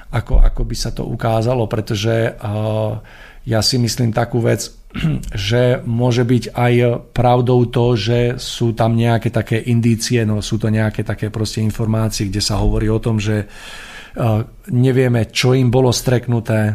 [0.10, 2.98] ako, ako by sa to ukázalo, pretože uh,
[3.46, 4.74] ja si myslím takú vec,
[5.38, 6.74] že môže byť aj
[7.14, 12.26] pravdou to, že sú tam nejaké také indície, no sú to nejaké také proste informácie,
[12.26, 14.42] kde sa hovorí o tom, že uh,
[14.74, 16.74] nevieme, čo im bolo streknuté.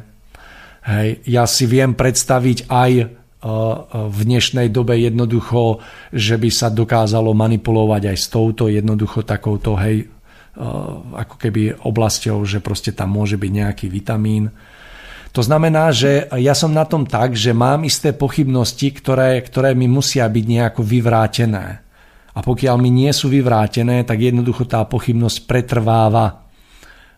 [0.87, 1.27] Hej.
[1.27, 2.91] Ja si viem predstaviť aj
[3.93, 10.09] v dnešnej dobe jednoducho, že by sa dokázalo manipulovať aj s touto jednoducho takouto, hej,
[11.13, 14.49] ako keby oblasťou, že proste tam môže byť nejaký vitamín.
[15.35, 19.91] To znamená, že ja som na tom tak, že mám isté pochybnosti, ktoré, ktoré mi
[19.91, 21.83] musia byť nejako vyvrátené.
[22.35, 26.47] A pokiaľ mi nie sú vyvrátené, tak jednoducho tá pochybnosť pretrváva.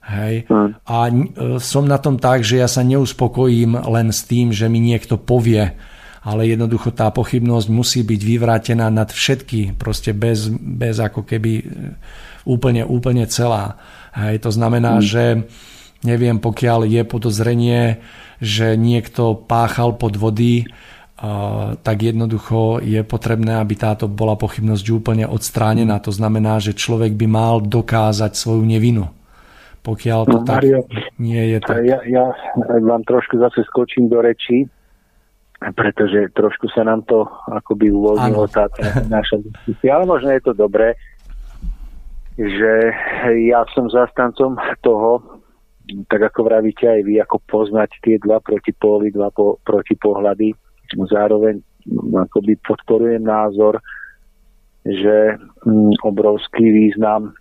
[0.06, 0.48] Hej.
[0.48, 0.76] Hmm.
[0.86, 1.14] A e,
[1.60, 5.76] som na tom tak, že ja sa neuspokojím len s tým, že mi niekto povie,
[6.26, 11.64] ale jednoducho tá pochybnosť musí byť vyvrátená nad všetky, proste bez, bez ako keby e,
[12.42, 13.78] úplne, úplne celá.
[14.10, 15.04] Hej, to znamená, mm.
[15.06, 15.24] že
[16.02, 18.02] neviem, pokiaľ je podozrenie,
[18.42, 20.66] že niekto páchal pod vody,
[21.16, 25.96] Uh, tak jednoducho je potrebné, aby táto bola pochybnosť úplne odstránená.
[26.04, 29.08] To znamená, že človek by mal dokázať svoju nevinu
[29.86, 30.82] pokiaľ to no, tak Mario,
[31.22, 31.78] nie je tak.
[31.86, 32.34] Ja, ja
[32.82, 34.66] vám trošku zase skočím do reči,
[35.56, 38.68] pretože trošku sa nám to akoby uvoľnilo tá,
[39.08, 40.92] naša diskusia, ale možno je to dobré,
[42.36, 42.72] že
[43.48, 45.24] ja som zastancom toho,
[46.12, 50.52] tak ako vravíte aj vy, ako poznať tie dva protipóly, dva po, protipohľady.
[51.08, 51.62] Zároveň
[52.12, 53.80] akoby podporujem názor,
[54.84, 57.32] že mm, obrovský význam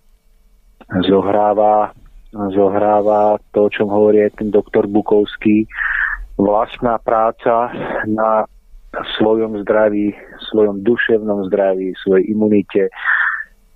[1.04, 1.92] zohráva,
[2.32, 5.66] zohráva to, o čom hovorí ten doktor Bukovský,
[6.36, 7.72] vlastná práca
[8.04, 8.44] na
[9.16, 10.16] svojom zdraví,
[10.52, 12.88] svojom duševnom zdraví, svojej imunite,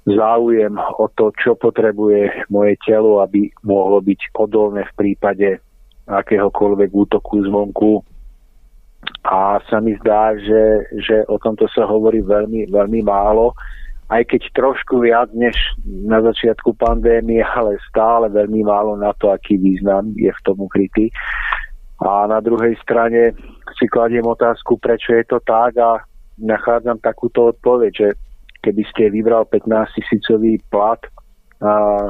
[0.08, 5.48] záujem o to, čo potrebuje moje telo, aby mohlo byť odolné v prípade
[6.08, 8.00] akéhokoľvek útoku zvonku.
[9.24, 13.52] A sa mi zdá, že, že o tomto sa hovorí veľmi, veľmi málo,
[14.10, 15.54] aj keď trošku viac než
[15.86, 21.14] na začiatku pandémie, ale stále veľmi málo na to, aký význam je v tom ukrytý.
[22.00, 23.36] A na druhej strane
[23.76, 26.00] si kladiem otázku, prečo je to tak a
[26.40, 28.08] nachádzam takúto odpoveď, že
[28.64, 31.00] keby ste vybral 15 tisícový plat
[31.60, 32.08] a,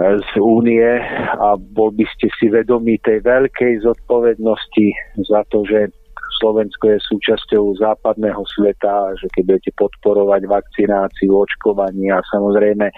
[0.00, 0.88] z únie
[1.36, 4.88] a bol by ste si vedomí tej veľkej zodpovednosti
[5.28, 5.92] za to, že
[6.40, 12.88] Slovensko je súčasťou západného sveta, že keď budete podporovať vakcináciu, očkovanie a samozrejme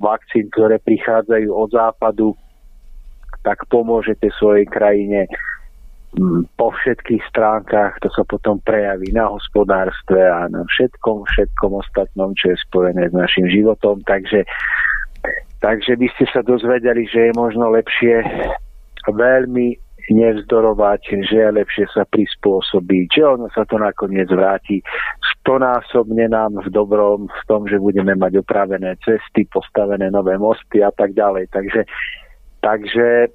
[0.00, 2.32] vakcín, ktoré prichádzajú od západu,
[3.42, 5.26] tak pomôžete svojej krajine
[6.16, 12.36] mm, po všetkých stránkach, to sa potom prejaví na hospodárstve a na všetkom, všetkom ostatnom,
[12.36, 14.00] čo je spojené s našim životom.
[14.04, 14.44] Takže,
[15.64, 18.24] takže by ste sa dozvedeli, že je možno lepšie
[19.08, 19.76] veľmi
[20.10, 24.82] nevzdorovať, že je lepšie sa prispôsobiť, že ono sa to nakoniec vráti
[25.40, 30.92] stonásobne nám v dobrom, v tom, že budeme mať opravené cesty, postavené nové mosty a
[30.92, 31.48] tak ďalej.
[31.48, 31.80] Takže
[32.60, 33.32] Takže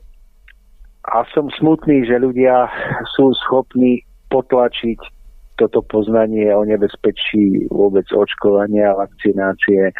[1.05, 2.65] a som smutný, že ľudia
[3.13, 4.01] sú schopní
[4.33, 4.97] potlačiť
[5.55, 9.93] toto poznanie o nebezpečí vôbec očkovania a vakcinácie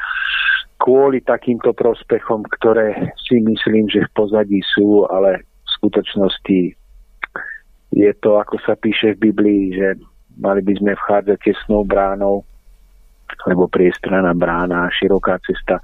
[0.81, 6.59] kvôli takýmto prospechom, ktoré si myslím, že v pozadí sú, ale v skutočnosti
[7.95, 9.95] je to, ako sa píše v Biblii, že
[10.35, 12.43] mali by sme vchádzať tesnou bránou,
[13.47, 15.79] lebo priestraná brána a široká cesta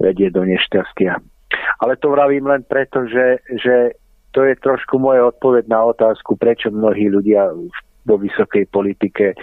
[0.00, 1.20] vedie do nešťastia.
[1.80, 3.96] Ale to vravím len preto, že, že
[4.30, 7.50] to je trošku moja odpoveď na otázku, prečo mnohí ľudia
[8.06, 9.34] vo vysokej politike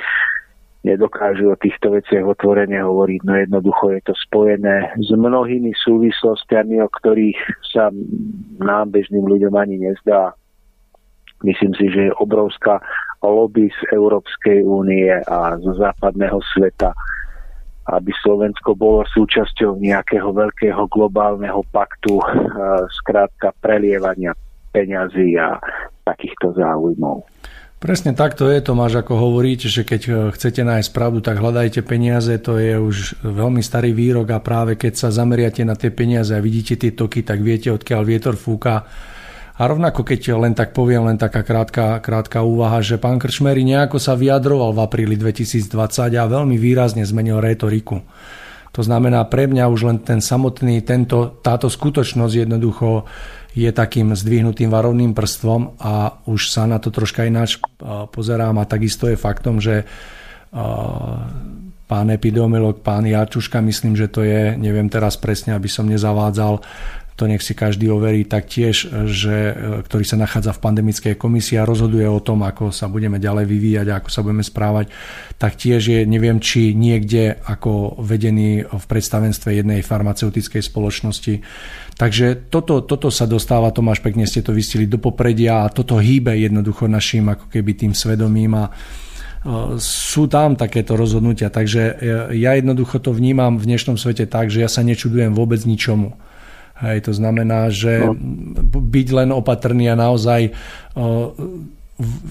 [0.88, 3.22] nedokážu o týchto veciach otvorene hovoriť.
[3.28, 7.40] No jednoducho je to spojené s mnohými súvislostiami, o ktorých
[7.76, 7.92] sa
[8.64, 10.32] nám bežným ľuďom ani nezdá.
[11.44, 12.80] Myslím si, že je obrovská
[13.22, 16.96] lobby z Európskej únie a zo západného sveta
[17.88, 22.20] aby Slovensko bolo súčasťou nejakého veľkého globálneho paktu,
[22.92, 24.36] skrátka prelievania
[24.76, 25.56] peňazí a
[26.04, 27.24] takýchto záujmov.
[27.78, 32.34] Presne takto je, Tomáš, ako hovoríte, že keď e, chcete nájsť pravdu, tak hľadajte peniaze,
[32.42, 36.42] to je už veľmi starý výrok a práve keď sa zameriate na tie peniaze a
[36.42, 38.90] vidíte tie toky, tak viete, odkiaľ vietor fúka
[39.58, 43.98] a rovnako keď len tak poviem, len taká krátka, krátka úvaha, že pán Krčmery nejako
[43.98, 48.06] sa vyjadroval v apríli 2020 a veľmi výrazne zmenil retoriku.
[48.78, 53.10] To znamená, pre mňa už len ten samotný, tento, táto skutočnosť jednoducho
[53.58, 57.58] je takým zdvihnutým varovným prstvom a už sa na to troška ináč
[58.14, 59.82] pozerám a takisto je faktom, že
[61.88, 66.62] pán epidemiolog, pán Jačuška, myslím, že to je, neviem teraz presne, aby som nezavádzal,
[67.18, 71.58] to nech si každý overí, tak tiež, že, e, ktorý sa nachádza v pandemickej komisii
[71.58, 74.94] a rozhoduje o tom, ako sa budeme ďalej vyvíjať a ako sa budeme správať,
[75.42, 81.42] tak tiež je, neviem, či niekde ako vedený v predstavenstve jednej farmaceutickej spoločnosti.
[81.98, 86.38] Takže toto, toto sa dostáva, Tomáš, pekne ste to vystili do popredia a toto hýbe
[86.38, 88.72] jednoducho našim ako keby tým svedomím a e,
[89.82, 91.50] sú tam takéto rozhodnutia.
[91.50, 91.94] Takže e,
[92.38, 96.14] ja jednoducho to vnímam v dnešnom svete tak, že ja sa nečudujem vôbec ničomu.
[96.78, 98.14] Hej, to znamená, že no.
[98.70, 100.54] byť len opatrný a naozaj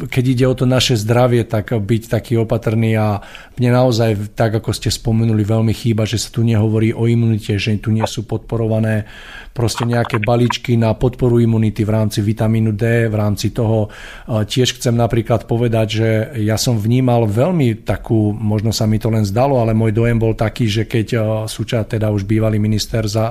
[0.07, 3.19] keď ide o to naše zdravie, tak byť taký opatrný a
[3.59, 7.75] mne naozaj, tak ako ste spomenuli, veľmi chýba, že sa tu nehovorí o imunite, že
[7.83, 9.11] tu nie sú podporované
[9.51, 13.91] proste nejaké balíčky na podporu imunity v rámci vitamínu D, v rámci toho.
[14.31, 16.09] Tiež chcem napríklad povedať, že
[16.47, 20.39] ja som vnímal veľmi takú, možno sa mi to len zdalo, ale môj dojem bol
[20.39, 21.07] taký, že keď
[21.51, 23.27] súča, teda už bývalý minister za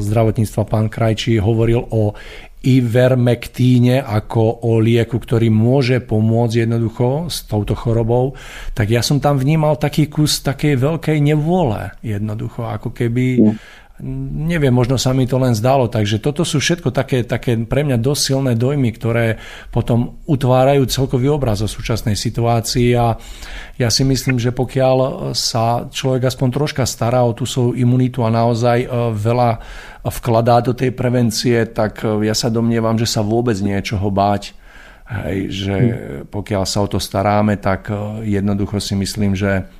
[0.00, 2.14] zdravotníctva pán Krajčí hovoril o
[2.64, 8.32] ivermektíne ako o lieku, ktorý môže pomôcť jednoducho s touto chorobou,
[8.72, 13.52] tak ja som tam vnímal taký kus takej veľkej nevôle jednoducho, ako keby,
[14.02, 15.86] Neviem, možno sa mi to len zdalo.
[15.86, 19.38] Takže toto sú všetko také, také pre mňa dosť silné dojmy, ktoré
[19.70, 23.14] potom utvárajú celkový obraz o súčasnej situácii a
[23.78, 28.34] ja si myslím, že pokiaľ sa človek aspoň troška stará o tú svoju imunitu a
[28.34, 29.62] naozaj e, veľa
[30.10, 34.58] vkladá do tej prevencie, tak e, ja sa domnievam, že sa vôbec niečoho báť.
[35.04, 35.94] Hej, že hm.
[36.34, 39.70] pokiaľ sa o to staráme, tak e, jednoducho si myslím, že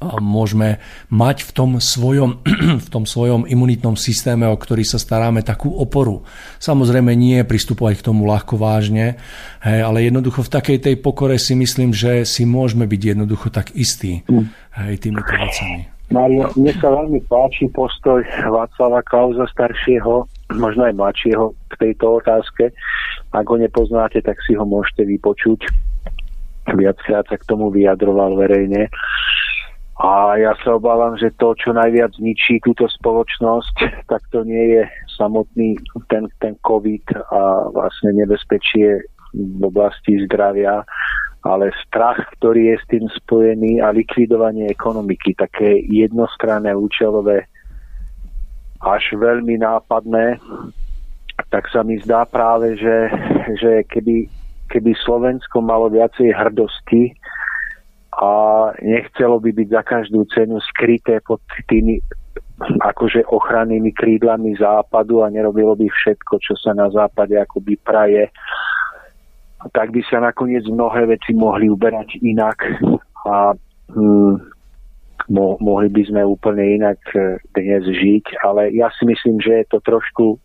[0.00, 0.80] môžeme
[1.12, 2.40] mať v tom, svojom,
[2.86, 6.24] v tom svojom imunitnom systéme, o ktorý sa staráme, takú oporu.
[6.56, 9.20] Samozrejme nie pristupovať k tomu ľahko vážne,
[9.60, 13.76] hej, ale jednoducho v takej tej pokore si myslím, že si môžeme byť jednoducho tak
[13.76, 14.46] istí mm.
[14.80, 16.00] hej, týmito vecami.
[16.10, 20.26] Mario, mne sa veľmi páči postoj Václava Klauza staršieho,
[20.58, 22.74] možno aj mladšieho k tejto otázke.
[23.30, 25.70] Ak ho nepoznáte, tak si ho môžete vypočuť.
[26.74, 28.90] Viackrát sa k tomu vyjadroval verejne.
[30.00, 33.74] A ja sa obávam, že to, čo najviac ničí túto spoločnosť,
[34.10, 34.82] tak to nie je
[35.20, 35.76] samotný
[36.08, 39.04] ten, ten COVID a vlastne nebezpečie
[39.36, 40.82] v oblasti zdravia,
[41.44, 47.48] ale strach, ktorý je s tým spojený a likvidovanie ekonomiky, také jednostranné, účelové,
[48.80, 50.40] až veľmi nápadné,
[51.52, 52.98] tak sa mi zdá práve, že,
[53.60, 54.28] že keby,
[54.72, 57.12] keby Slovensko malo viacej hrdosti,
[58.10, 58.30] a
[58.82, 61.38] nechcelo by byť za každú cenu skryté pod
[61.70, 62.02] tými
[62.60, 68.28] akože ochrannými krídlami západu a nerobilo by všetko, čo sa na západe akoby praje,
[69.72, 72.58] tak by sa nakoniec mnohé veci mohli uberať inak
[73.24, 73.56] a
[73.96, 74.34] hm,
[75.32, 79.66] mo- mohli by sme úplne inak e, dnes žiť, ale ja si myslím, že je
[79.72, 80.36] to trošku,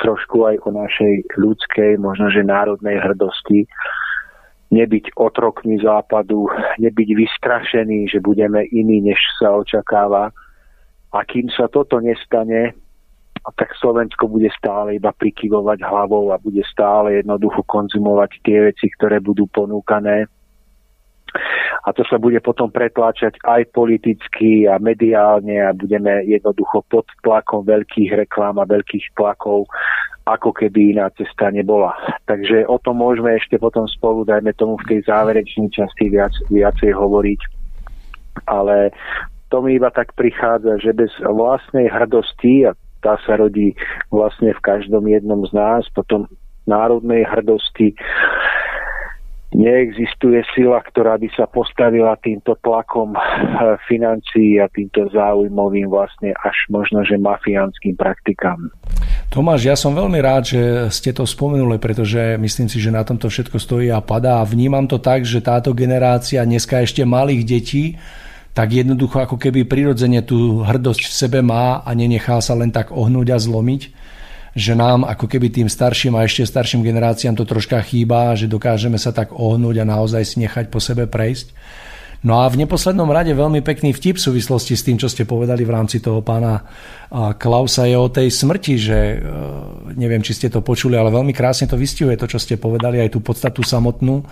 [0.00, 3.66] trošku aj o našej ľudskej, možno že národnej hrdosti,
[4.74, 6.50] nebyť otrokmi západu,
[6.82, 10.34] nebyť vystrašený, že budeme iní, než sa očakáva.
[11.14, 12.74] A kým sa toto nestane,
[13.54, 19.22] tak Slovensko bude stále iba prikyvovať hlavou a bude stále jednoducho konzumovať tie veci, ktoré
[19.22, 20.26] budú ponúkané.
[21.84, 27.68] A to sa bude potom pretláčať aj politicky a mediálne a budeme jednoducho pod tlakom
[27.68, 29.68] veľkých reklám a veľkých tlakov
[30.24, 31.92] ako keby iná cesta nebola.
[32.24, 36.96] Takže o tom môžeme ešte potom spolu, dajme tomu v tej záverečnej časti viac, viacej
[36.96, 37.40] hovoriť.
[38.48, 38.90] Ale
[39.52, 42.72] to mi iba tak prichádza, že bez vlastnej hrdosti, a
[43.04, 43.76] tá sa rodí
[44.08, 46.24] vlastne v každom jednom z nás, potom
[46.64, 47.92] národnej hrdosti,
[49.54, 53.20] neexistuje sila, ktorá by sa postavila týmto tlakom eh,
[53.86, 58.74] financií a týmto záujmovým vlastne až možno, že mafiánskym praktikám.
[59.32, 60.60] Tomáš, ja som veľmi rád, že
[60.94, 64.40] ste to spomenuli, pretože myslím si, že na tomto všetko stojí a padá.
[64.46, 67.84] Vnímam to tak, že táto generácia dneska ešte malých detí
[68.54, 72.94] tak jednoducho ako keby prirodzene tú hrdosť v sebe má a nenechá sa len tak
[72.94, 73.82] ohnúť a zlomiť
[74.54, 78.94] že nám ako keby tým starším a ešte starším generáciám to troška chýba, že dokážeme
[79.02, 81.50] sa tak ohnúť a naozaj si nechať po sebe prejsť.
[82.24, 85.60] No a v neposlednom rade veľmi pekný vtip v súvislosti s tým, čo ste povedali
[85.60, 86.64] v rámci toho pána
[87.36, 89.16] Klausa je o tej smrti, že e,
[89.92, 93.12] neviem, či ste to počuli, ale veľmi krásne to vystihuje to, čo ste povedali, aj
[93.12, 94.24] tú podstatu samotnú,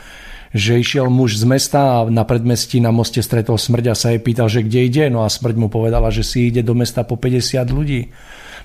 [0.56, 4.24] že išiel muž z mesta a na predmestí na moste stretol smrť a sa jej
[4.24, 7.20] pýtal, že kde ide, no a smrť mu povedala, že si ide do mesta po
[7.20, 8.08] 50 ľudí.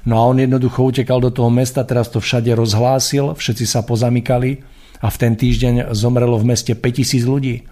[0.08, 4.64] No a on jednoducho utekal do toho mesta, teraz to všade rozhlásil, všetci sa pozamykali
[5.04, 7.68] a v ten týždeň zomrelo v meste 5000 ľudí.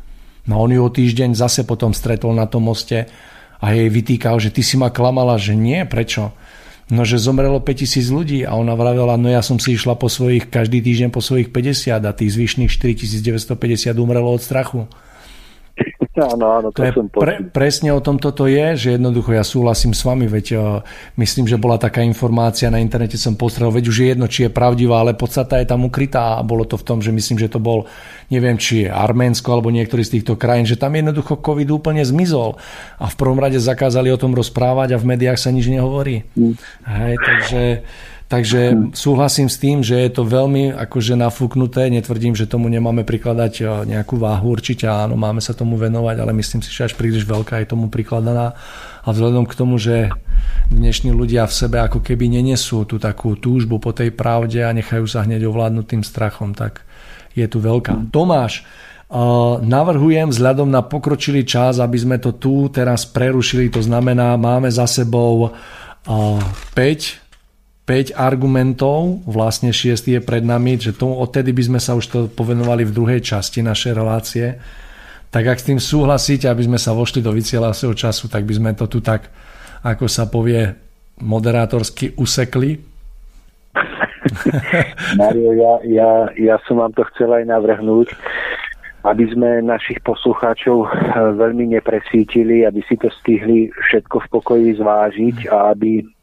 [0.46, 3.10] No on ju o týždeň zase potom stretol na tom moste
[3.58, 6.34] a jej vytýkal, že ty si ma klamala, že nie, prečo?
[6.86, 10.54] No, že zomrelo 5000 ľudí a ona vravela, no ja som si išla po svojich,
[10.54, 13.58] každý týždeň po svojich 50 a tých zvyšných 4950
[13.98, 14.86] umrelo od strachu.
[16.16, 19.44] Áno, áno, to, to je som pre, presne o tom toto je, že jednoducho ja
[19.44, 20.80] súhlasím s vami, veď uh,
[21.20, 24.56] myslím, že bola taká informácia na internete, som postrel, veď už je jedno, či je
[24.56, 27.60] pravdivá, ale podstata je tam ukrytá a bolo to v tom, že myslím, že to
[27.60, 27.84] bol,
[28.32, 32.56] neviem, či je Arménsko alebo niektorý z týchto krajín, že tam jednoducho COVID úplne zmizol
[32.96, 36.24] a v prvom rade zakázali o tom rozprávať a v médiách sa nič nehovorí.
[36.40, 36.56] Mm.
[36.88, 37.62] Hej, takže
[38.26, 41.94] Takže súhlasím s tým, že je to veľmi akože nafúknuté.
[41.94, 44.58] Netvrdím, že tomu nemáme prikladať e, nejakú váhu.
[44.58, 47.86] Určite áno, máme sa tomu venovať, ale myslím si, že až príliš veľká je tomu
[47.94, 48.58] prikladaná.
[49.06, 50.10] A vzhľadom k tomu, že
[50.74, 55.06] dnešní ľudia v sebe ako keby nenesú tú takú túžbu po tej pravde a nechajú
[55.06, 56.82] sa hneď ovládnuť tým strachom, tak
[57.38, 58.10] je tu veľká.
[58.10, 58.66] Tomáš,
[59.06, 59.22] e,
[59.62, 63.70] navrhujem vzhľadom na pokročilý čas, aby sme to tu teraz prerušili.
[63.70, 65.54] To znamená, máme za sebou
[66.10, 66.10] 5
[66.74, 67.25] e,
[67.86, 72.20] 5 argumentov, vlastne 6 je pred nami, že tomu odtedy by sme sa už to
[72.34, 74.58] povenovali v druhej časti našej relácie.
[75.30, 78.72] Tak ak s tým súhlasíte, aby sme sa vošli do vysielacieho času, tak by sme
[78.74, 79.30] to tu tak,
[79.86, 80.66] ako sa povie,
[81.22, 82.82] moderátorsky usekli?
[85.22, 88.18] Mario, ja, ja, ja som vám to chcel aj navrhnúť,
[89.06, 90.92] aby sme našich poslucháčov eh,
[91.38, 96.15] veľmi nepresítili, aby si to stihli všetko v pokoji zvážiť a aby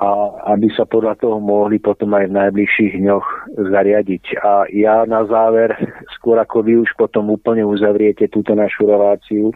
[0.00, 0.08] a
[0.56, 3.26] aby sa podľa toho mohli potom aj v najbližších dňoch
[3.68, 4.24] zariadiť.
[4.40, 5.76] A ja na záver,
[6.16, 9.52] skôr ako vy už potom úplne uzavriete túto našu reláciu,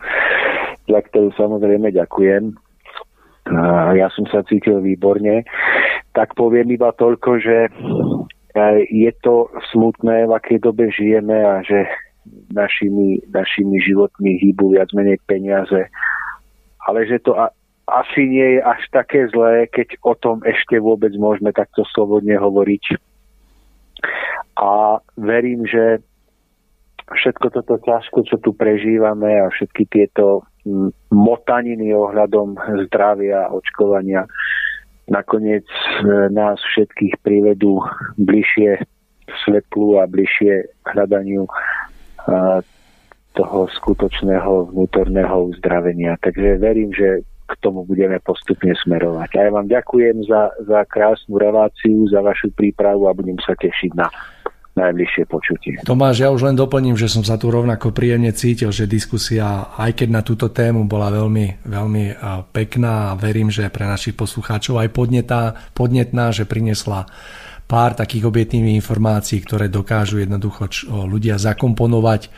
[0.85, 2.53] za ktorú samozrejme ďakujem,
[3.97, 5.43] ja som sa cítil výborne,
[6.15, 7.71] tak poviem iba toľko, že e,
[8.87, 11.87] je to smutné, v akej dobe žijeme a že
[12.53, 15.89] našimi, našimi životmi hýbu viac menej peniaze.
[16.87, 17.35] Ale že to
[17.91, 22.85] asi nie je až také zlé, keď o tom ešte vôbec môžeme takto slobodne hovoriť.
[24.61, 25.99] A verím, že
[27.11, 30.47] všetko toto ťažko, čo tu prežívame a všetky tieto
[31.11, 32.55] motaniny ohľadom
[32.87, 34.29] zdravia, očkovania
[35.11, 37.83] nakoniec e, nás všetkých privedú
[38.21, 38.79] bližšie
[39.43, 41.49] svetlu a bližšie hľadaniu
[43.35, 46.19] toho skutočného vnútorného uzdravenia.
[46.21, 49.31] Takže verím, že k tomu budeme postupne smerovať.
[49.35, 53.93] A ja vám ďakujem za, za krásnu reláciu, za vašu prípravu a budem sa tešiť
[53.99, 54.07] na
[54.71, 55.75] najbližšie počutie.
[55.83, 59.99] Tomáš, ja už len doplním, že som sa tu rovnako príjemne cítil, že diskusia, aj
[59.99, 62.05] keď na túto tému bola veľmi, veľmi
[62.55, 67.11] pekná a verím, že pre našich poslucháčov aj podnetá, podnetná, že priniesla
[67.67, 70.71] pár takých objektívnych informácií, ktoré dokážu jednoducho
[71.07, 72.31] ľudia zakomponovať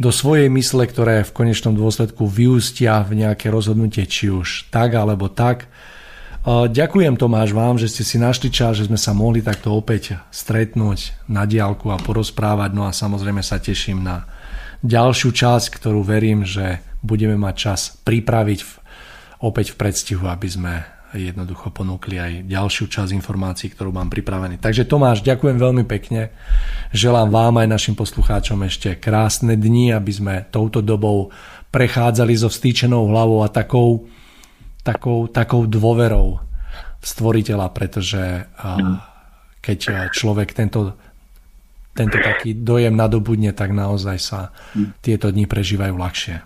[0.00, 5.28] do svojej mysle, ktoré v konečnom dôsledku vyústia v nejaké rozhodnutie, či už tak alebo
[5.28, 5.68] tak.
[6.46, 11.30] Ďakujem Tomáš vám, že ste si našli čas, že sme sa mohli takto opäť stretnúť
[11.30, 12.74] na diálku a porozprávať.
[12.74, 14.26] No a samozrejme sa teším na
[14.82, 18.58] ďalšiu časť, ktorú verím, že budeme mať čas pripraviť
[19.38, 20.82] opäť v predstihu, aby sme
[21.12, 24.56] jednoducho ponúkli aj ďalšiu časť informácií, ktorú mám pripravený.
[24.56, 26.32] Takže Tomáš, ďakujem veľmi pekne.
[26.96, 31.28] Želám vám aj našim poslucháčom ešte krásne dni, aby sme touto dobou
[31.72, 34.08] prechádzali so vstýčenou hlavou a takou,
[34.84, 36.40] takou, takou dôverou
[37.00, 38.48] v stvoriteľa, pretože
[39.60, 40.96] keď človek tento,
[41.96, 44.52] tento taký dojem nadobudne, tak naozaj sa
[45.04, 46.36] tieto dni prežívajú ľahšie.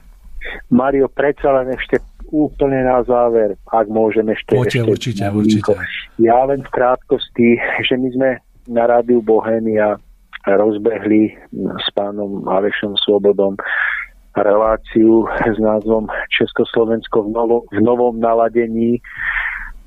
[0.71, 1.99] Mario, predsa len ešte
[2.31, 4.55] úplne na záver, ak môžem ešte...
[4.55, 5.73] Poďte, ešte určite, určite.
[6.19, 8.31] Ja len v krátkosti, že my sme
[8.67, 9.99] na rádiu Bohemia
[10.47, 13.59] rozbehli s pánom Alešom Svobodom
[14.37, 19.01] reláciu s názvom Československo v, novo, v novom naladení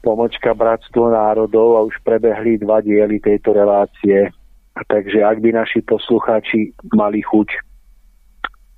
[0.01, 4.31] pomočka Bratstvo národov a už prebehli dva diely tejto relácie.
[4.87, 7.49] Takže ak by naši poslucháči mali chuť,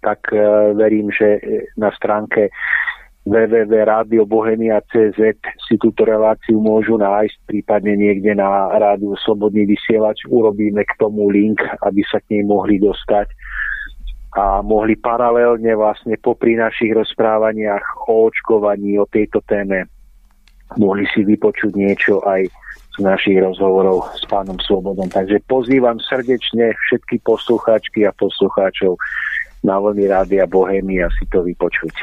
[0.01, 1.37] tak uh, verím, že
[1.77, 2.49] na stránke
[3.21, 5.21] www.radiobohemia.cz
[5.61, 10.25] si túto reláciu môžu nájsť, prípadne niekde na rádiu Slobodný vysielač.
[10.25, 13.29] Urobíme k tomu link, aby sa k nej mohli dostať
[14.31, 19.85] a mohli paralelne vlastne popri našich rozprávaniach o očkovaní, o tejto téme
[20.79, 22.47] mohli si vypočuť niečo aj
[22.91, 25.07] z našich rozhovorov s pánom Slobodom.
[25.11, 28.95] Takže pozývam srdečne všetky poslucháčky a poslucháčov
[29.61, 31.93] na vlny Rádia Bohemia si to vypočuť.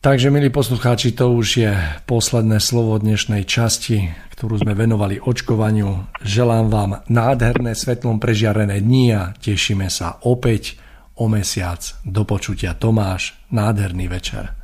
[0.00, 1.72] Takže, milí poslucháči, to už je
[2.08, 6.08] posledné slovo dnešnej časti, ktorú sme venovali očkovaniu.
[6.24, 10.80] Želám vám nádherné svetlom prežiarené dni a tešíme sa opäť
[11.20, 11.84] o mesiac.
[12.00, 14.56] Do počutia Tomáš, nádherný večer.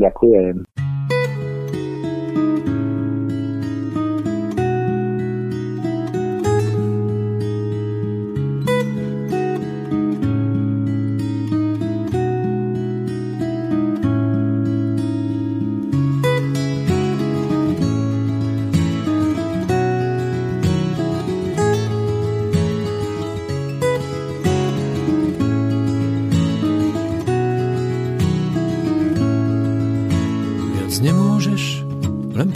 [0.00, 0.64] Ďakujem.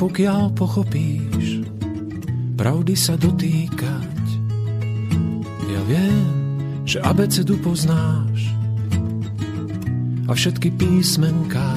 [0.04, 1.64] Pokiaľ pochopíš,
[2.60, 4.20] pravdy sa dotýkať.
[5.64, 6.28] Ja viem,
[6.84, 8.52] že abecedu poznáš
[10.28, 11.72] a všetky písmenká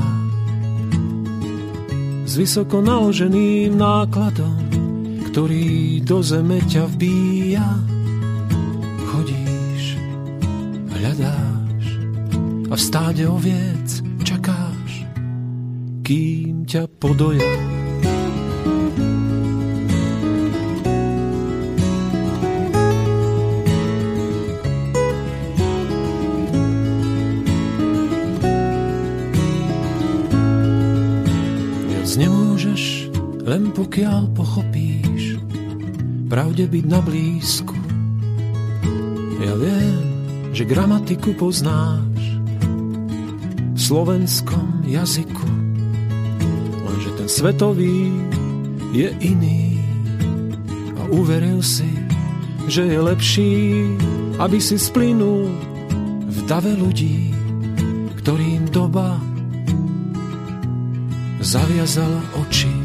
[2.28, 4.60] s vysoko naloženým nákladom,
[5.32, 7.64] ktorý do zeme ťa vbíja.
[9.08, 9.84] Chodíš,
[10.99, 11.86] hľadáš
[12.68, 15.08] a v stáde oviec čakáš,
[16.04, 17.77] kým ťa podoja
[33.58, 35.42] len pokiaľ pochopíš
[36.30, 37.74] pravde byť na blízku.
[39.42, 39.98] Ja viem,
[40.54, 42.38] že gramatiku poznáš
[43.74, 45.50] v slovenskom jazyku,
[46.86, 48.14] lenže ten svetový
[48.94, 49.82] je iný
[50.94, 51.90] a uveril si,
[52.70, 53.58] že je lepší,
[54.38, 55.50] aby si splynul
[56.30, 57.34] v dave ľudí,
[58.22, 59.18] ktorým doba
[61.42, 62.77] zaviazala oči.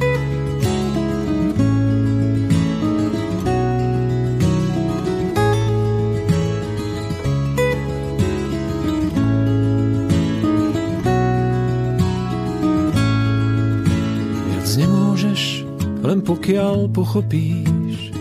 [16.20, 18.12] Pokiaľ pochopíš,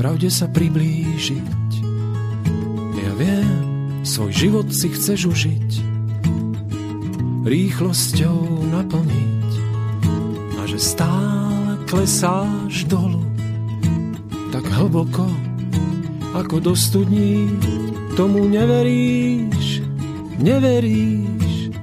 [0.00, 1.70] pravde sa priblížiť.
[2.96, 3.52] Ja viem,
[4.00, 5.70] svoj život si chceš užiť,
[7.44, 9.50] rýchlosťou naplniť.
[10.56, 13.20] A že stále klesáš dolu,
[14.48, 15.28] tak hlboko,
[16.32, 17.52] ako do studní,
[18.16, 19.84] tomu neveríš,
[20.40, 21.76] neveríš,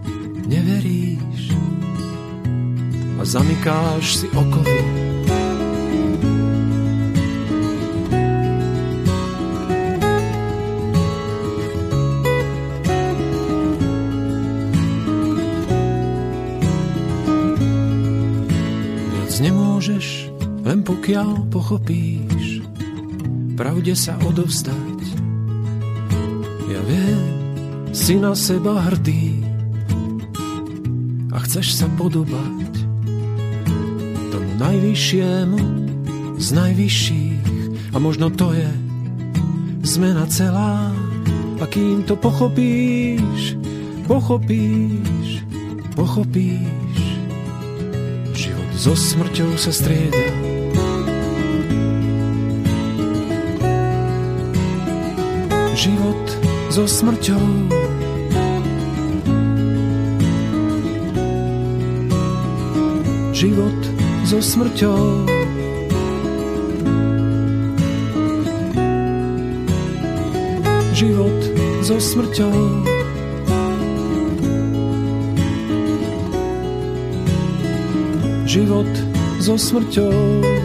[0.49, 1.53] neveríš.
[3.19, 5.08] A zamykáš si okovy
[20.99, 22.59] pokiaľ pochopíš,
[23.55, 24.99] pravde sa odovzdať.
[26.67, 27.23] Ja viem,
[27.95, 29.39] si na seba hrdý
[31.31, 32.83] a chceš sa podobať
[34.27, 35.59] tomu najvyššiemu
[36.35, 37.47] z najvyšších.
[37.95, 38.67] A možno to je
[39.87, 40.91] zmena celá.
[41.63, 43.55] A kým to pochopíš,
[44.03, 45.47] pochopíš,
[45.95, 46.99] pochopíš,
[48.35, 50.38] život so smrťou sa strieda
[55.79, 56.25] život
[56.67, 57.39] so smrťou.
[63.31, 63.79] Život
[64.27, 64.99] so smrťou.
[70.91, 71.39] Život
[71.87, 72.55] so smrťou.
[78.43, 78.91] Život
[79.39, 80.58] so smrťou.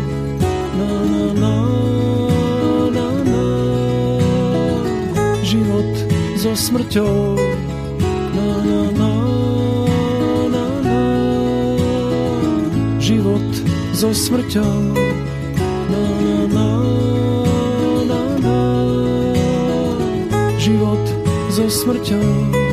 [6.55, 7.35] So smrťou.
[8.35, 9.12] Na, na, na,
[10.55, 11.01] na, na.
[13.02, 13.51] Život
[13.90, 14.94] so smrťou.
[15.90, 16.70] Na, na, na,
[18.06, 18.59] na, na.
[20.62, 21.02] Život
[21.51, 22.64] so smrťou.